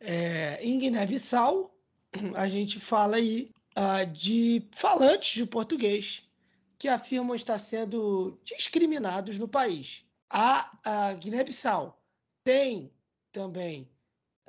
[0.02, 1.73] É, em Guiné-Bissau,
[2.35, 6.22] a gente fala aí uh, de falantes de português
[6.77, 10.03] que afirmam estar sendo discriminados no país.
[10.30, 11.98] A, a Guiné-Bissau
[12.44, 12.91] tem
[13.31, 13.90] também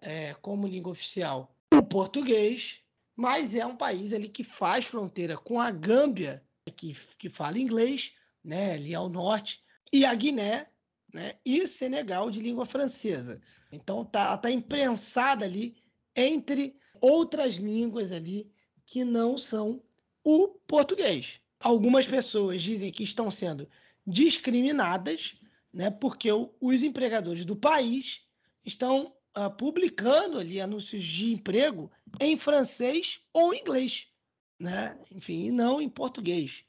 [0.02, 2.83] é, como língua oficial o português,
[3.16, 6.42] mas é um país ali que faz fronteira com a Gâmbia,
[6.76, 8.12] que, que fala inglês,
[8.42, 9.62] né, ali ao norte,
[9.92, 10.66] e a Guiné,
[11.12, 13.40] né, e Senegal de língua francesa.
[13.70, 15.76] Então tá, tá imprensada ali
[16.16, 18.50] entre outras línguas ali
[18.84, 19.82] que não são
[20.22, 21.40] o português.
[21.60, 23.68] Algumas pessoas dizem que estão sendo
[24.06, 25.36] discriminadas,
[25.72, 28.22] né, porque os empregadores do país
[28.64, 31.90] estão uh, publicando ali anúncios de emprego
[32.20, 34.06] em francês ou inglês,
[34.58, 34.98] né?
[35.10, 36.64] Enfim, e não em português.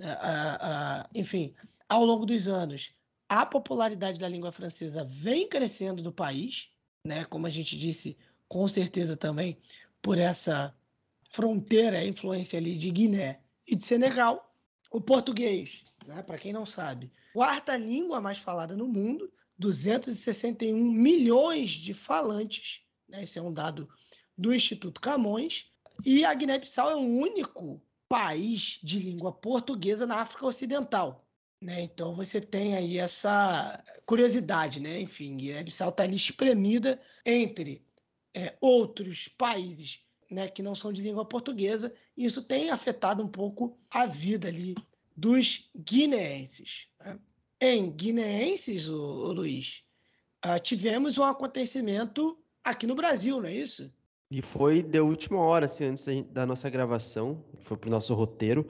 [0.00, 1.54] Uh, enfim,
[1.88, 2.94] ao longo dos anos,
[3.28, 6.68] a popularidade da língua francesa vem crescendo no país,
[7.04, 7.24] né?
[7.24, 8.16] Como a gente disse,
[8.48, 9.58] com certeza também
[10.02, 10.74] por essa
[11.30, 14.52] fronteira, influência ali de Guiné e de Senegal.
[14.90, 21.70] O português, né, para quem não sabe, quarta língua mais falada no mundo, 261 milhões
[21.70, 23.86] de falantes, né, esse é um dado
[24.36, 25.70] do Instituto Camões,
[26.04, 31.26] e a Guiné-Bissau é o único país de língua portuguesa na África Ocidental.
[31.60, 31.82] Né?
[31.82, 34.98] Então você tem aí essa curiosidade, né?
[34.98, 37.84] Enfim, Guiné-Bissau está ali espremida entre
[38.34, 40.00] é, outros países
[40.30, 44.48] né, que não são de língua portuguesa, e isso tem afetado um pouco a vida
[44.48, 44.74] ali
[45.14, 46.86] dos guineenses.
[46.98, 47.18] Né?
[47.60, 49.82] Em guineenses, o, o Luiz,
[50.44, 53.92] uh, tivemos um acontecimento aqui no Brasil, não é isso?
[54.30, 58.66] E foi de última hora, assim, antes da nossa gravação, foi para o nosso roteiro,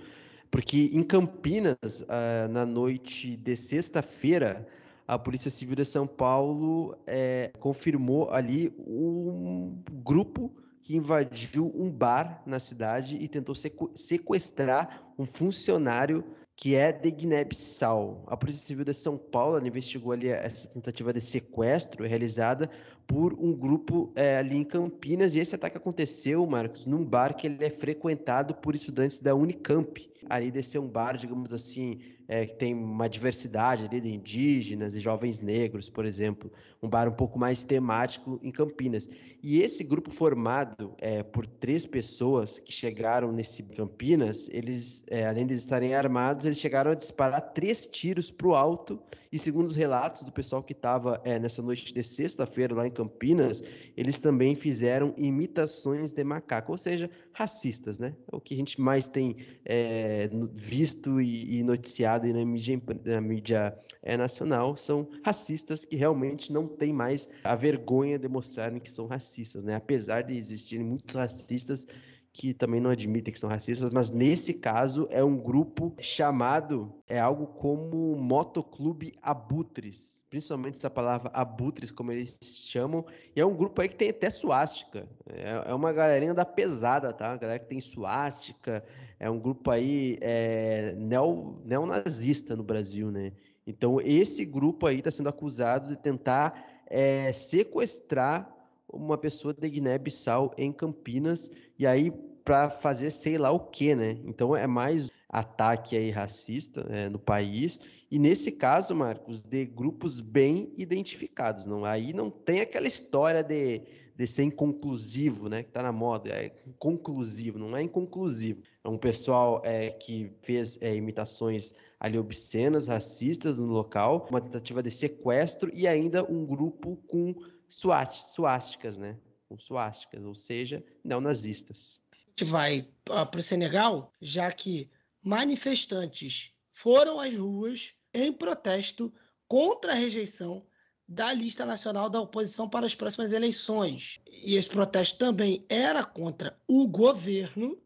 [0.50, 4.66] porque em Campinas, uh, na noite de sexta-feira,
[5.06, 10.52] a Polícia Civil de São Paulo é, confirmou ali um grupo
[10.82, 13.54] que invadiu um bar na cidade e tentou
[13.94, 16.24] sequestrar um funcionário
[16.60, 18.22] que é de Guiné-Bissau.
[18.26, 22.68] A Polícia Civil de São Paulo investigou ali essa tentativa de sequestro realizada
[23.06, 25.34] por um grupo é, ali em Campinas.
[25.34, 30.06] E esse ataque aconteceu, Marcos, num bar que ele é frequentado por estudantes da Unicamp.
[30.28, 31.98] Ali desse é um bar, digamos assim,
[32.30, 36.48] é, que tem uma diversidade ali de indígenas e jovens negros, por exemplo.
[36.80, 39.08] Um bar um pouco mais temático em Campinas.
[39.42, 45.44] E esse grupo formado é, por três pessoas que chegaram nesse Campinas, eles, é, além
[45.44, 49.02] de estarem armados, eles chegaram a disparar três tiros para o alto.
[49.32, 52.90] E segundo os relatos do pessoal que estava é, nessa noite de sexta-feira lá em
[52.90, 53.62] Campinas,
[53.96, 58.14] eles também fizeram imitações de macaco, ou seja, racistas, né?
[58.30, 62.80] É o que a gente mais tem é, visto e, e noticiado e na mídia,
[63.04, 68.78] na mídia é, nacional são racistas que realmente não têm mais a vergonha de mostrarem
[68.78, 69.74] que são racistas, né?
[69.74, 71.86] Apesar de existirem muitos racistas
[72.32, 77.18] que também não admitem que são racistas, mas nesse caso é um grupo chamado, é
[77.18, 83.82] algo como Motoclube Abutres, principalmente essa palavra abutres, como eles chamam, e é um grupo
[83.82, 87.30] aí que tem até suástica, é, é uma galerinha da pesada, tá?
[87.30, 88.84] Uma galera que tem suástica,
[89.20, 93.32] é um grupo aí é, neo, neonazista no Brasil, né?
[93.66, 98.50] Então, esse grupo aí está sendo acusado de tentar é, sequestrar
[98.88, 102.10] uma pessoa de Guiné-Bissau em Campinas, e aí
[102.42, 104.16] para fazer sei lá o que, né?
[104.24, 107.78] Então, é mais ataque aí racista é, no país,
[108.10, 111.66] e nesse caso, Marcos, de grupos bem identificados.
[111.66, 113.82] Não, aí não tem aquela história de
[114.20, 115.62] de ser inconclusivo, né?
[115.62, 118.62] Que está na moda, é conclusivo, não é inconclusivo.
[118.84, 124.82] É um pessoal é, que fez é, imitações ali obscenas, racistas no local, uma tentativa
[124.82, 127.34] de sequestro e ainda um grupo com
[127.66, 129.16] suásticas, né?
[129.48, 131.98] Com suásticas, ou seja, neonazistas.
[132.12, 134.90] A gente vai uh, para o Senegal, já que
[135.22, 139.10] manifestantes foram às ruas em protesto
[139.48, 140.66] contra a rejeição
[141.10, 144.20] da lista nacional da oposição para as próximas eleições.
[144.44, 147.76] E esse protesto também era contra o governo,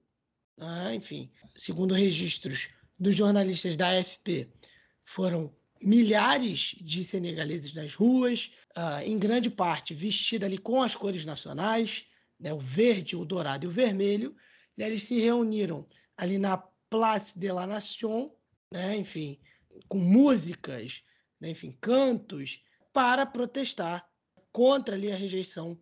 [0.58, 0.94] né?
[0.94, 2.68] enfim, segundo registros
[2.98, 4.52] dos jornalistas da AFP,
[5.02, 11.24] foram milhares de senegaleses nas ruas, uh, em grande parte vestida ali com as cores
[11.24, 12.04] nacionais,
[12.38, 14.36] né, o verde, o dourado e o vermelho.
[14.76, 16.58] E eles se reuniram ali na
[16.90, 18.30] Place de la Nation,
[18.70, 19.40] né, enfim,
[19.88, 21.02] com músicas,
[21.40, 22.62] né, enfim, cantos,
[22.94, 24.08] para protestar
[24.52, 25.76] contra ali, a rejeição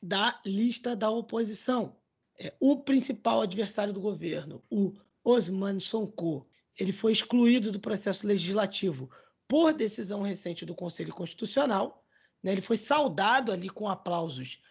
[0.00, 1.96] da lista da oposição.
[2.38, 4.94] É, o principal adversário do governo, o
[5.24, 6.48] Osman Sonko,
[6.78, 9.10] ele foi excluído do processo legislativo
[9.48, 12.06] por decisão recente do Conselho Constitucional.
[12.40, 12.52] Né?
[12.52, 14.62] Ele foi saudado ali com aplausos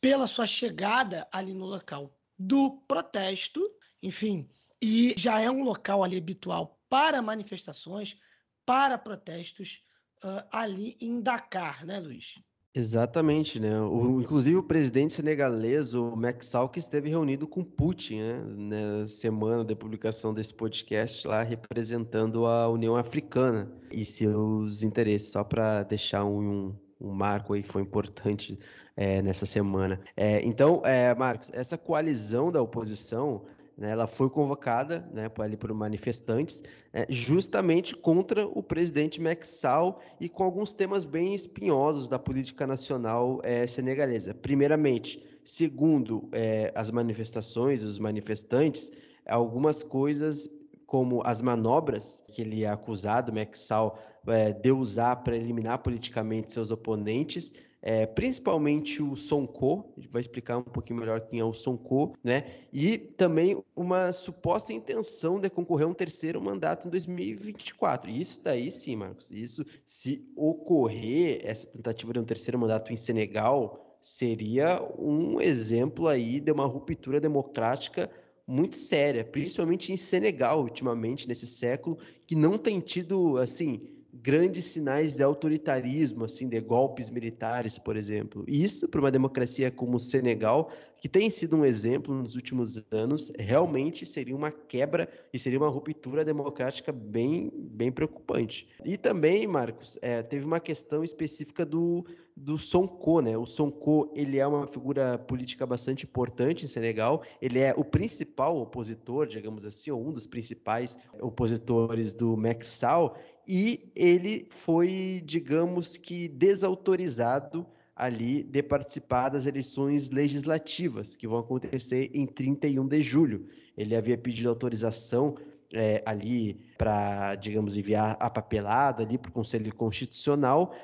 [0.00, 3.60] pela sua chegada ali no local do protesto,
[4.00, 4.48] enfim,
[4.80, 8.16] e já é um local ali habitual para manifestações,
[8.64, 9.82] para protestos
[10.24, 12.34] uh, ali em Dakar, né, Luiz?
[12.76, 13.80] Exatamente, né?
[13.80, 19.62] O, inclusive o presidente senegalês, o Sall, que esteve reunido com Putin, né, na semana
[19.62, 26.24] da publicação desse podcast lá, representando a União Africana e seus interesses, só para deixar
[26.24, 28.58] um, um, um, marco aí que foi importante
[28.96, 30.00] é, nessa semana.
[30.16, 33.44] É, então, é, Marcos, essa coalizão da oposição
[33.76, 40.00] né, ela foi convocada né, ali por manifestantes é, justamente contra o presidente Macky Sall
[40.20, 44.32] e com alguns temas bem espinhosos da política nacional é, senegalesa.
[44.32, 48.92] Primeiramente, segundo é, as manifestações, os manifestantes,
[49.26, 50.48] algumas coisas
[50.86, 53.98] como as manobras que ele é acusado, Macky Sall,
[54.28, 57.52] é, de usar para eliminar politicamente seus oponentes,
[57.86, 62.16] é, principalmente o Sonko, a gente vai explicar um pouquinho melhor quem é o Sonko,
[62.24, 62.46] né?
[62.72, 68.08] E também uma suposta intenção de concorrer a um terceiro mandato em 2024.
[68.08, 73.98] Isso daí sim, Marcos, isso se ocorrer essa tentativa de um terceiro mandato em Senegal,
[74.00, 78.10] seria um exemplo aí de uma ruptura democrática
[78.46, 83.82] muito séria, principalmente em Senegal ultimamente nesse século, que não tem tido assim
[84.22, 88.44] grandes sinais de autoritarismo, assim, de golpes militares, por exemplo.
[88.46, 93.30] Isso, para uma democracia como o Senegal, que tem sido um exemplo nos últimos anos,
[93.38, 98.68] realmente seria uma quebra e seria uma ruptura democrática bem, bem preocupante.
[98.84, 103.36] E também, Marcos, é, teve uma questão específica do, do Sonko, né?
[103.36, 108.56] O Sonko, ele é uma figura política bastante importante em Senegal, ele é o principal
[108.56, 113.16] opositor, digamos assim, ou um dos principais opositores do Macky Sall,
[113.46, 122.10] e ele foi, digamos que, desautorizado ali de participar das eleições legislativas que vão acontecer
[122.12, 123.46] em 31 de julho.
[123.76, 125.36] Ele havia pedido autorização
[125.72, 130.74] é, ali para, digamos, enviar a papelada ali para o Conselho Constitucional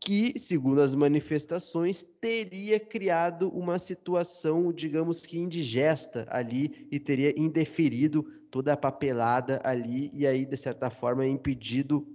[0.00, 8.22] que, segundo as manifestações, teria criado uma situação, digamos que indigesta ali e teria indeferido
[8.50, 12.06] toda a papelada ali e aí, de certa forma, impedido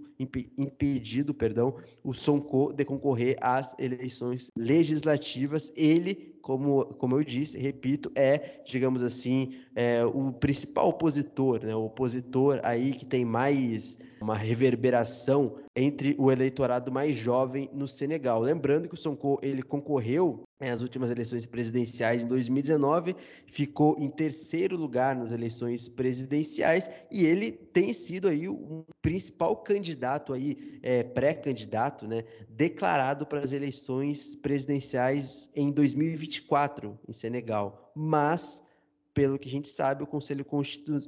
[0.58, 5.74] impedido, perdão, o Sonko de concorrer às eleições legislativas.
[5.76, 11.76] Ele como, como eu disse, repito, é, digamos assim, é, o principal opositor, né?
[11.76, 18.40] o opositor aí que tem mais uma reverberação entre o eleitorado mais jovem no Senegal.
[18.42, 23.16] Lembrando que o Sonko ele concorreu nas últimas eleições presidenciais em 2019,
[23.46, 30.32] ficou em terceiro lugar nas eleições presidenciais e ele tem sido aí um principal candidato
[30.32, 32.24] aí, é, pré-candidato, né,
[32.56, 37.92] declarado para as eleições presidenciais em 2024 em Senegal.
[37.96, 38.62] Mas,
[39.14, 41.00] pelo que a gente sabe, o Conselho Constitu...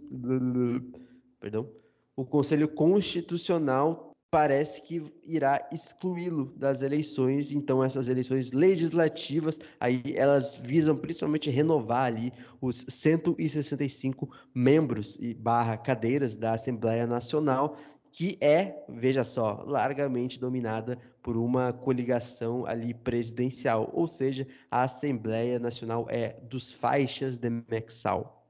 [1.39, 1.69] Perdão.
[2.15, 7.51] O Conselho Constitucional parece que irá excluí-lo das eleições.
[7.51, 15.77] Então, essas eleições legislativas, aí elas visam principalmente renovar ali os 165 membros e barra
[15.77, 17.77] cadeiras da Assembleia Nacional,
[18.11, 25.59] que é, veja só, largamente dominada por uma coligação ali presidencial, ou seja, a Assembleia
[25.59, 28.47] Nacional é dos faixas de Mexal.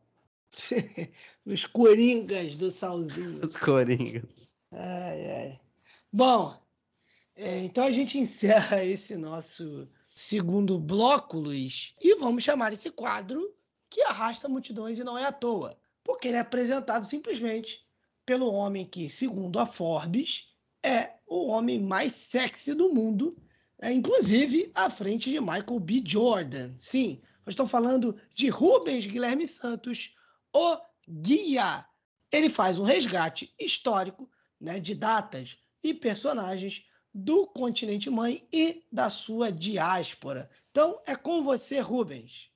[1.45, 3.45] Os coringas do Salzinho.
[3.45, 4.55] Os coringas.
[4.71, 5.59] Ai, ai.
[6.11, 6.55] Bom,
[7.35, 13.53] é, então a gente encerra esse nosso segundo bloco, Luiz, e vamos chamar esse quadro
[13.89, 17.86] que arrasta multidões e não é à toa, porque ele é apresentado simplesmente
[18.27, 20.49] pelo homem que, segundo a Forbes,
[20.83, 23.37] é o homem mais sexy do mundo,
[23.79, 26.03] é, inclusive à frente de Michael B.
[26.05, 26.73] Jordan.
[26.77, 30.13] Sim, estou falando de Rubens Guilherme Santos,
[30.53, 30.77] o
[31.07, 31.85] guia.
[32.29, 34.29] Ele faz um resgate histórico
[34.59, 40.49] né, de datas e personagens do continente mãe e da sua diáspora.
[40.69, 42.51] Então é com você, Rubens.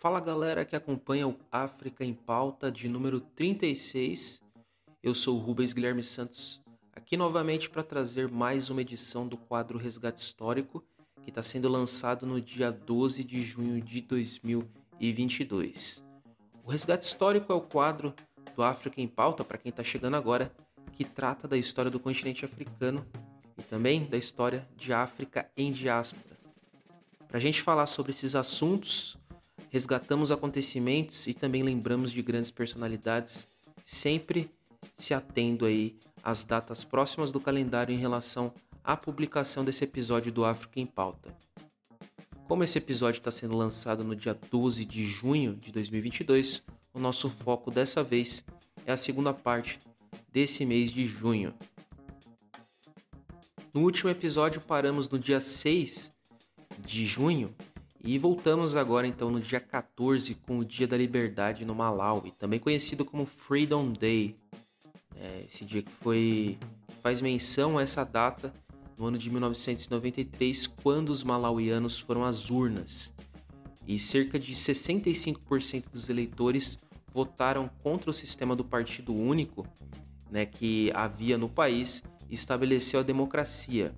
[0.00, 4.40] Fala galera que acompanha o África em Pauta de número 36.
[5.02, 6.58] Eu sou o Rubens Guilherme Santos,
[6.94, 10.82] aqui novamente para trazer mais uma edição do quadro Resgate Histórico
[11.20, 16.02] que está sendo lançado no dia 12 de junho de 2022.
[16.64, 18.14] O Resgate Histórico é o quadro
[18.56, 20.50] do África em Pauta, para quem está chegando agora,
[20.94, 23.06] que trata da história do continente africano
[23.58, 26.38] e também da história de África em diáspora.
[27.28, 29.19] Para a gente falar sobre esses assuntos,
[29.70, 33.48] resgatamos acontecimentos e também lembramos de grandes personalidades,
[33.84, 34.50] sempre
[34.96, 38.52] se atendo aí às datas próximas do calendário em relação
[38.82, 41.34] a publicação desse episódio do África em Pauta.
[42.48, 47.30] Como esse episódio está sendo lançado no dia 12 de junho de 2022, o nosso
[47.30, 48.44] foco dessa vez
[48.84, 49.78] é a segunda parte
[50.32, 51.54] desse mês de junho.
[53.72, 56.12] No último episódio paramos no dia 6
[56.80, 57.54] de junho
[58.02, 62.58] e voltamos agora então no dia 14 com o Dia da Liberdade no Malawi, também
[62.58, 64.36] conhecido como Freedom Day.
[65.16, 66.58] É, esse dia que foi
[67.02, 68.52] faz menção a essa data
[68.96, 73.12] no ano de 1993, quando os malauianos foram às urnas.
[73.86, 76.78] E cerca de 65% dos eleitores
[77.12, 79.66] votaram contra o sistema do Partido Único
[80.30, 83.92] né, que havia no país e estabeleceu a democracia.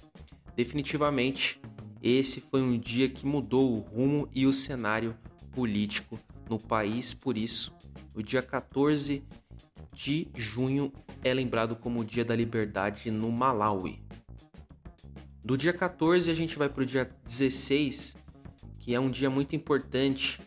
[0.57, 1.61] Definitivamente,
[2.03, 5.17] esse foi um dia que mudou o rumo e o cenário
[5.53, 6.19] político
[6.51, 7.73] no país, por isso,
[8.13, 9.23] o dia 14
[9.95, 10.93] de junho
[11.23, 14.03] é lembrado como o Dia da Liberdade no Malawi.
[15.45, 18.17] Do dia 14 a gente vai para o dia 16,
[18.79, 20.41] que é um dia muito importante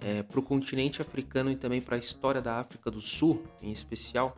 [0.00, 3.72] é, para o continente africano e também para a história da África do Sul, em
[3.72, 4.34] especial,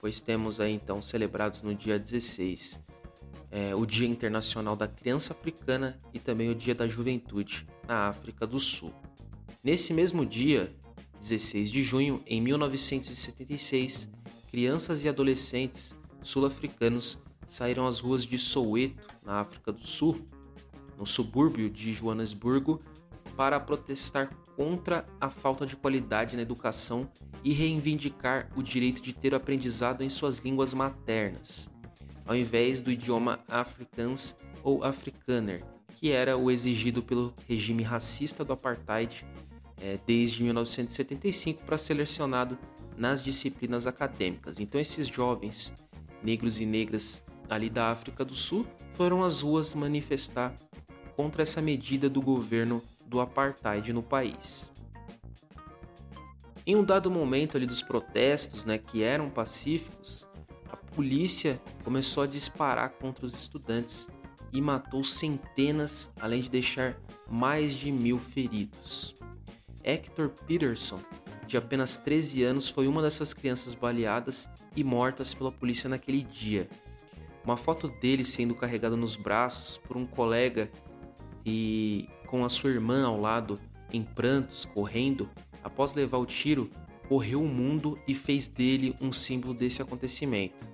[0.00, 2.80] pois temos aí então celebrados no dia 16
[3.52, 8.46] é, o Dia Internacional da Criança Africana e também o Dia da Juventude na África
[8.46, 8.92] do Sul.
[9.62, 10.74] Nesse mesmo dia,
[11.20, 14.08] 16 de junho, em 1976,
[14.50, 20.26] crianças e adolescentes sul-africanos saíram às ruas de Soweto, na África do Sul,
[20.98, 22.80] no subúrbio de Joanesburgo,
[23.36, 27.08] para protestar contra a falta de qualidade na educação
[27.44, 31.68] e reivindicar o direito de ter o aprendizado em suas línguas maternas,
[32.26, 35.64] ao invés do idioma afrikaans ou afrikaner,
[35.96, 39.24] que era o exigido pelo regime racista do apartheid
[39.80, 42.58] é, desde 1975 para selecionado
[42.96, 44.60] nas disciplinas acadêmicas.
[44.60, 45.72] Então esses jovens
[46.22, 50.54] negros e negras ali da África do Sul foram às ruas manifestar
[51.16, 54.70] contra essa medida do governo do apartheid no país.
[56.64, 60.26] Em um dado momento ali dos protestos, né, que eram pacíficos,
[60.94, 64.06] polícia começou a disparar contra os estudantes
[64.52, 66.96] e matou centenas, além de deixar
[67.30, 69.14] mais de mil feridos.
[69.82, 71.00] Hector Peterson,
[71.46, 76.68] de apenas 13 anos, foi uma dessas crianças baleadas e mortas pela polícia naquele dia.
[77.44, 80.70] Uma foto dele sendo carregado nos braços por um colega
[81.44, 83.58] e com a sua irmã ao lado,
[83.92, 85.28] em prantos, correndo,
[85.64, 86.70] após levar o tiro,
[87.08, 90.71] correu o mundo e fez dele um símbolo desse acontecimento.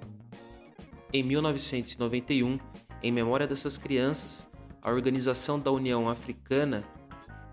[1.11, 2.59] Em 1991,
[3.03, 4.47] em memória dessas crianças,
[4.83, 6.85] a Organização da União Africana,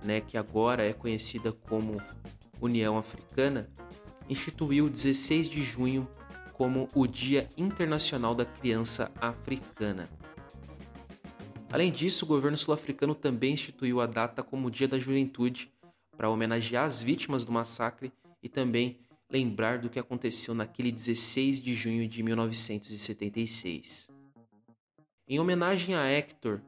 [0.03, 2.02] né, que agora é conhecida como
[2.60, 3.69] União Africana,
[4.30, 6.06] instituiu 16 de junho
[6.52, 10.10] como o Dia Internacional da Criança Africana.
[11.72, 15.72] Além disso, o governo sul-africano também instituiu a data como Dia da Juventude
[16.18, 18.11] para homenagear as vítimas do massacre
[18.44, 18.99] e também
[19.36, 24.07] lembrar do que aconteceu naquele 16 de junho de 1976.
[25.28, 26.62] Em homenagem a Hector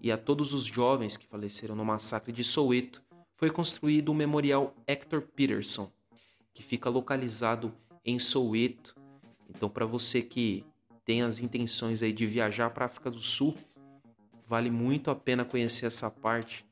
[0.00, 3.02] e a todos os jovens que faleceram no massacre de Soweto,
[3.34, 5.92] foi construído o Memorial Hector Peterson,
[6.54, 8.96] que fica localizado em Soweto.
[9.46, 10.64] Então, para você que
[11.04, 13.54] tem as intenções aí de viajar para a África do Sul,
[14.46, 16.64] vale muito a pena conhecer essa parte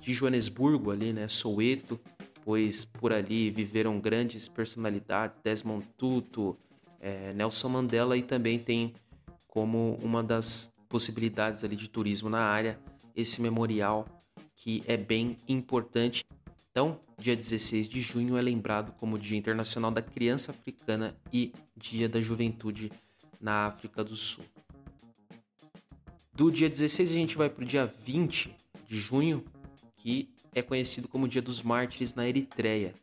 [0.00, 2.00] de Joanesburgo ali, né, Soweto,
[2.44, 6.56] pois por ali viveram grandes personalidades, Desmond Tutu,
[7.00, 8.94] é, Nelson Mandela e também tem
[9.46, 12.78] como uma das possibilidades ali de turismo na área
[13.14, 14.06] esse memorial
[14.56, 16.24] que é bem importante.
[16.70, 22.08] Então, dia 16 de junho é lembrado como Dia Internacional da Criança Africana e Dia
[22.08, 22.90] da Juventude
[23.40, 24.44] na África do Sul.
[26.32, 28.56] Do dia 16 a gente vai para o dia 20
[28.88, 29.44] de junho,
[29.96, 32.94] que é conhecido como Dia dos Mártires na Eritreia.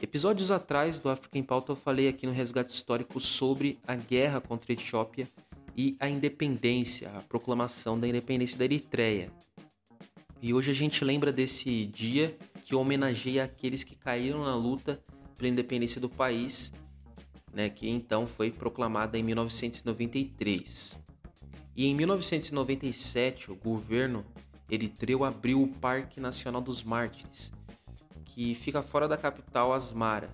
[0.00, 4.40] Episódios atrás do África em Pauta eu falei aqui no Resgate Histórico sobre a guerra
[4.40, 5.28] contra a Etiópia
[5.76, 9.32] e a independência, a proclamação da independência da Eritreia.
[10.40, 15.02] E hoje a gente lembra desse dia que homenageia aqueles que caíram na luta
[15.36, 16.72] pela independência do país,
[17.52, 20.98] né, que então foi proclamada em 1993.
[21.76, 24.24] E em 1997, o governo
[24.70, 27.52] eritreu abriu o Parque Nacional dos Mártires,
[28.24, 30.30] que fica fora da capital Asmara.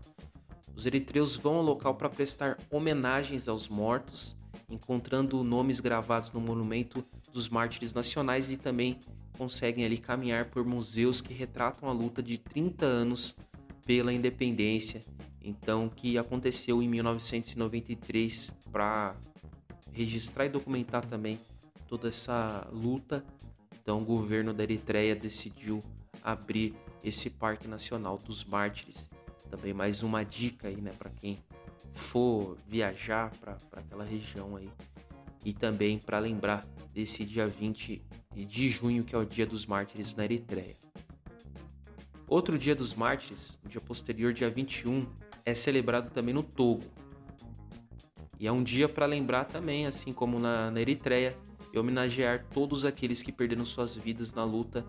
[0.74, 4.36] Os eritreus vão ao local para prestar homenagens aos mortos,
[4.68, 8.98] encontrando nomes gravados no monumento dos mártires nacionais e também
[9.36, 13.36] conseguem ali caminhar por museus que retratam a luta de 30 anos
[13.84, 15.04] pela independência,
[15.42, 19.16] então que aconteceu em 1993 para
[19.92, 21.38] registrar e documentar também
[21.88, 23.24] toda essa luta
[23.82, 25.82] então o governo da Eritreia decidiu
[26.22, 29.10] abrir esse Parque Nacional dos Mártires.
[29.50, 31.38] Também mais uma dica aí, né, para quem
[31.92, 34.70] for viajar para aquela região aí.
[35.44, 38.02] E também para lembrar desse dia 20
[38.34, 40.76] de junho, que é o Dia dos Mártires na Eritreia.
[42.28, 45.06] Outro Dia dos Mártires, o dia posterior, dia 21,
[45.44, 46.84] é celebrado também no Togo.
[48.38, 51.36] E é um dia para lembrar também, assim como na, na Eritreia,
[51.72, 54.86] e homenagear todos aqueles que perderam suas vidas na luta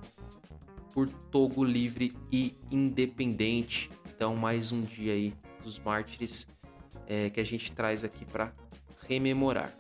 [0.94, 3.90] por Togo livre e independente.
[4.14, 5.34] Então, mais um dia aí
[5.64, 6.48] dos mártires
[7.08, 8.54] é, que a gente traz aqui para
[9.08, 9.76] rememorar.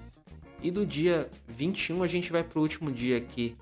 [0.61, 3.56] E do dia 21 a gente vai para o último dia aqui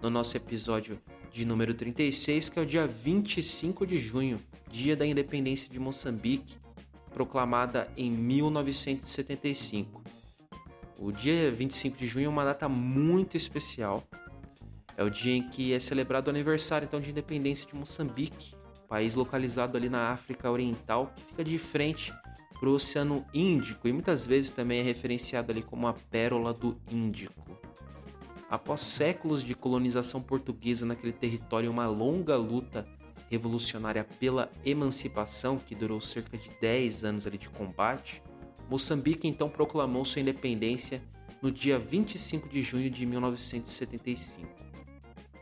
[0.00, 0.98] no nosso episódio
[1.32, 4.40] de número 36, que é o dia 25 de junho,
[4.70, 6.56] dia da independência de Moçambique,
[7.12, 10.02] proclamada em 1975.
[10.98, 14.02] O dia 25 de junho é uma data muito especial.
[14.96, 18.54] É o dia em que é celebrado o aniversário então de independência de Moçambique,
[18.88, 22.14] país localizado ali na África Oriental, que fica de frente
[22.58, 26.80] para o Oceano Índico e muitas vezes também é referenciado ali como a Pérola do
[26.90, 27.44] Índico.
[28.48, 32.86] Após séculos de colonização portuguesa naquele território, uma longa luta
[33.28, 38.22] revolucionária pela emancipação que durou cerca de 10 anos ali de combate,
[38.68, 41.02] Moçambique então proclamou sua independência
[41.40, 44.48] no dia 25 de junho de 1975.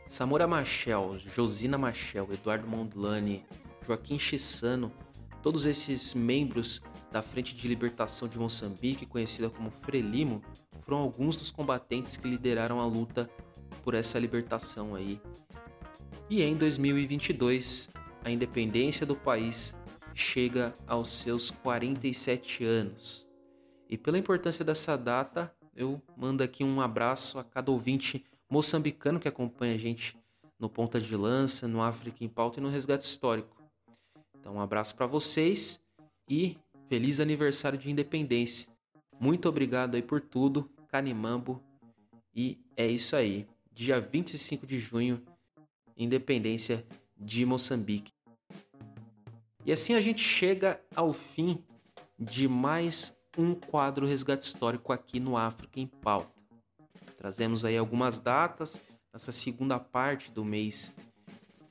[0.07, 3.43] Samora Machel, Josina Machel, Eduardo Mondlane,
[3.85, 4.91] Joaquim Chissano,
[5.41, 6.81] todos esses membros
[7.11, 10.41] da Frente de Libertação de Moçambique, conhecida como Frelimo,
[10.79, 13.29] foram alguns dos combatentes que lideraram a luta
[13.83, 15.19] por essa libertação aí.
[16.29, 17.89] E em 2022,
[18.23, 19.75] a independência do país
[20.15, 23.27] chega aos seus 47 anos.
[23.89, 29.27] E pela importância dessa data, eu mando aqui um abraço a cada ouvinte moçambicano que
[29.27, 30.17] acompanha a gente
[30.57, 33.61] no Ponta de Lança, no África em Pauta e no Resgate Histórico.
[34.39, 35.81] Então, um abraço para vocês
[36.29, 38.69] e feliz aniversário de independência.
[39.19, 41.61] Muito obrigado aí por tudo, Canimambo.
[42.33, 43.45] E é isso aí.
[43.73, 45.21] Dia 25 de junho,
[45.97, 46.85] independência
[47.17, 48.14] de Moçambique.
[49.65, 51.57] E assim a gente chega ao fim
[52.19, 56.39] de mais um quadro resgate histórico aqui no África em Pauta.
[57.17, 58.79] Trazemos aí algumas datas
[59.11, 60.93] nessa segunda parte do mês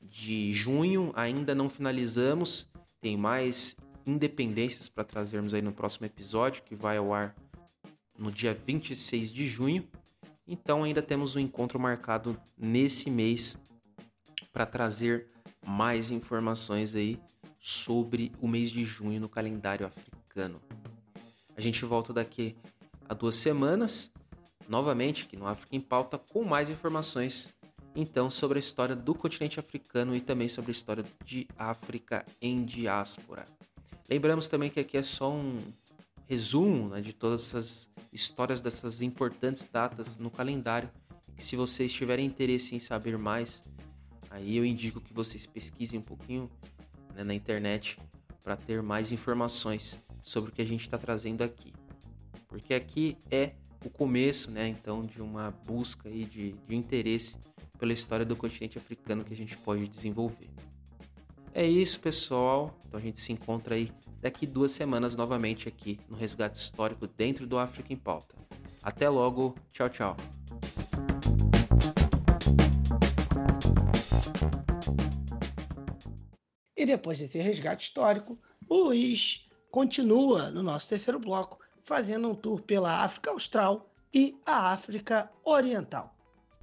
[0.02, 2.68] de junho, ainda não finalizamos,
[3.00, 7.32] tem mais independências para trazermos aí no próximo episódio, que vai ao ar
[8.18, 9.88] no dia 26 de junho.
[10.48, 13.56] Então ainda temos um encontro marcado nesse mês
[14.52, 15.28] para trazer
[15.64, 17.20] mais informações aí
[17.66, 20.60] sobre o mês de junho no calendário africano.
[21.56, 22.54] A gente volta daqui
[23.08, 24.12] a duas semanas,
[24.68, 27.54] novamente aqui no África em Pauta, com mais informações
[27.96, 32.62] então sobre a história do continente africano e também sobre a história de África em
[32.66, 33.46] diáspora.
[34.10, 35.58] Lembramos também que aqui é só um
[36.26, 40.90] resumo né, de todas essas histórias dessas importantes datas no calendário.
[41.34, 43.62] Que se vocês tiverem interesse em saber mais,
[44.28, 46.50] aí eu indico que vocês pesquisem um pouquinho
[47.14, 47.98] né, na internet
[48.42, 51.72] para ter mais informações sobre o que a gente está trazendo aqui.
[52.48, 53.52] Porque aqui é
[53.84, 57.36] o começo, né, então, de uma busca aí de, de interesse
[57.78, 60.48] pela história do continente africano que a gente pode desenvolver.
[61.52, 62.76] É isso, pessoal.
[62.86, 67.46] Então a gente se encontra aí daqui duas semanas novamente aqui no Resgate Histórico dentro
[67.46, 68.34] do África em Pauta.
[68.82, 69.54] Até logo.
[69.72, 70.16] Tchau, tchau.
[76.84, 78.38] E depois desse resgate histórico,
[78.68, 84.70] o Luiz continua no nosso terceiro bloco, fazendo um tour pela África Austral e a
[84.70, 86.14] África Oriental.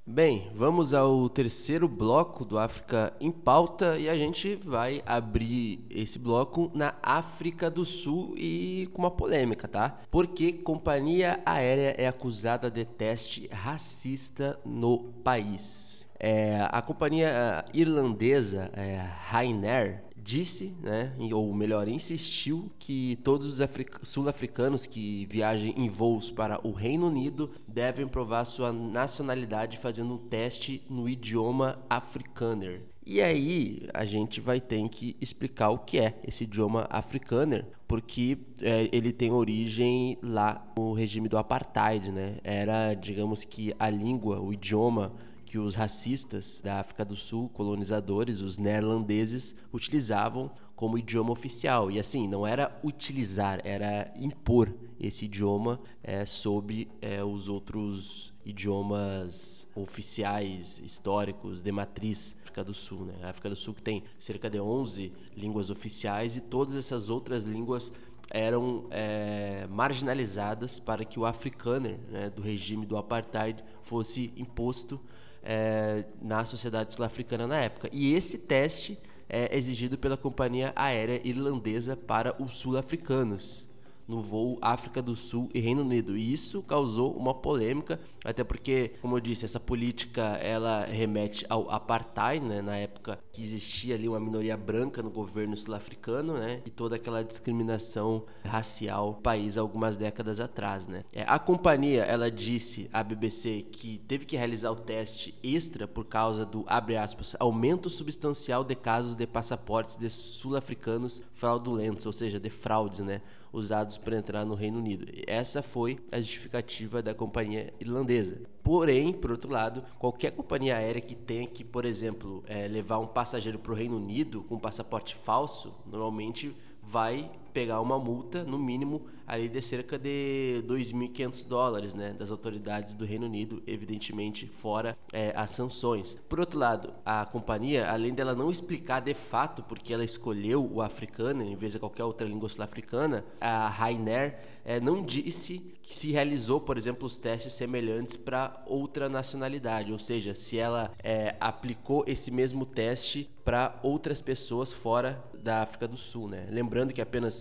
[0.05, 6.19] Bem, vamos ao terceiro bloco do África em Pauta e a gente vai abrir esse
[6.19, 10.01] bloco na África do Sul e com uma polêmica, tá?
[10.11, 16.01] Porque companhia aérea é acusada de teste racista no país.
[16.23, 23.69] É, a companhia irlandesa é, Ryanair disse, né, ou melhor, insistiu que todos os
[24.03, 30.17] sul-africanos que viajem em voos para o Reino Unido devem provar sua nacionalidade fazendo um
[30.17, 32.83] teste no idioma afrikaner.
[33.05, 38.37] E aí a gente vai ter que explicar o que é esse idioma afrikaner, porque
[38.61, 42.37] é, ele tem origem lá no regime do apartheid, né?
[42.43, 45.13] Era, digamos que a língua, o idioma
[45.51, 51.91] que os racistas da África do Sul, colonizadores, os neerlandeses, utilizavam como idioma oficial.
[51.91, 59.67] E assim, não era utilizar, era impor esse idioma é, sobre é, os outros idiomas
[59.75, 63.03] oficiais, históricos, de matriz África do Sul.
[63.03, 63.15] Né?
[63.21, 67.43] A África do Sul que tem cerca de 11 línguas oficiais e todas essas outras
[67.43, 67.91] línguas
[68.29, 74.97] eram é, marginalizadas para que o afrikaner né, do regime do apartheid fosse imposto
[75.43, 77.89] é, na sociedade sul-africana na época.
[77.91, 78.97] E esse teste
[79.27, 83.70] é exigido pela companhia aérea irlandesa para os sul-africanos
[84.07, 86.17] no voo África do Sul e Reino Unido.
[86.17, 91.69] E isso causou uma polêmica, até porque, como eu disse, essa política ela remete ao
[91.69, 96.69] apartheid, né, na época que existia ali uma minoria branca no governo sul-africano, né, e
[96.69, 101.03] toda aquela discriminação racial no país algumas décadas atrás, né.
[101.13, 106.05] É, a companhia, ela disse à BBC que teve que realizar o teste extra por
[106.05, 112.39] causa do abre aspas aumento substancial de casos de passaportes de sul-africanos fraudulentos, ou seja,
[112.39, 113.21] de fraudes, né
[113.51, 115.05] usados para entrar no Reino Unido.
[115.27, 118.41] Essa foi a justificativa da companhia irlandesa.
[118.63, 123.07] Porém, por outro lado, qualquer companhia aérea que tenha que, por exemplo, é, levar um
[123.07, 128.57] passageiro para o Reino Unido com um passaporte falso, normalmente vai pegar uma multa, no
[128.57, 134.97] mínimo, ali de cerca de 2.500 dólares, né, das autoridades do Reino Unido, evidentemente fora
[135.13, 136.17] é, as sanções.
[136.27, 140.81] Por outro lado, a companhia, além dela não explicar de fato porque ela escolheu o
[140.81, 146.11] africano em vez de qualquer outra língua sul-africana, a Ryanair é, não disse que se
[146.11, 152.03] realizou, por exemplo, os testes semelhantes para outra nacionalidade, ou seja, se ela é, aplicou
[152.07, 156.47] esse mesmo teste para outras pessoas fora da África do Sul, né?
[156.49, 157.40] Lembrando que apenas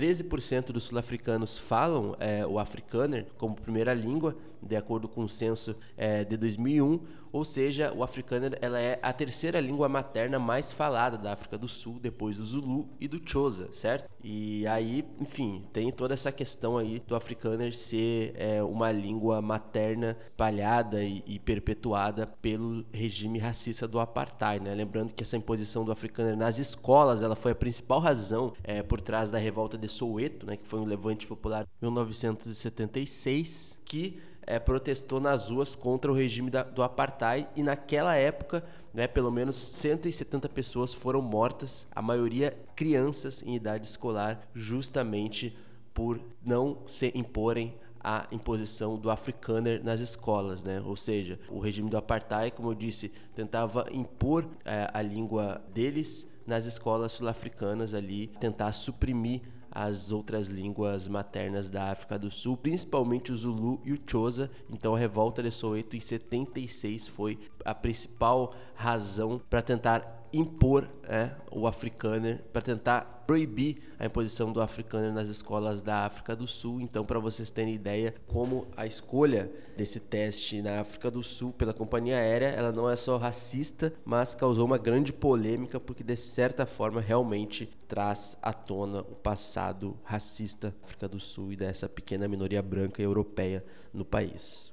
[0.00, 5.76] 13% dos sul-africanos falam é, o afrikaner como primeira língua, de acordo com o censo
[5.94, 7.00] é, de 2001,
[7.32, 11.68] ou seja, o afrikaner ela é a terceira língua materna mais falada da África do
[11.68, 14.10] Sul, depois do Zulu e do Xhosa, certo?
[14.22, 20.16] E aí, enfim, tem toda essa questão aí do afrikaner ser é, uma língua materna
[20.26, 24.74] espalhada e, e, perpetuada pelo regime racista do apartheid, né?
[24.74, 29.00] Lembrando que essa imposição do afrikaner nas escolas, ela foi a principal razão é, por
[29.00, 30.56] trás da revolta de Soweto, né?
[30.56, 36.50] Que foi um levante popular em 1976, que é, protestou nas ruas contra o regime
[36.50, 42.56] da, do apartheid e naquela época, né, pelo menos 170 pessoas foram mortas, a maioria
[42.74, 45.56] crianças em idade escolar, justamente
[45.94, 50.80] por não se imporem a imposição do afrikaner nas escolas, né?
[50.80, 56.26] Ou seja, o regime do apartheid, como eu disse, tentava impor é, a língua deles
[56.46, 63.30] nas escolas sul-africanas ali, tentar suprimir as outras línguas maternas da África do Sul, principalmente
[63.32, 64.50] o Zulu e o Xhosa.
[64.68, 71.30] Então a revolta de Soweto em 76 foi a principal razão para tentar impor é,
[71.50, 76.80] o afrikaner, para tentar proibir a imposição do afrikaner nas escolas da África do Sul.
[76.80, 81.72] Então, para vocês terem ideia, como a escolha desse teste na África do Sul pela
[81.72, 86.66] companhia aérea, ela não é só racista, mas causou uma grande polêmica porque de certa
[86.66, 92.26] forma realmente traz à tona o passado racista da África do Sul e dessa pequena
[92.26, 94.72] minoria branca europeia no país.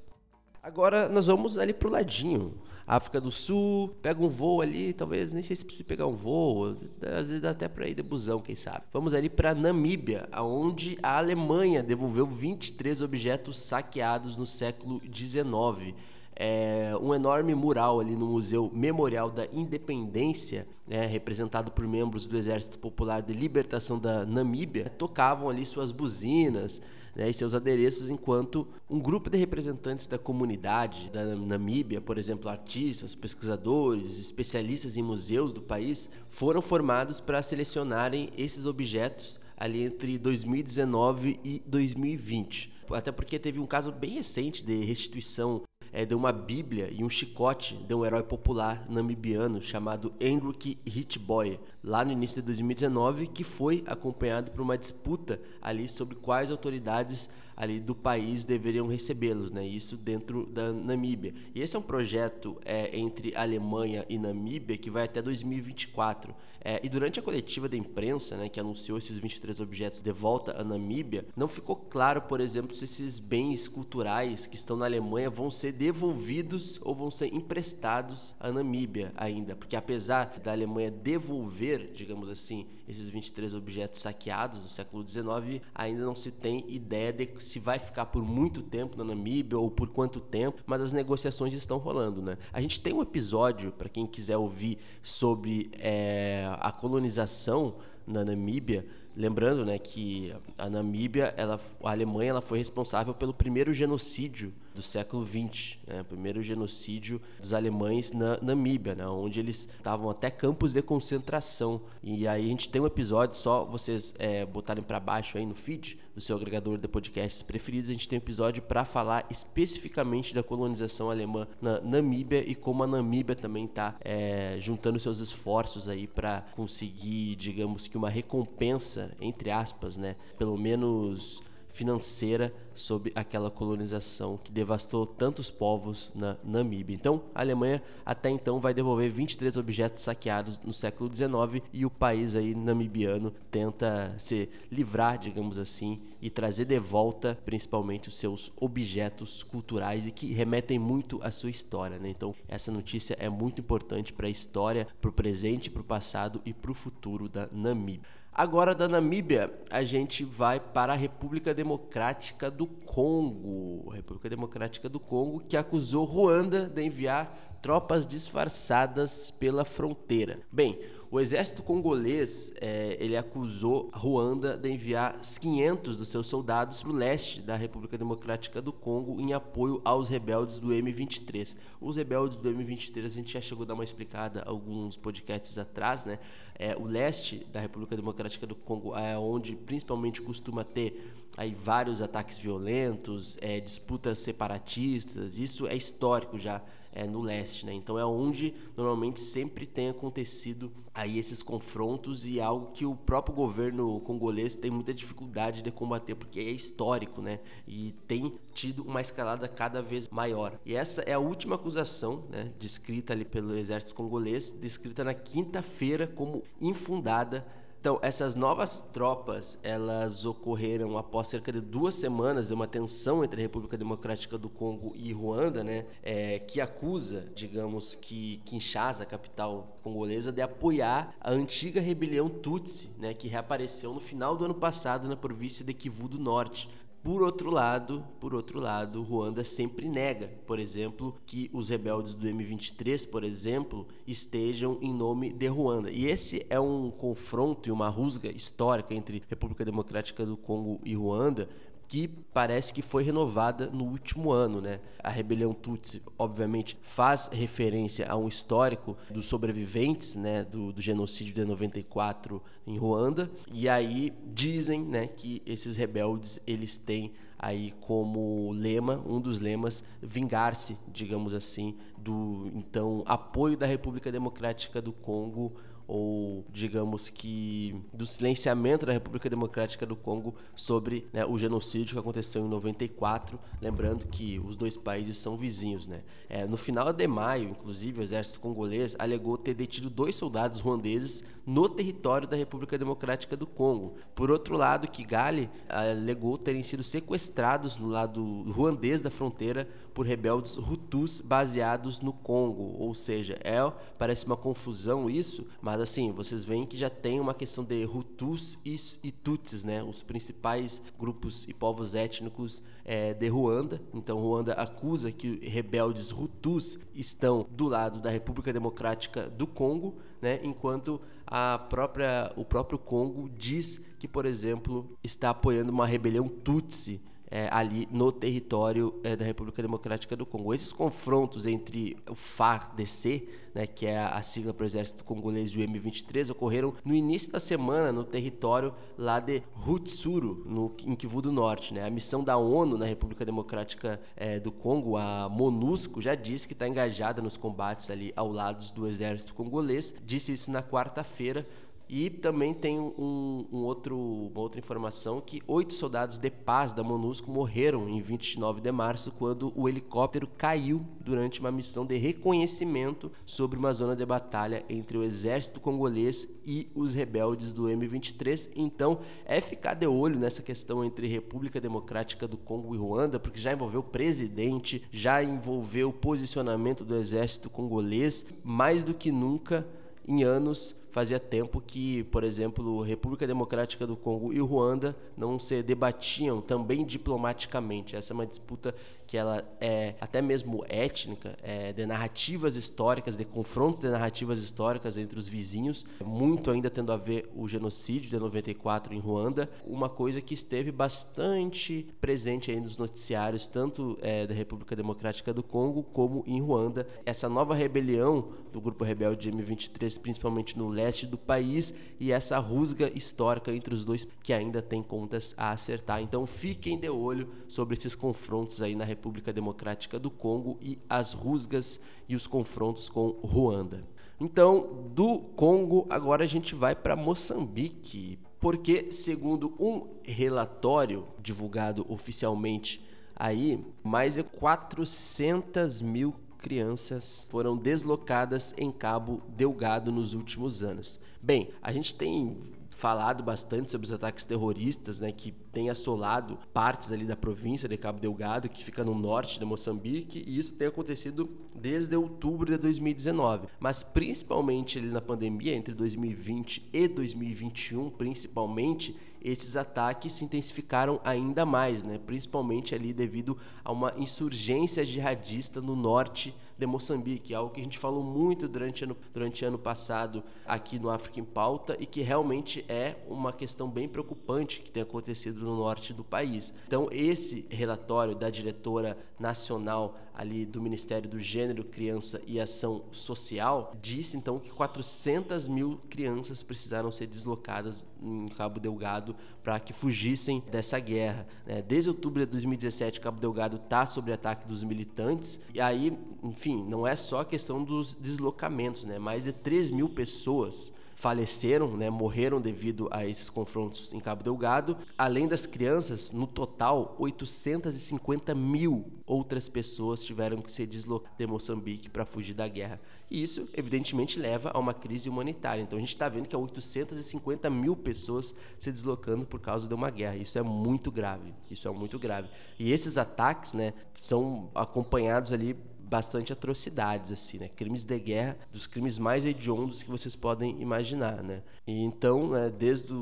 [0.68, 2.60] Agora nós vamos ali pro ladinho.
[2.88, 6.68] África do Sul, pega um voo ali, talvez nem sei se precisa pegar um voo,
[6.68, 8.86] às vezes dá até para ir de busão, quem sabe.
[8.94, 15.94] Vamos ali para Namíbia, onde a Alemanha devolveu 23 objetos saqueados no século XIX.
[16.34, 22.38] É um enorme mural ali no Museu Memorial da Independência, né, representado por membros do
[22.38, 26.82] Exército Popular de Libertação da Namíbia, tocavam ali suas buzinas,
[27.18, 32.48] né, e seus adereços, enquanto um grupo de representantes da comunidade da Namíbia, por exemplo,
[32.48, 40.20] artistas, pesquisadores, especialistas em museus do país, foram formados para selecionarem esses objetos ali entre
[40.20, 42.72] 2019 e 2020.
[42.92, 45.64] Até porque teve um caso bem recente de restituição
[45.98, 51.60] é, de uma bíblia e um chicote de um herói popular namibiano chamado Hendrik Hitboy,
[51.84, 57.28] lá no início de 2019, que foi acompanhado por uma disputa ali sobre quais autoridades
[57.56, 59.66] ali do país deveriam recebê-los, né?
[59.66, 61.34] Isso dentro da Namíbia.
[61.56, 66.36] E esse é um projeto é, entre Alemanha e Namíbia que vai até 2024.
[66.70, 70.60] É, e durante a coletiva da imprensa, né, que anunciou esses 23 objetos de volta
[70.60, 75.30] à Namíbia, não ficou claro, por exemplo, se esses bens culturais que estão na Alemanha
[75.30, 81.94] vão ser devolvidos ou vão ser emprestados à Namíbia ainda, porque apesar da Alemanha devolver,
[81.94, 87.30] digamos assim, esses 23 objetos saqueados do século XIX, ainda não se tem ideia de
[87.40, 91.54] se vai ficar por muito tempo na Namíbia ou por quanto tempo, mas as negociações
[91.54, 92.38] estão rolando, né?
[92.52, 97.76] A gente tem um episódio para quem quiser ouvir sobre é, a colonização
[98.06, 98.86] na Namíbia,
[99.16, 104.84] lembrando, né, que a Namíbia, ela, a Alemanha, ela foi responsável pelo primeiro genocídio do
[104.84, 106.02] século XX, né?
[106.02, 109.08] o primeiro genocídio dos alemães na Namíbia, né?
[109.08, 111.82] onde eles estavam até campos de concentração.
[112.04, 115.56] E aí a gente tem um episódio, só vocês é, botarem para baixo aí no
[115.56, 120.34] feed do seu agregador de podcasts preferidos, a gente tem um episódio para falar especificamente
[120.34, 125.90] da colonização alemã na Namíbia e como a Namíbia também está é, juntando seus esforços
[125.90, 130.16] aí para conseguir, digamos que uma recompensa, entre aspas, né?
[130.38, 131.42] pelo menos
[131.78, 136.96] financeira sobre aquela colonização que devastou tantos povos na Namíbia.
[136.96, 141.90] Então, a Alemanha até então vai devolver 23 objetos saqueados no século XIX e o
[141.90, 148.52] país aí namibiano tenta se livrar, digamos assim, e trazer de volta principalmente os seus
[148.60, 152.00] objetos culturais e que remetem muito à sua história.
[152.00, 152.10] Né?
[152.10, 156.42] Então, essa notícia é muito importante para a história, para o presente, para o passado
[156.44, 158.17] e para o futuro da Namíbia.
[158.38, 163.90] Agora da Namíbia, a gente vai para a República Democrática do Congo.
[163.92, 170.40] A República Democrática do Congo que acusou Ruanda de enviar tropas disfarçadas pela fronteira.
[170.52, 176.92] Bem, o exército congolês é, ele acusou Ruanda de enviar 500 dos seus soldados para
[176.92, 181.56] o leste da República Democrática do Congo em apoio aos rebeldes do M23.
[181.80, 186.06] Os rebeldes do M23 a gente já chegou a dar uma explicada alguns podcasts atrás,
[186.06, 186.20] né?
[186.60, 192.02] É, o leste da República Democrática do Congo é onde principalmente costuma ter aí vários
[192.02, 195.38] ataques violentos, é, disputas separatistas.
[195.38, 196.62] Isso é histórico já
[196.98, 197.74] é, no leste, né?
[197.74, 203.36] Então é onde normalmente sempre tem acontecido aí esses confrontos e algo que o próprio
[203.36, 207.40] governo congolês tem muita dificuldade de combater porque é histórico, né?
[207.68, 210.60] E tem tido uma escalada cada vez maior.
[210.66, 216.08] E essa é a última acusação, né, descrita ali pelo exército congolês, descrita na quinta-feira
[216.08, 217.46] como infundada
[217.88, 223.40] então, essas novas tropas, elas ocorreram após cerca de duas semanas de uma tensão entre
[223.40, 229.06] a República Democrática do Congo e Ruanda, né, é, que acusa, digamos que Kinshasa, a
[229.06, 234.56] capital congolesa, de apoiar a antiga rebelião Tutsi, né, que reapareceu no final do ano
[234.56, 236.70] passado na província de Kivu do Norte,
[237.08, 242.28] por outro lado, por outro lado, Ruanda sempre nega, por exemplo, que os rebeldes do
[242.28, 245.90] M23, por exemplo, estejam em nome de Ruanda.
[245.90, 250.96] E esse é um confronto e uma rusga histórica entre República Democrática do Congo e
[250.96, 251.48] Ruanda,
[251.88, 254.80] que parece que foi renovada no último ano, né?
[255.02, 261.34] A rebelião Tutsi, obviamente, faz referência a um histórico dos sobreviventes, né, do, do, genocídio
[261.34, 268.52] de 94 em Ruanda, e aí dizem, né, que esses rebeldes eles têm aí como
[268.52, 275.54] lema, um dos lemas, vingar-se, digamos assim, do então apoio da República Democrática do Congo
[275.88, 282.00] ou digamos que do silenciamento da República Democrática do Congo sobre né, o genocídio que
[282.00, 286.02] aconteceu em 94, lembrando que os dois países são vizinhos, né?
[286.28, 291.24] É, no final de maio, inclusive, o exército congolês alegou ter detido dois soldados ruandeses
[291.46, 293.96] no território da República Democrática do Congo.
[294.14, 300.58] Por outro lado, Kigali alegou terem sido sequestrados no lado ruandês da fronteira por rebeldes
[300.58, 303.58] hutus baseados no Congo, ou seja, é
[303.98, 307.86] parece uma confusão isso, mas mas assim, vocês veem que já tem uma questão de
[307.86, 309.84] Hutus e, Tutsis, né?
[309.84, 313.80] Os principais grupos e povos étnicos é, de Ruanda.
[313.94, 320.40] Então, Ruanda acusa que rebeldes Hutus estão do lado da República Democrática do Congo, né?
[320.44, 327.00] Enquanto a própria, o próprio Congo diz que, por exemplo, está apoiando uma rebelião Tutsi
[327.30, 330.54] é, ali no território é, da República Democrática do Congo.
[330.54, 335.58] Esses confrontos entre o FARDC, né, que é a sigla para o exército congolês e
[335.58, 341.22] o M23, ocorreram no início da semana no território lá de Rutsuru, no, em Kivu
[341.22, 341.74] do Norte.
[341.74, 341.86] Né?
[341.86, 346.54] A missão da ONU na República Democrática é, do Congo, a MONUSCO, já disse que
[346.54, 349.94] está engajada nos combates ali ao lado do exército congolês.
[350.06, 351.46] Disse isso na quarta-feira
[351.90, 356.84] e também tem um, um, outro, uma outra informação que oito soldados de paz da
[356.84, 363.12] MONUSCO morreram em 29 de março quando o helicóptero caiu durante uma missão de reconhecimento
[363.26, 368.50] sobre uma zona de batalha entre o exército congolês e os rebeldes do M23.
[368.56, 373.40] Então é ficar de olho nessa questão entre República Democrática do Congo e Ruanda, porque
[373.40, 379.66] já envolveu presidente, já envolveu o posicionamento do exército congolês, mais do que nunca
[380.08, 385.62] em anos fazia tempo que, por exemplo, República Democrática do Congo e Ruanda não se
[385.62, 387.96] debatiam também diplomaticamente.
[387.96, 388.74] Essa é uma disputa
[389.08, 394.98] que ela é até mesmo étnica, é, de narrativas históricas, de confrontos de narrativas históricas
[394.98, 399.88] entre os vizinhos, muito ainda tendo a ver o genocídio de 94 em Ruanda, uma
[399.88, 405.84] coisa que esteve bastante presente aí nos noticiários, tanto é, da República Democrática do Congo
[405.84, 406.86] como em Ruanda.
[407.06, 412.92] Essa nova rebelião do grupo rebelde M23, principalmente no leste do país, e essa rusga
[412.94, 416.02] histórica entre os dois que ainda tem contas a acertar.
[416.02, 420.80] Então fiquem de olho sobre esses confrontos aí na República República Democrática do Congo e
[420.90, 421.80] as rusgas
[422.10, 423.88] e os confrontos com Ruanda.
[424.20, 432.84] Então, do Congo, agora a gente vai para Moçambique, porque, segundo um relatório divulgado oficialmente
[433.16, 441.00] aí, mais de 400 mil crianças foram deslocadas em Cabo Delgado nos últimos anos.
[441.22, 442.38] Bem, a gente tem
[442.78, 447.76] falado bastante sobre os ataques terroristas, né, que tem assolado partes ali da província de
[447.76, 452.58] Cabo Delgado, que fica no norte de Moçambique, e isso tem acontecido desde outubro de
[452.58, 453.48] 2019.
[453.60, 461.48] Mas principalmente ali na pandemia, entre 2020 e 2021, principalmente, esses ataques se intensificaram ainda
[461.48, 462.00] mais, né?
[462.06, 463.36] principalmente ali devido
[463.66, 468.84] a uma insurgência jihadista no norte de Moçambique, algo que a gente falou muito durante
[468.84, 473.70] ano, durante ano passado aqui no África em Pauta e que realmente é uma questão
[473.70, 476.54] bem preocupante que tem acontecido no norte do país.
[476.66, 483.76] Então, esse relatório da diretora nacional ali do Ministério do Gênero, Criança e Ação Social
[483.80, 489.16] disse então que 400 mil crianças precisaram ser deslocadas em Cabo Delgado
[489.48, 491.26] para que fugissem dessa guerra.
[491.46, 491.62] Né?
[491.62, 496.86] Desde outubro de 2017, Cabo Delgado está sob ataque dos militantes e aí, enfim não
[496.86, 499.00] é só a questão dos deslocamentos, né?
[499.00, 504.76] Mais de 3 mil pessoas faleceram, né, morreram devido a esses confrontos em Cabo Delgado.
[504.98, 511.88] Além das crianças, no total, 850 mil outras pessoas tiveram que se deslocar de Moçambique
[511.88, 512.82] para fugir da guerra.
[513.12, 515.62] E isso, evidentemente, leva a uma crise humanitária.
[515.62, 519.76] Então a gente está vendo que há 850 mil pessoas se deslocando por causa de
[519.76, 520.18] uma guerra.
[520.18, 521.32] Isso é muito grave.
[521.50, 522.28] Isso é muito grave.
[522.58, 523.72] E esses ataques, né,
[524.02, 525.56] são acompanhados ali
[525.88, 527.48] bastante atrocidades, assim, né?
[527.48, 531.42] Crimes de guerra, dos crimes mais hediondos que vocês podem imaginar, né?
[531.66, 532.94] E então, né, desde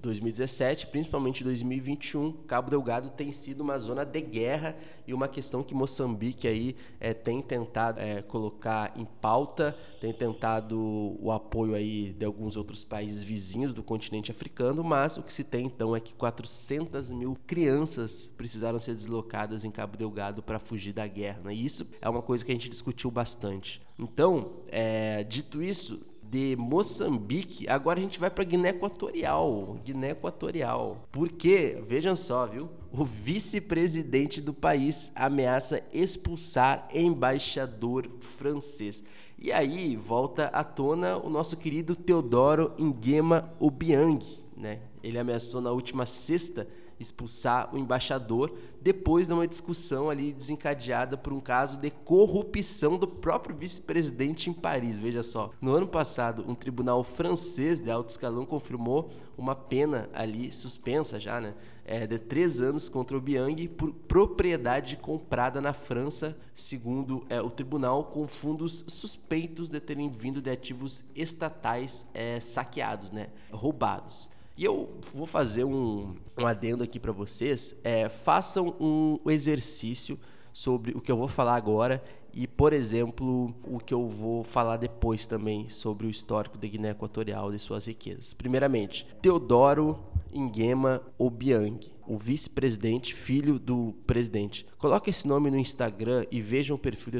[0.00, 4.76] 2017, principalmente 2021, Cabo Delgado tem sido uma zona de guerra
[5.06, 10.78] e uma questão que Moçambique aí é, tem tentado é, colocar em pauta, tem tentado
[11.20, 15.44] o apoio aí de alguns outros países vizinhos do continente africano, mas o que se
[15.44, 20.92] tem então é que 400 mil crianças precisaram ser deslocadas em Cabo Delgado para fugir
[20.92, 21.40] da guerra.
[21.44, 21.54] Né?
[21.54, 23.80] E isso é uma coisa que a gente discutiu bastante.
[23.98, 26.00] Então, é, dito isso,
[26.34, 29.78] de Moçambique, agora a gente vai para Guiné Equatorial.
[29.84, 31.06] Guiné Equatorial.
[31.12, 32.68] Porque, vejam só, viu?
[32.90, 39.04] O vice-presidente do país ameaça expulsar embaixador francês.
[39.38, 44.24] E aí volta à tona o nosso querido Teodoro Nguema Obiang,
[44.56, 44.80] né?
[45.04, 46.66] Ele ameaçou na última sexta
[46.98, 53.06] expulsar o embaixador depois de uma discussão ali desencadeada por um caso de corrupção do
[53.06, 54.98] próprio vice-presidente em Paris.
[54.98, 60.52] Veja só, no ano passado, um tribunal francês de alto escalão confirmou uma pena ali
[60.52, 61.54] suspensa já, né,
[61.84, 67.50] é, de três anos contra o Biang por propriedade comprada na França, segundo é, o
[67.50, 74.30] tribunal, com fundos suspeitos de terem vindo de ativos estatais é, saqueados, né, roubados.
[74.56, 77.74] E eu vou fazer um, um adendo aqui para vocês.
[77.82, 80.18] É, façam um exercício
[80.52, 82.00] sobre o que eu vou falar agora
[82.32, 86.90] e, por exemplo, o que eu vou falar depois também sobre o histórico da Guiné
[86.90, 88.32] Equatorial e suas riquezas.
[88.32, 89.98] Primeiramente, Teodoro
[90.32, 94.66] Nguema Obiang, o vice-presidente, filho do presidente.
[94.78, 97.14] Coloque esse nome no Instagram e vejam o perfil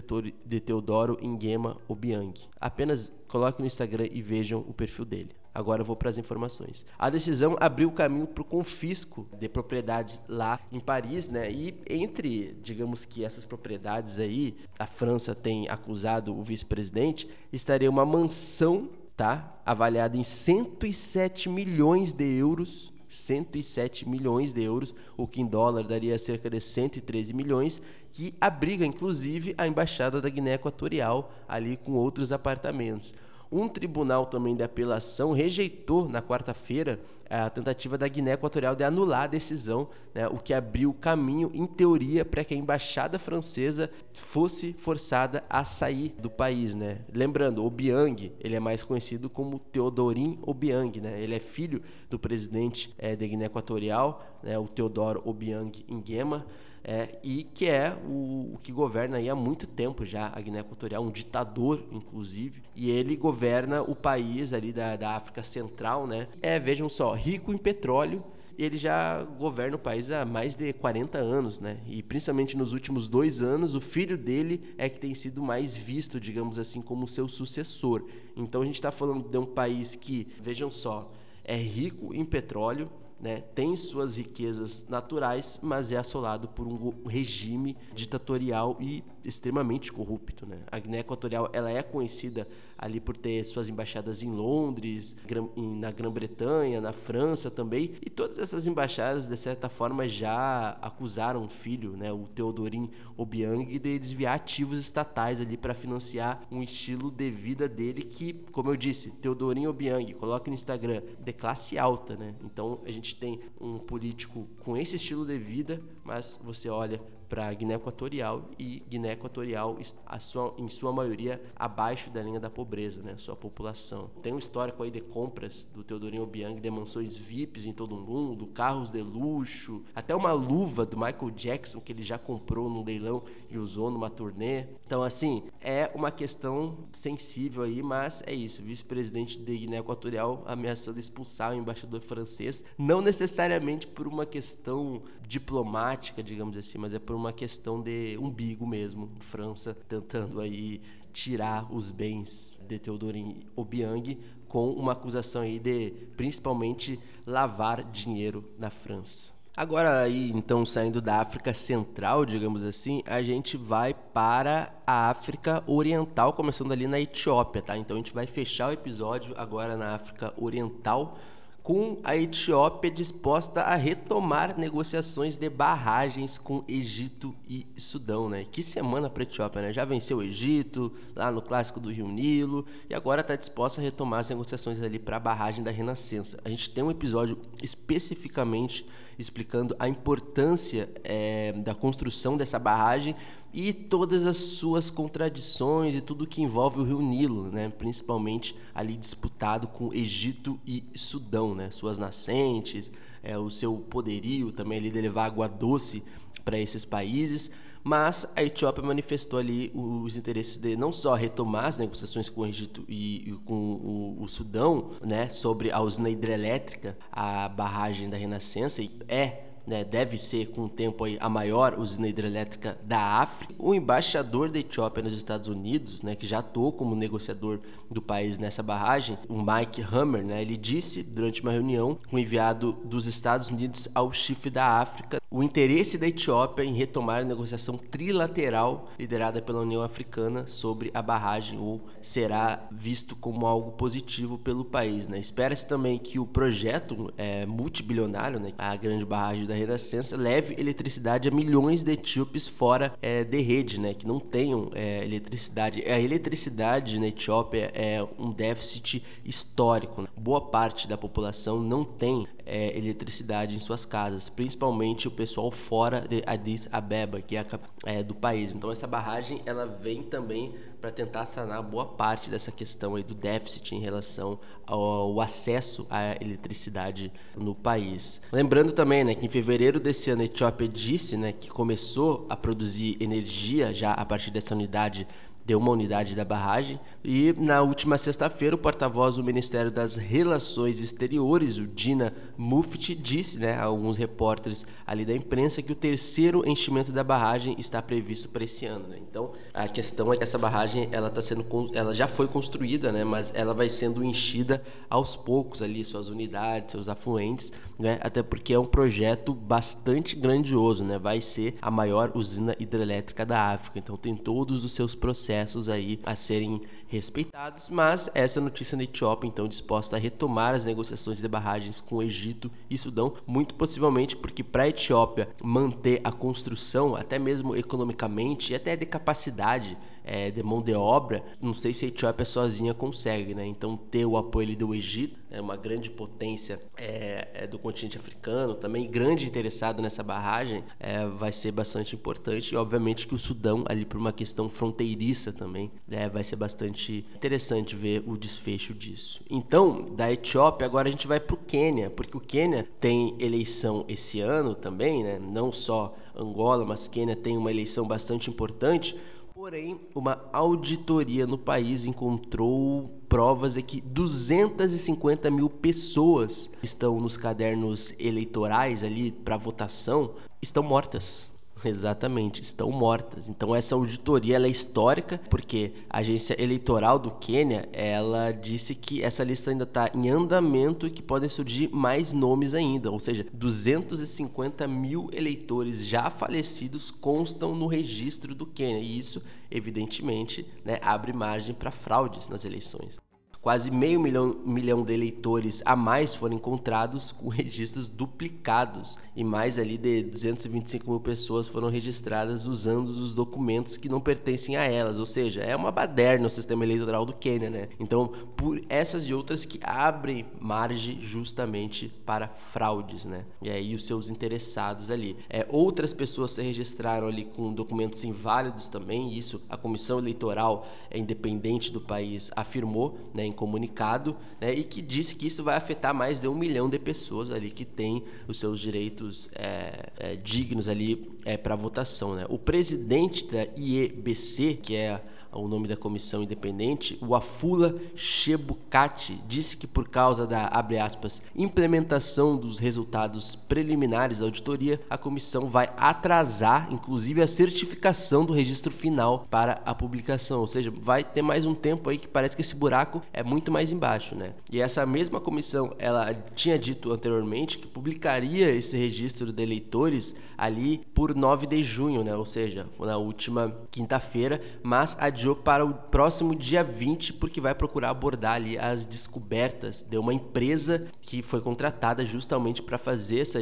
[0.45, 2.35] de Teodoro Nguema Obiang.
[2.61, 5.31] Apenas coloque no Instagram e vejam o perfil dele.
[5.55, 6.85] Agora eu vou para as informações.
[6.99, 11.49] A decisão abriu o caminho para o confisco de propriedades lá em Paris, né?
[11.51, 18.05] E entre, digamos que essas propriedades aí, a França tem acusado o vice-presidente, estaria uma
[18.05, 19.61] mansão, tá?
[19.65, 26.19] Avaliada em 107 milhões de euros 107 milhões de euros, o que em dólar daria
[26.19, 27.81] cerca de 113 milhões,
[28.13, 33.15] que abriga inclusive a embaixada da Guiné Equatorial ali com outros apartamentos.
[33.55, 36.99] Um tribunal também de apelação rejeitou na quarta-feira
[37.31, 41.65] a tentativa da Guiné Equatorial de anular a decisão, né, o que abriu caminho, em
[41.65, 46.75] teoria, para que a embaixada francesa fosse forçada a sair do país.
[46.75, 47.03] Né?
[47.13, 51.23] Lembrando, Obiang ele é mais conhecido como Teodorin Obiang, né?
[51.23, 56.45] ele é filho do presidente é, da Guiné Equatorial, né, o Teodoro Obiang Nguema
[56.85, 60.61] é, e que é o, o, que governa aí há muito tempo já a Guiné
[60.61, 66.29] Equatorial, um ditador, inclusive, e ele governa o país ali da, da África Central, né?
[66.43, 68.23] É, vejam só, rico em petróleo,
[68.59, 71.81] ele já governa o país há mais de 40 anos, né?
[71.87, 76.21] E principalmente nos últimos dois anos, o filho dele é que tem sido mais visto,
[76.21, 78.05] digamos assim, como seu sucessor.
[78.37, 81.11] Então a gente está falando de um país que, vejam só,
[81.43, 82.91] é rico em petróleo,
[83.25, 90.45] né, tem suas riquezas naturais, mas é assolado por um regime ditatorial e extremamente corrupto.
[90.45, 90.59] Né?
[90.71, 92.47] A Guiné Equatorial ela é conhecida
[92.77, 95.17] ali por ter suas embaixadas em Londres,
[95.57, 101.49] na Grã-Bretanha, na França também, e todas essas embaixadas de certa forma já acusaram o
[101.49, 107.31] filho, né, o Teodorin Obiang, de desviar ativos estatais ali para financiar um estilo de
[107.31, 112.35] vida dele que, como eu disse, Teodorin Obiang, coloque no Instagram, de classe alta, né?
[112.45, 117.53] Então a gente tem um político com esse estilo de vida, mas você olha para
[117.53, 119.79] Guiné Equatorial e Guiné Equatorial
[120.19, 124.11] sua, em sua maioria abaixo da linha da pobreza, né, sua população.
[124.23, 128.01] Tem um histórico aí de compras do Teodorinho Obiang de mansões VIPs em todo o
[128.01, 132.85] mundo, carros de luxo, até uma luva do Michael Jackson que ele já comprou num
[132.85, 134.67] leilão e usou numa turnê.
[134.87, 140.99] Então assim, é uma questão sensível aí, mas é isso, vice-presidente de Guiné Equatorial ameaçando
[140.99, 147.15] expulsar o embaixador francês, não necessariamente por uma questão diplomática, digamos assim, mas é por
[147.17, 149.11] uma questão de umbigo mesmo.
[149.19, 150.81] França tentando aí
[151.13, 154.19] tirar os bens de Teodorin Obiang
[154.49, 159.35] com uma acusação aí de principalmente lavar dinheiro na França.
[159.57, 165.63] Agora aí, então, saindo da África Central, digamos assim, a gente vai para a África
[165.65, 167.79] Oriental, começando ali na Etiópia, tá?
[167.79, 171.17] Então a gente vai fechar o episódio agora na África Oriental,
[171.65, 178.45] com a Etiópia disposta a retomar negociações de barragens com Egito e Sudão, né?
[178.53, 179.73] Que semana para a Etiópia, né?
[179.73, 183.85] Já venceu o Egito lá no clássico do Rio Nilo e agora está disposta a
[183.85, 186.39] retomar as negociações ali para a barragem da Renascença.
[186.45, 188.87] A gente tem um episódio especificamente
[189.19, 193.15] explicando a importância é, da construção dessa barragem
[193.53, 197.69] e todas as suas contradições e tudo que envolve o Rio Nilo, né?
[197.69, 201.71] principalmente ali disputado com Egito e Sudão, né?
[201.71, 202.91] suas nascentes,
[203.23, 206.03] é, o seu poderio também ali de levar água doce
[206.45, 207.51] para esses países,
[207.85, 212.47] mas a Etiópia manifestou ali os interesses de não só retomar as negociações com o
[212.47, 218.17] Egito e, e com o, o, Sudão, né, sobre a usina hidrelétrica, a barragem da
[218.17, 223.01] Renascença, e é né, deve ser com o tempo aí a maior usina hidrelétrica da
[223.01, 223.55] África.
[223.59, 228.39] O embaixador da Etiópia nos Estados Unidos, né, que já atuou como negociador do país
[228.39, 233.07] nessa barragem, o Mike Hammer, né, ele disse durante uma reunião com o enviado dos
[233.07, 238.89] Estados Unidos ao chifre da África o interesse da Etiópia em retomar a negociação trilateral
[238.97, 245.09] liderada pela União Africana sobre a barragem ou será visto como algo positivo pelo país.
[245.09, 245.19] Né?
[245.19, 251.29] Espera-se também que o projeto é, multibilionário, né, a grande barragem da Renascença leve eletricidade
[251.29, 255.83] a milhões de etíopes fora é, de rede, né, que não tenham é, eletricidade.
[255.83, 260.03] A eletricidade na Etiópia é um déficit histórico.
[260.03, 260.09] Né?
[260.17, 266.07] Boa parte da população não tem é, eletricidade em suas casas, principalmente o pessoal fora
[266.09, 267.45] de Addis Abeba, que é,
[267.85, 268.55] é do país.
[268.55, 273.15] Então essa barragem ela vem também para tentar sanar boa parte dessa questão aí do
[273.15, 278.21] déficit em relação ao acesso à eletricidade no país.
[278.31, 282.37] Lembrando também, né, que em fevereiro desse ano a Etiópia disse, né, que começou a
[282.37, 285.07] produzir energia já a partir dessa unidade
[285.45, 286.81] de uma unidade da barragem.
[287.05, 293.39] E na última sexta-feira, o porta-voz do Ministério das Relações Exteriores, o Dina Mufti, disse
[293.39, 298.31] né, a alguns repórteres ali da imprensa que o terceiro enchimento da barragem está previsto
[298.31, 298.89] para esse ano.
[298.89, 298.97] Né?
[298.99, 301.45] Então, a questão é que essa barragem ela tá sendo,
[301.75, 306.73] ela já foi construída, né, mas ela vai sendo enchida aos poucos ali, suas unidades,
[306.73, 312.13] seus afluentes, né, até porque é um projeto bastante grandioso, né, vai ser a maior
[312.15, 313.79] usina hidrelétrica da África.
[313.79, 318.85] Então, tem todos os seus processos processos aí a serem respeitados, mas essa notícia na
[318.85, 323.55] Etiópia, então, disposta a retomar as negociações de barragens com o Egito e Sudão, muito
[323.55, 329.77] possivelmente porque para a Etiópia manter a construção, até mesmo economicamente e até de capacidade
[330.05, 333.47] é, de mão de obra, não sei se a Etiópia sozinha consegue, né?
[333.47, 338.55] Então ter o apoio do Egito, é uma grande potência é, é do continente africano,
[338.55, 343.65] também grande interessado nessa barragem, é, vai ser bastante importante e obviamente que o Sudão
[343.67, 349.23] ali por uma questão fronteiriça também, é, vai ser bastante interessante ver o desfecho disso.
[349.29, 353.85] Então da Etiópia agora a gente vai para o Quênia, porque o Quênia tem eleição
[353.89, 355.19] esse ano também, né?
[355.19, 358.97] Não só Angola, mas Quênia tem uma eleição bastante importante
[359.45, 367.93] Porém, uma auditoria no país encontrou provas de que 250 mil pessoas estão nos cadernos
[367.99, 371.31] eleitorais ali para votação estão mortas.
[371.65, 373.29] Exatamente, estão mortas.
[373.29, 379.25] Então essa auditoria é histórica, porque a agência eleitoral do Quênia, ela disse que essa
[379.25, 384.67] lista ainda está em andamento e que podem surgir mais nomes ainda, ou seja, 250
[384.69, 391.55] mil eleitores já falecidos constam no registro do Quênia, e isso, evidentemente, né, abre margem
[391.55, 393.04] para fraudes nas eleições.
[393.45, 399.59] Quase meio milhão, milhão de eleitores a mais foram encontrados com registros duplicados e mais
[399.59, 404.99] ali de 225 mil pessoas foram registradas usando os documentos que não pertencem a elas,
[404.99, 407.69] ou seja, é uma baderna o sistema eleitoral do Quênia, né?
[407.79, 413.27] Então, por essas e outras que abrem margem justamente para fraudes, né?
[413.43, 415.19] E aí os seus interessados ali.
[415.29, 420.99] É, outras pessoas se registraram ali com documentos inválidos também, isso a comissão eleitoral é
[420.99, 423.34] independente do país afirmou, né?
[423.35, 427.31] Comunicado né, e que disse que isso vai afetar mais de um milhão de pessoas
[427.31, 432.15] ali que têm os seus direitos é, é, dignos ali é, para votação.
[432.15, 432.27] Né?
[432.29, 435.03] O presidente da IEBC, que é
[435.35, 440.51] o nome da comissão independente, o Afula Chebukati disse que por causa da,
[440.83, 448.33] aspas, implementação dos resultados preliminares da auditoria, a comissão vai atrasar, inclusive, a certificação do
[448.33, 450.41] registro final para a publicação.
[450.41, 453.51] Ou seja, vai ter mais um tempo aí que parece que esse buraco é muito
[453.51, 454.35] mais embaixo, né?
[454.51, 460.83] E essa mesma comissão, ela tinha dito anteriormente que publicaria esse registro de eleitores ali
[460.95, 462.15] por 9 de junho, né?
[462.15, 467.91] Ou seja, na última quinta-feira, mas adiou para o próximo dia 20 porque vai procurar
[467.91, 473.39] abordar ali as descobertas de uma empresa que foi contratada justamente para fazer essa,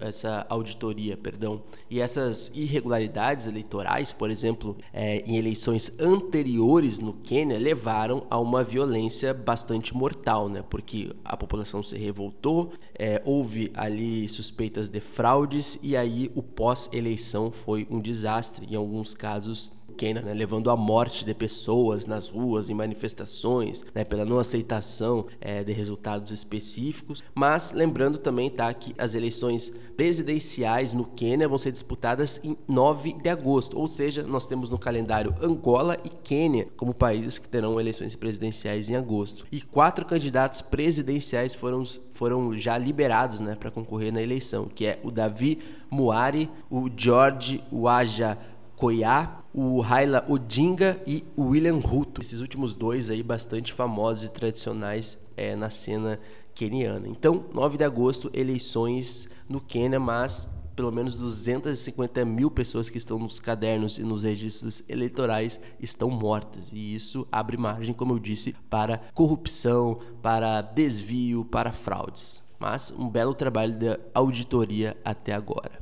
[0.00, 1.62] essa auditoria, perdão.
[1.88, 8.62] E essas irregularidades eleitorais, por exemplo, é, em eleições anteriores no Quênia, levaram a uma
[8.62, 10.62] violência bastante mortal, né?
[10.68, 17.50] Porque a população se revoltou, é, houve ali suspeitas de fraudes e aí o pós-eleição
[17.50, 19.70] foi um desastre em alguns casos
[20.00, 25.26] Quênia, né, levando à morte de pessoas nas ruas, em manifestações, né, pela não aceitação
[25.38, 27.22] é, de resultados específicos.
[27.34, 33.12] Mas lembrando também tá, que as eleições presidenciais no Quênia vão ser disputadas em 9
[33.12, 37.78] de agosto, ou seja, nós temos no calendário Angola e Quênia como países que terão
[37.78, 39.44] eleições presidenciais em agosto.
[39.52, 44.98] E quatro candidatos presidenciais foram, foram já liberados né, para concorrer na eleição, que é
[45.02, 45.58] o Davi
[45.90, 48.38] Muari, o George Waja
[48.80, 52.20] Koyá, o Raila Odinga e o William Ruto.
[52.20, 56.20] Esses últimos dois aí bastante famosos e tradicionais é, na cena
[56.54, 57.06] queniana.
[57.08, 63.18] Então, 9 de agosto, eleições no Quênia, mas pelo menos 250 mil pessoas que estão
[63.18, 66.70] nos cadernos e nos registros eleitorais estão mortas.
[66.72, 72.42] E isso abre margem, como eu disse, para corrupção, para desvio, para fraudes.
[72.58, 75.79] Mas um belo trabalho de auditoria até agora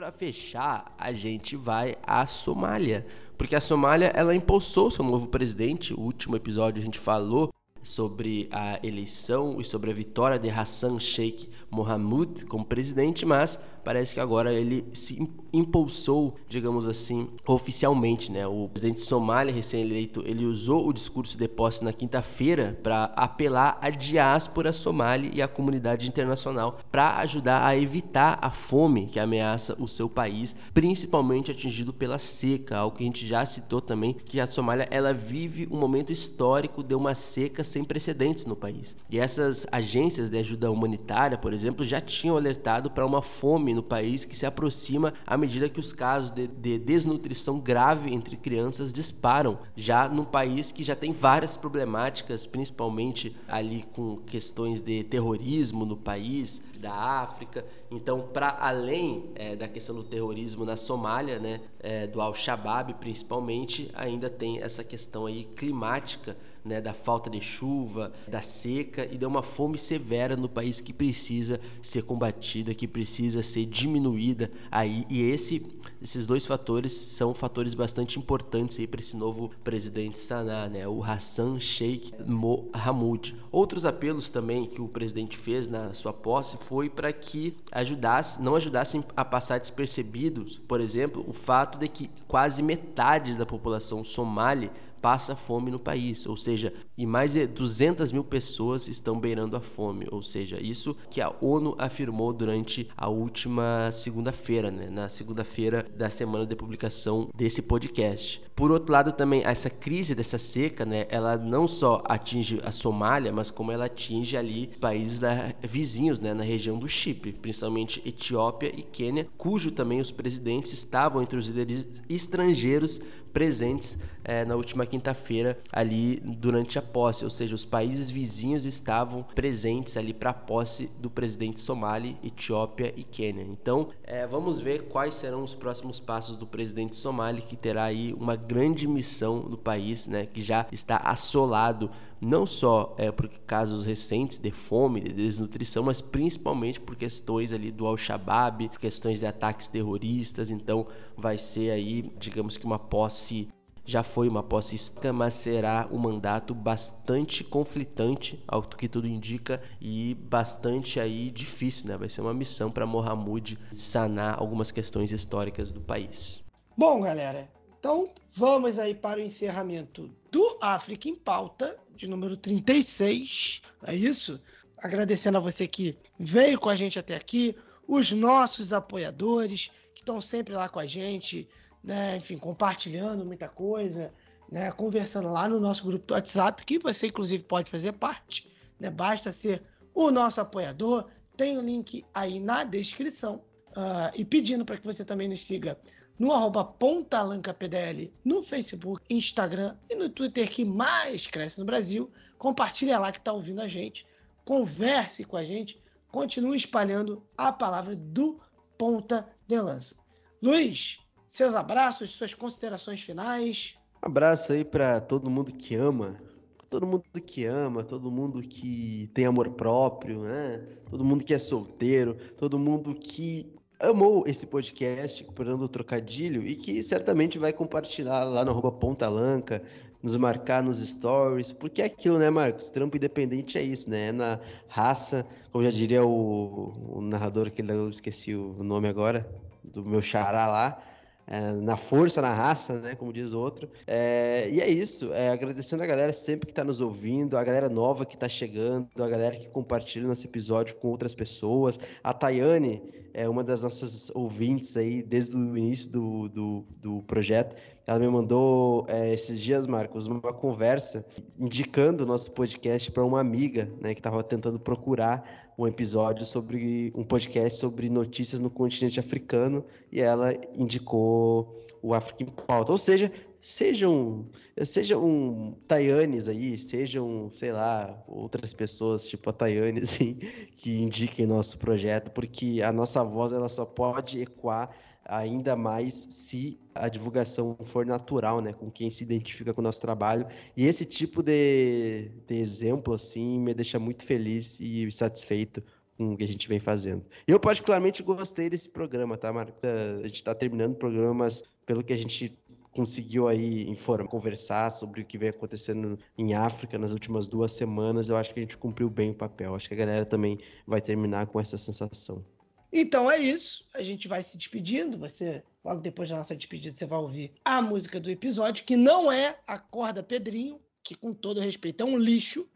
[0.00, 3.06] para fechar, a gente vai à Somália,
[3.36, 5.92] porque a Somália ela impulsou seu novo presidente.
[5.92, 7.52] O último episódio a gente falou
[7.82, 14.14] sobre a eleição e sobre a vitória de Hassan Sheikh Mohamud como presidente, mas parece
[14.14, 15.20] que agora ele se
[15.52, 18.46] impulsou, digamos assim, oficialmente, né?
[18.46, 23.90] O presidente Somália recém-eleito, ele usou o discurso de posse na quinta-feira para apelar à
[23.90, 29.88] diáspora somali e à comunidade internacional para ajudar a evitar a fome que ameaça o
[29.88, 34.46] seu país, principalmente atingido pela seca, algo que a gente já citou também, que a
[34.46, 38.96] Somália ela vive um momento histórico de uma seca sem precedentes no país.
[39.10, 43.82] E essas agências de ajuda humanitária, por exemplo, já tinham alertado para uma fome no
[43.82, 48.92] país que se aproxima à medida que os casos de, de desnutrição grave entre crianças
[48.92, 55.84] disparam, já num país que já tem várias problemáticas, principalmente ali com questões de terrorismo
[55.84, 57.64] no país, da África.
[57.90, 63.90] Então, para além é, da questão do terrorismo na Somália, né, é, do Al-Shabaab principalmente,
[63.94, 69.24] ainda tem essa questão aí climática né, da falta de chuva, da seca e de
[69.24, 75.06] uma fome severa no país que precisa ser combatida, que precisa ser diminuída aí.
[75.08, 75.64] E esse,
[76.02, 81.02] esses dois fatores são fatores bastante importantes aí para esse novo presidente Saná, né, o
[81.02, 83.36] Hassan Sheikh Mohamud.
[83.50, 88.54] Outros apelos também que o presidente fez na sua posse foi para que ajudasse, não
[88.54, 94.70] ajudassem a passar despercebidos, por exemplo, o fato de que quase metade da população somali
[95.00, 99.60] passa fome no país, ou seja, e mais de 200 mil pessoas estão beirando a
[99.60, 105.86] fome, ou seja, isso que a ONU afirmou durante a última segunda-feira, né, na segunda-feira
[105.96, 108.42] da semana de publicação desse podcast.
[108.54, 113.32] Por outro lado, também essa crise dessa seca, né, ela não só atinge a Somália,
[113.32, 118.72] mas como ela atinge ali países da, vizinhos, né, na região do Chipre, principalmente Etiópia
[118.76, 123.00] e Quênia, cujo também os presidentes estavam entre os líderes estrangeiros
[123.32, 129.22] presentes é, na última quinta-feira ali durante a posse, ou seja, os países vizinhos estavam
[129.22, 133.42] presentes ali para a posse do presidente somali, Etiópia e Quênia.
[133.42, 138.14] Então, é, vamos ver quais serão os próximos passos do presidente somali, que terá aí
[138.14, 141.90] uma grande missão no país, né, que já está assolado
[142.20, 147.70] não só é, por casos recentes de fome, de desnutrição, mas principalmente por questões ali
[147.70, 150.50] do Al-Shabaab, questões de ataques terroristas.
[150.50, 150.86] Então,
[151.16, 153.48] vai ser aí, digamos que uma posse
[153.90, 159.60] já foi uma posse histórica, mas será um mandato bastante conflitante, ao que tudo indica,
[159.80, 161.96] e bastante aí difícil, né?
[161.96, 166.44] Vai ser uma missão para Mohamud sanar algumas questões históricas do país.
[166.76, 173.62] Bom, galera, então vamos aí para o encerramento do África em Pauta, de número 36,
[173.84, 174.40] é isso?
[174.78, 180.20] Agradecendo a você que veio com a gente até aqui, os nossos apoiadores que estão
[180.20, 181.48] sempre lá com a gente,
[181.82, 182.16] né?
[182.16, 184.14] Enfim, compartilhando muita coisa,
[184.50, 188.90] né, conversando lá no nosso grupo do WhatsApp, que você inclusive pode fazer parte, né?
[188.90, 189.62] Basta ser
[189.94, 191.06] o nosso apoiador.
[191.36, 193.42] Tem o link aí na descrição.
[193.70, 195.78] Uh, e pedindo para que você também nos siga
[196.20, 202.10] no arroba pontalancapdl no Facebook, Instagram e no Twitter que mais cresce no Brasil.
[202.36, 204.06] Compartilha lá que está ouvindo a gente,
[204.44, 205.82] converse com a gente,
[206.12, 208.38] continue espalhando a palavra do
[208.76, 209.96] Ponta de Lança.
[210.42, 213.74] Luiz, seus abraços, suas considerações finais.
[214.04, 216.20] Um abraço aí para todo mundo que ama,
[216.68, 220.58] todo mundo que ama, todo mundo que tem amor próprio, né?
[220.90, 226.54] Todo mundo que é solteiro, todo mundo que amou esse podcast, procurando o trocadilho, e
[226.54, 229.62] que certamente vai compartilhar lá no arroba Pontalanca,
[230.02, 232.70] nos marcar nos stories, porque é aquilo, né, Marcos?
[232.70, 234.08] Trampo independente é isso, né?
[234.08, 239.28] É na raça, como já diria o, o narrador que eu esqueci o nome agora,
[239.62, 240.82] do meu xará lá,
[241.30, 242.96] é, na força, na raça, né?
[242.96, 243.70] Como diz o outro.
[243.86, 245.12] É, e é isso.
[245.12, 248.88] É, agradecendo a galera sempre que está nos ouvindo, a galera nova que está chegando,
[248.98, 251.78] a galera que compartilha nosso episódio com outras pessoas.
[252.02, 252.82] A Tayane
[253.14, 257.54] é uma das nossas ouvintes aí desde o início do, do, do projeto.
[257.86, 261.04] Ela me mandou é, esses dias, Marcos, uma conversa
[261.38, 266.92] indicando o nosso podcast para uma amiga, né, que estava tentando procurar um episódio sobre
[266.96, 272.72] um podcast sobre notícias no continente africano e ela indicou o Africa em Pauta.
[272.72, 274.26] Ou seja, sejam
[274.64, 280.14] sejam Tayanes aí, sejam, sei lá, outras pessoas, tipo a Tayane, assim,
[280.54, 284.70] que indiquem nosso projeto, porque a nossa voz ela só pode ecoar
[285.04, 289.80] ainda mais se a divulgação for natural, né, com quem se identifica com o nosso
[289.80, 290.26] trabalho.
[290.56, 295.62] E esse tipo de, de exemplo, assim, me deixa muito feliz e satisfeito
[295.96, 297.04] com o que a gente vem fazendo.
[297.26, 299.60] Eu, particularmente, gostei desse programa, tá, Marcos?
[299.64, 302.38] A gente está terminando o programa, mas pelo que a gente
[302.72, 308.08] conseguiu aí informar, conversar sobre o que vem acontecendo em África nas últimas duas semanas,
[308.08, 309.54] eu acho que a gente cumpriu bem o papel.
[309.54, 312.24] Acho que a galera também vai terminar com essa sensação.
[312.72, 313.64] Então é isso.
[313.74, 314.98] A gente vai se despedindo.
[314.98, 319.10] Você, logo depois da nossa despedida, você vai ouvir a música do episódio, que não
[319.10, 322.48] é a corda Pedrinho, que com todo respeito é um lixo.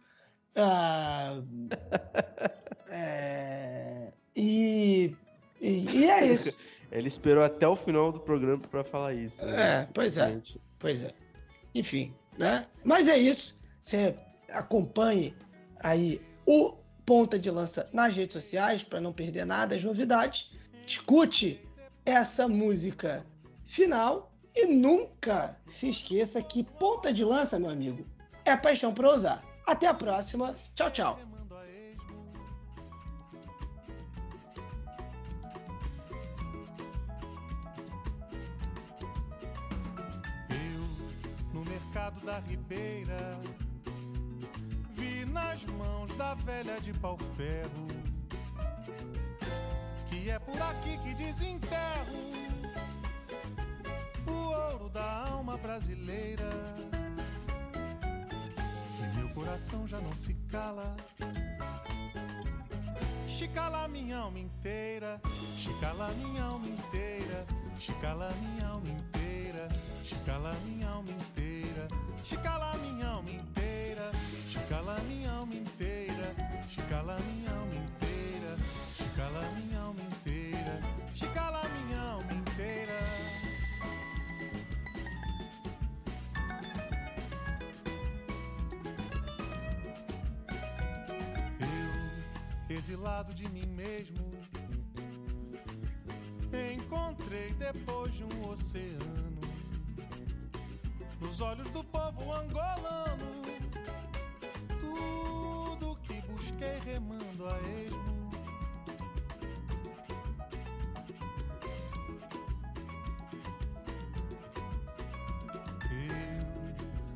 [0.56, 1.42] Ah,
[2.88, 5.16] é, e,
[5.60, 6.60] e, e, é isso.
[6.92, 9.44] Ele esperou até o final do programa para falar isso.
[9.44, 9.80] Né?
[9.82, 10.40] É, pois é.
[10.78, 11.10] Pois é.
[11.74, 12.66] Enfim, né?
[12.84, 13.60] Mas é isso.
[13.80, 14.14] Você
[14.48, 15.34] acompanhe
[15.80, 20.50] aí o ponta de lança nas redes sociais para não perder nada, as novidades.
[20.86, 21.60] Escute
[22.04, 23.24] essa música
[23.64, 28.06] final e nunca se esqueça que ponta de lança, meu amigo,
[28.44, 29.42] é paixão para usar.
[29.66, 30.54] Até a próxima.
[30.74, 31.18] Tchau, tchau.
[40.50, 43.40] Eu, no mercado da Ribeira
[45.34, 47.88] nas mãos da velha de pau-ferro.
[50.08, 52.14] Que é por aqui que desenterro
[54.28, 56.48] o ouro da alma brasileira.
[58.88, 60.96] Se meu coração já não se cala,
[63.26, 65.20] chicala minha alma inteira,
[65.58, 67.44] chicala minha alma inteira,
[67.80, 69.68] chicala minha alma inteira,
[70.04, 71.88] chicala minha alma inteira,
[72.24, 73.63] chicala minha alma inteira.
[74.84, 76.34] Chicala minha alma inteira,
[76.68, 78.56] chicala minha alma inteira,
[78.94, 80.82] chicala minha alma inteira,
[81.14, 83.00] chicala minha alma inteira.
[92.68, 94.30] Eu, exilado de mim mesmo,
[96.74, 99.40] encontrei depois de um oceano
[101.22, 103.43] nos olhos do povo angolano
[104.94, 108.30] tudo que busquei remando a esmo.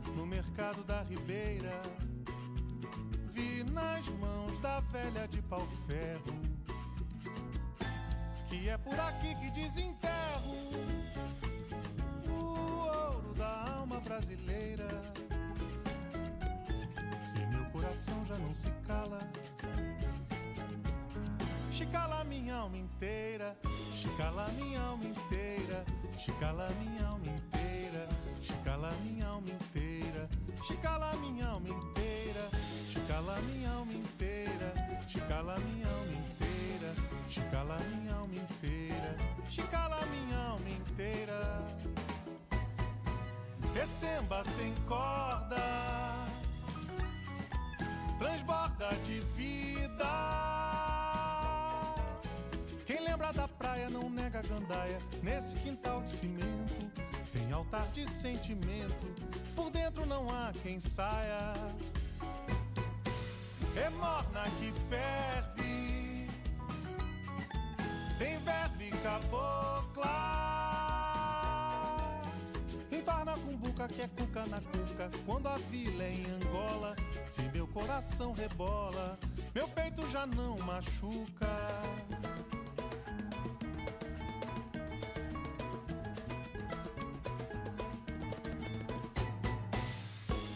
[0.06, 1.80] Eu, no mercado da Ribeira,
[3.32, 6.38] vi nas mãos da velha de pau-ferro
[8.48, 10.54] que é por aqui que desenterro
[12.26, 14.88] o ouro da alma brasileira
[17.72, 19.18] coração já não se cala.
[21.70, 23.56] Chicala minha alma inteira,
[23.96, 25.84] chicala minha alma inteira,
[26.18, 28.08] chicala minha alma inteira,
[28.42, 30.28] chicala minha alma inteira,
[30.62, 32.50] chicala minha alma inteira,
[32.92, 34.72] chicala minha alma inteira,
[35.08, 36.94] chicala minha alma inteira,
[37.28, 39.16] chicala minha alma inteira,
[39.48, 41.64] chicala minha alma inteira.
[43.74, 46.26] Recemba sem corda,
[48.18, 50.04] transborda de vida.
[52.86, 54.98] Quem lembra da praia não nega a gandaia.
[55.22, 56.74] Nesse quintal de cimento
[57.32, 59.06] tem altar de sentimento.
[59.54, 61.52] Por dentro não há quem saia.
[63.76, 66.28] É morna que ferve,
[68.18, 70.08] tem verve cabocla.
[73.08, 75.10] Entorna com buca que é cuca na cuca.
[75.24, 76.94] Quando a vila é em Angola,
[77.26, 79.18] se meu coração rebola,
[79.54, 81.48] meu peito já não machuca.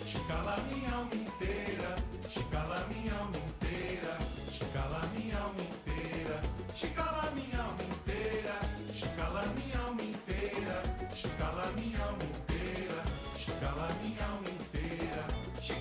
[0.06, 1.97] Chicala minha alma inteira,
[2.28, 4.18] chicala minha alma inteira,
[4.50, 6.42] chicala minha alma inteira,
[6.74, 7.92] chicala minha alma inteira,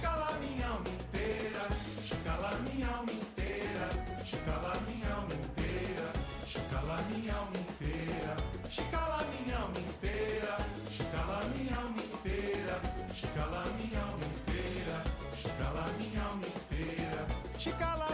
[0.01, 1.69] chicala minha alma inteira,
[2.03, 3.89] chicala minha alma inteira,
[4.25, 6.11] chicala minha alma inteira,
[6.47, 8.35] chicala minha alma inteira,
[8.67, 10.57] chicala minha alma inteira,
[10.89, 12.81] chicala minha alma inteira,
[13.13, 15.03] chicala minha alma inteira,
[15.35, 17.27] chicala minha alma inteira,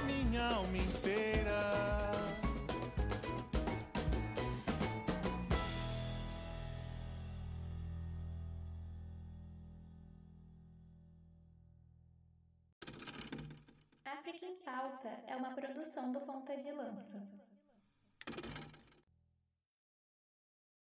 [0.03, 1.96] minha alma inteira.
[14.77, 17.19] Pauta é uma produção do Ponta de Lança.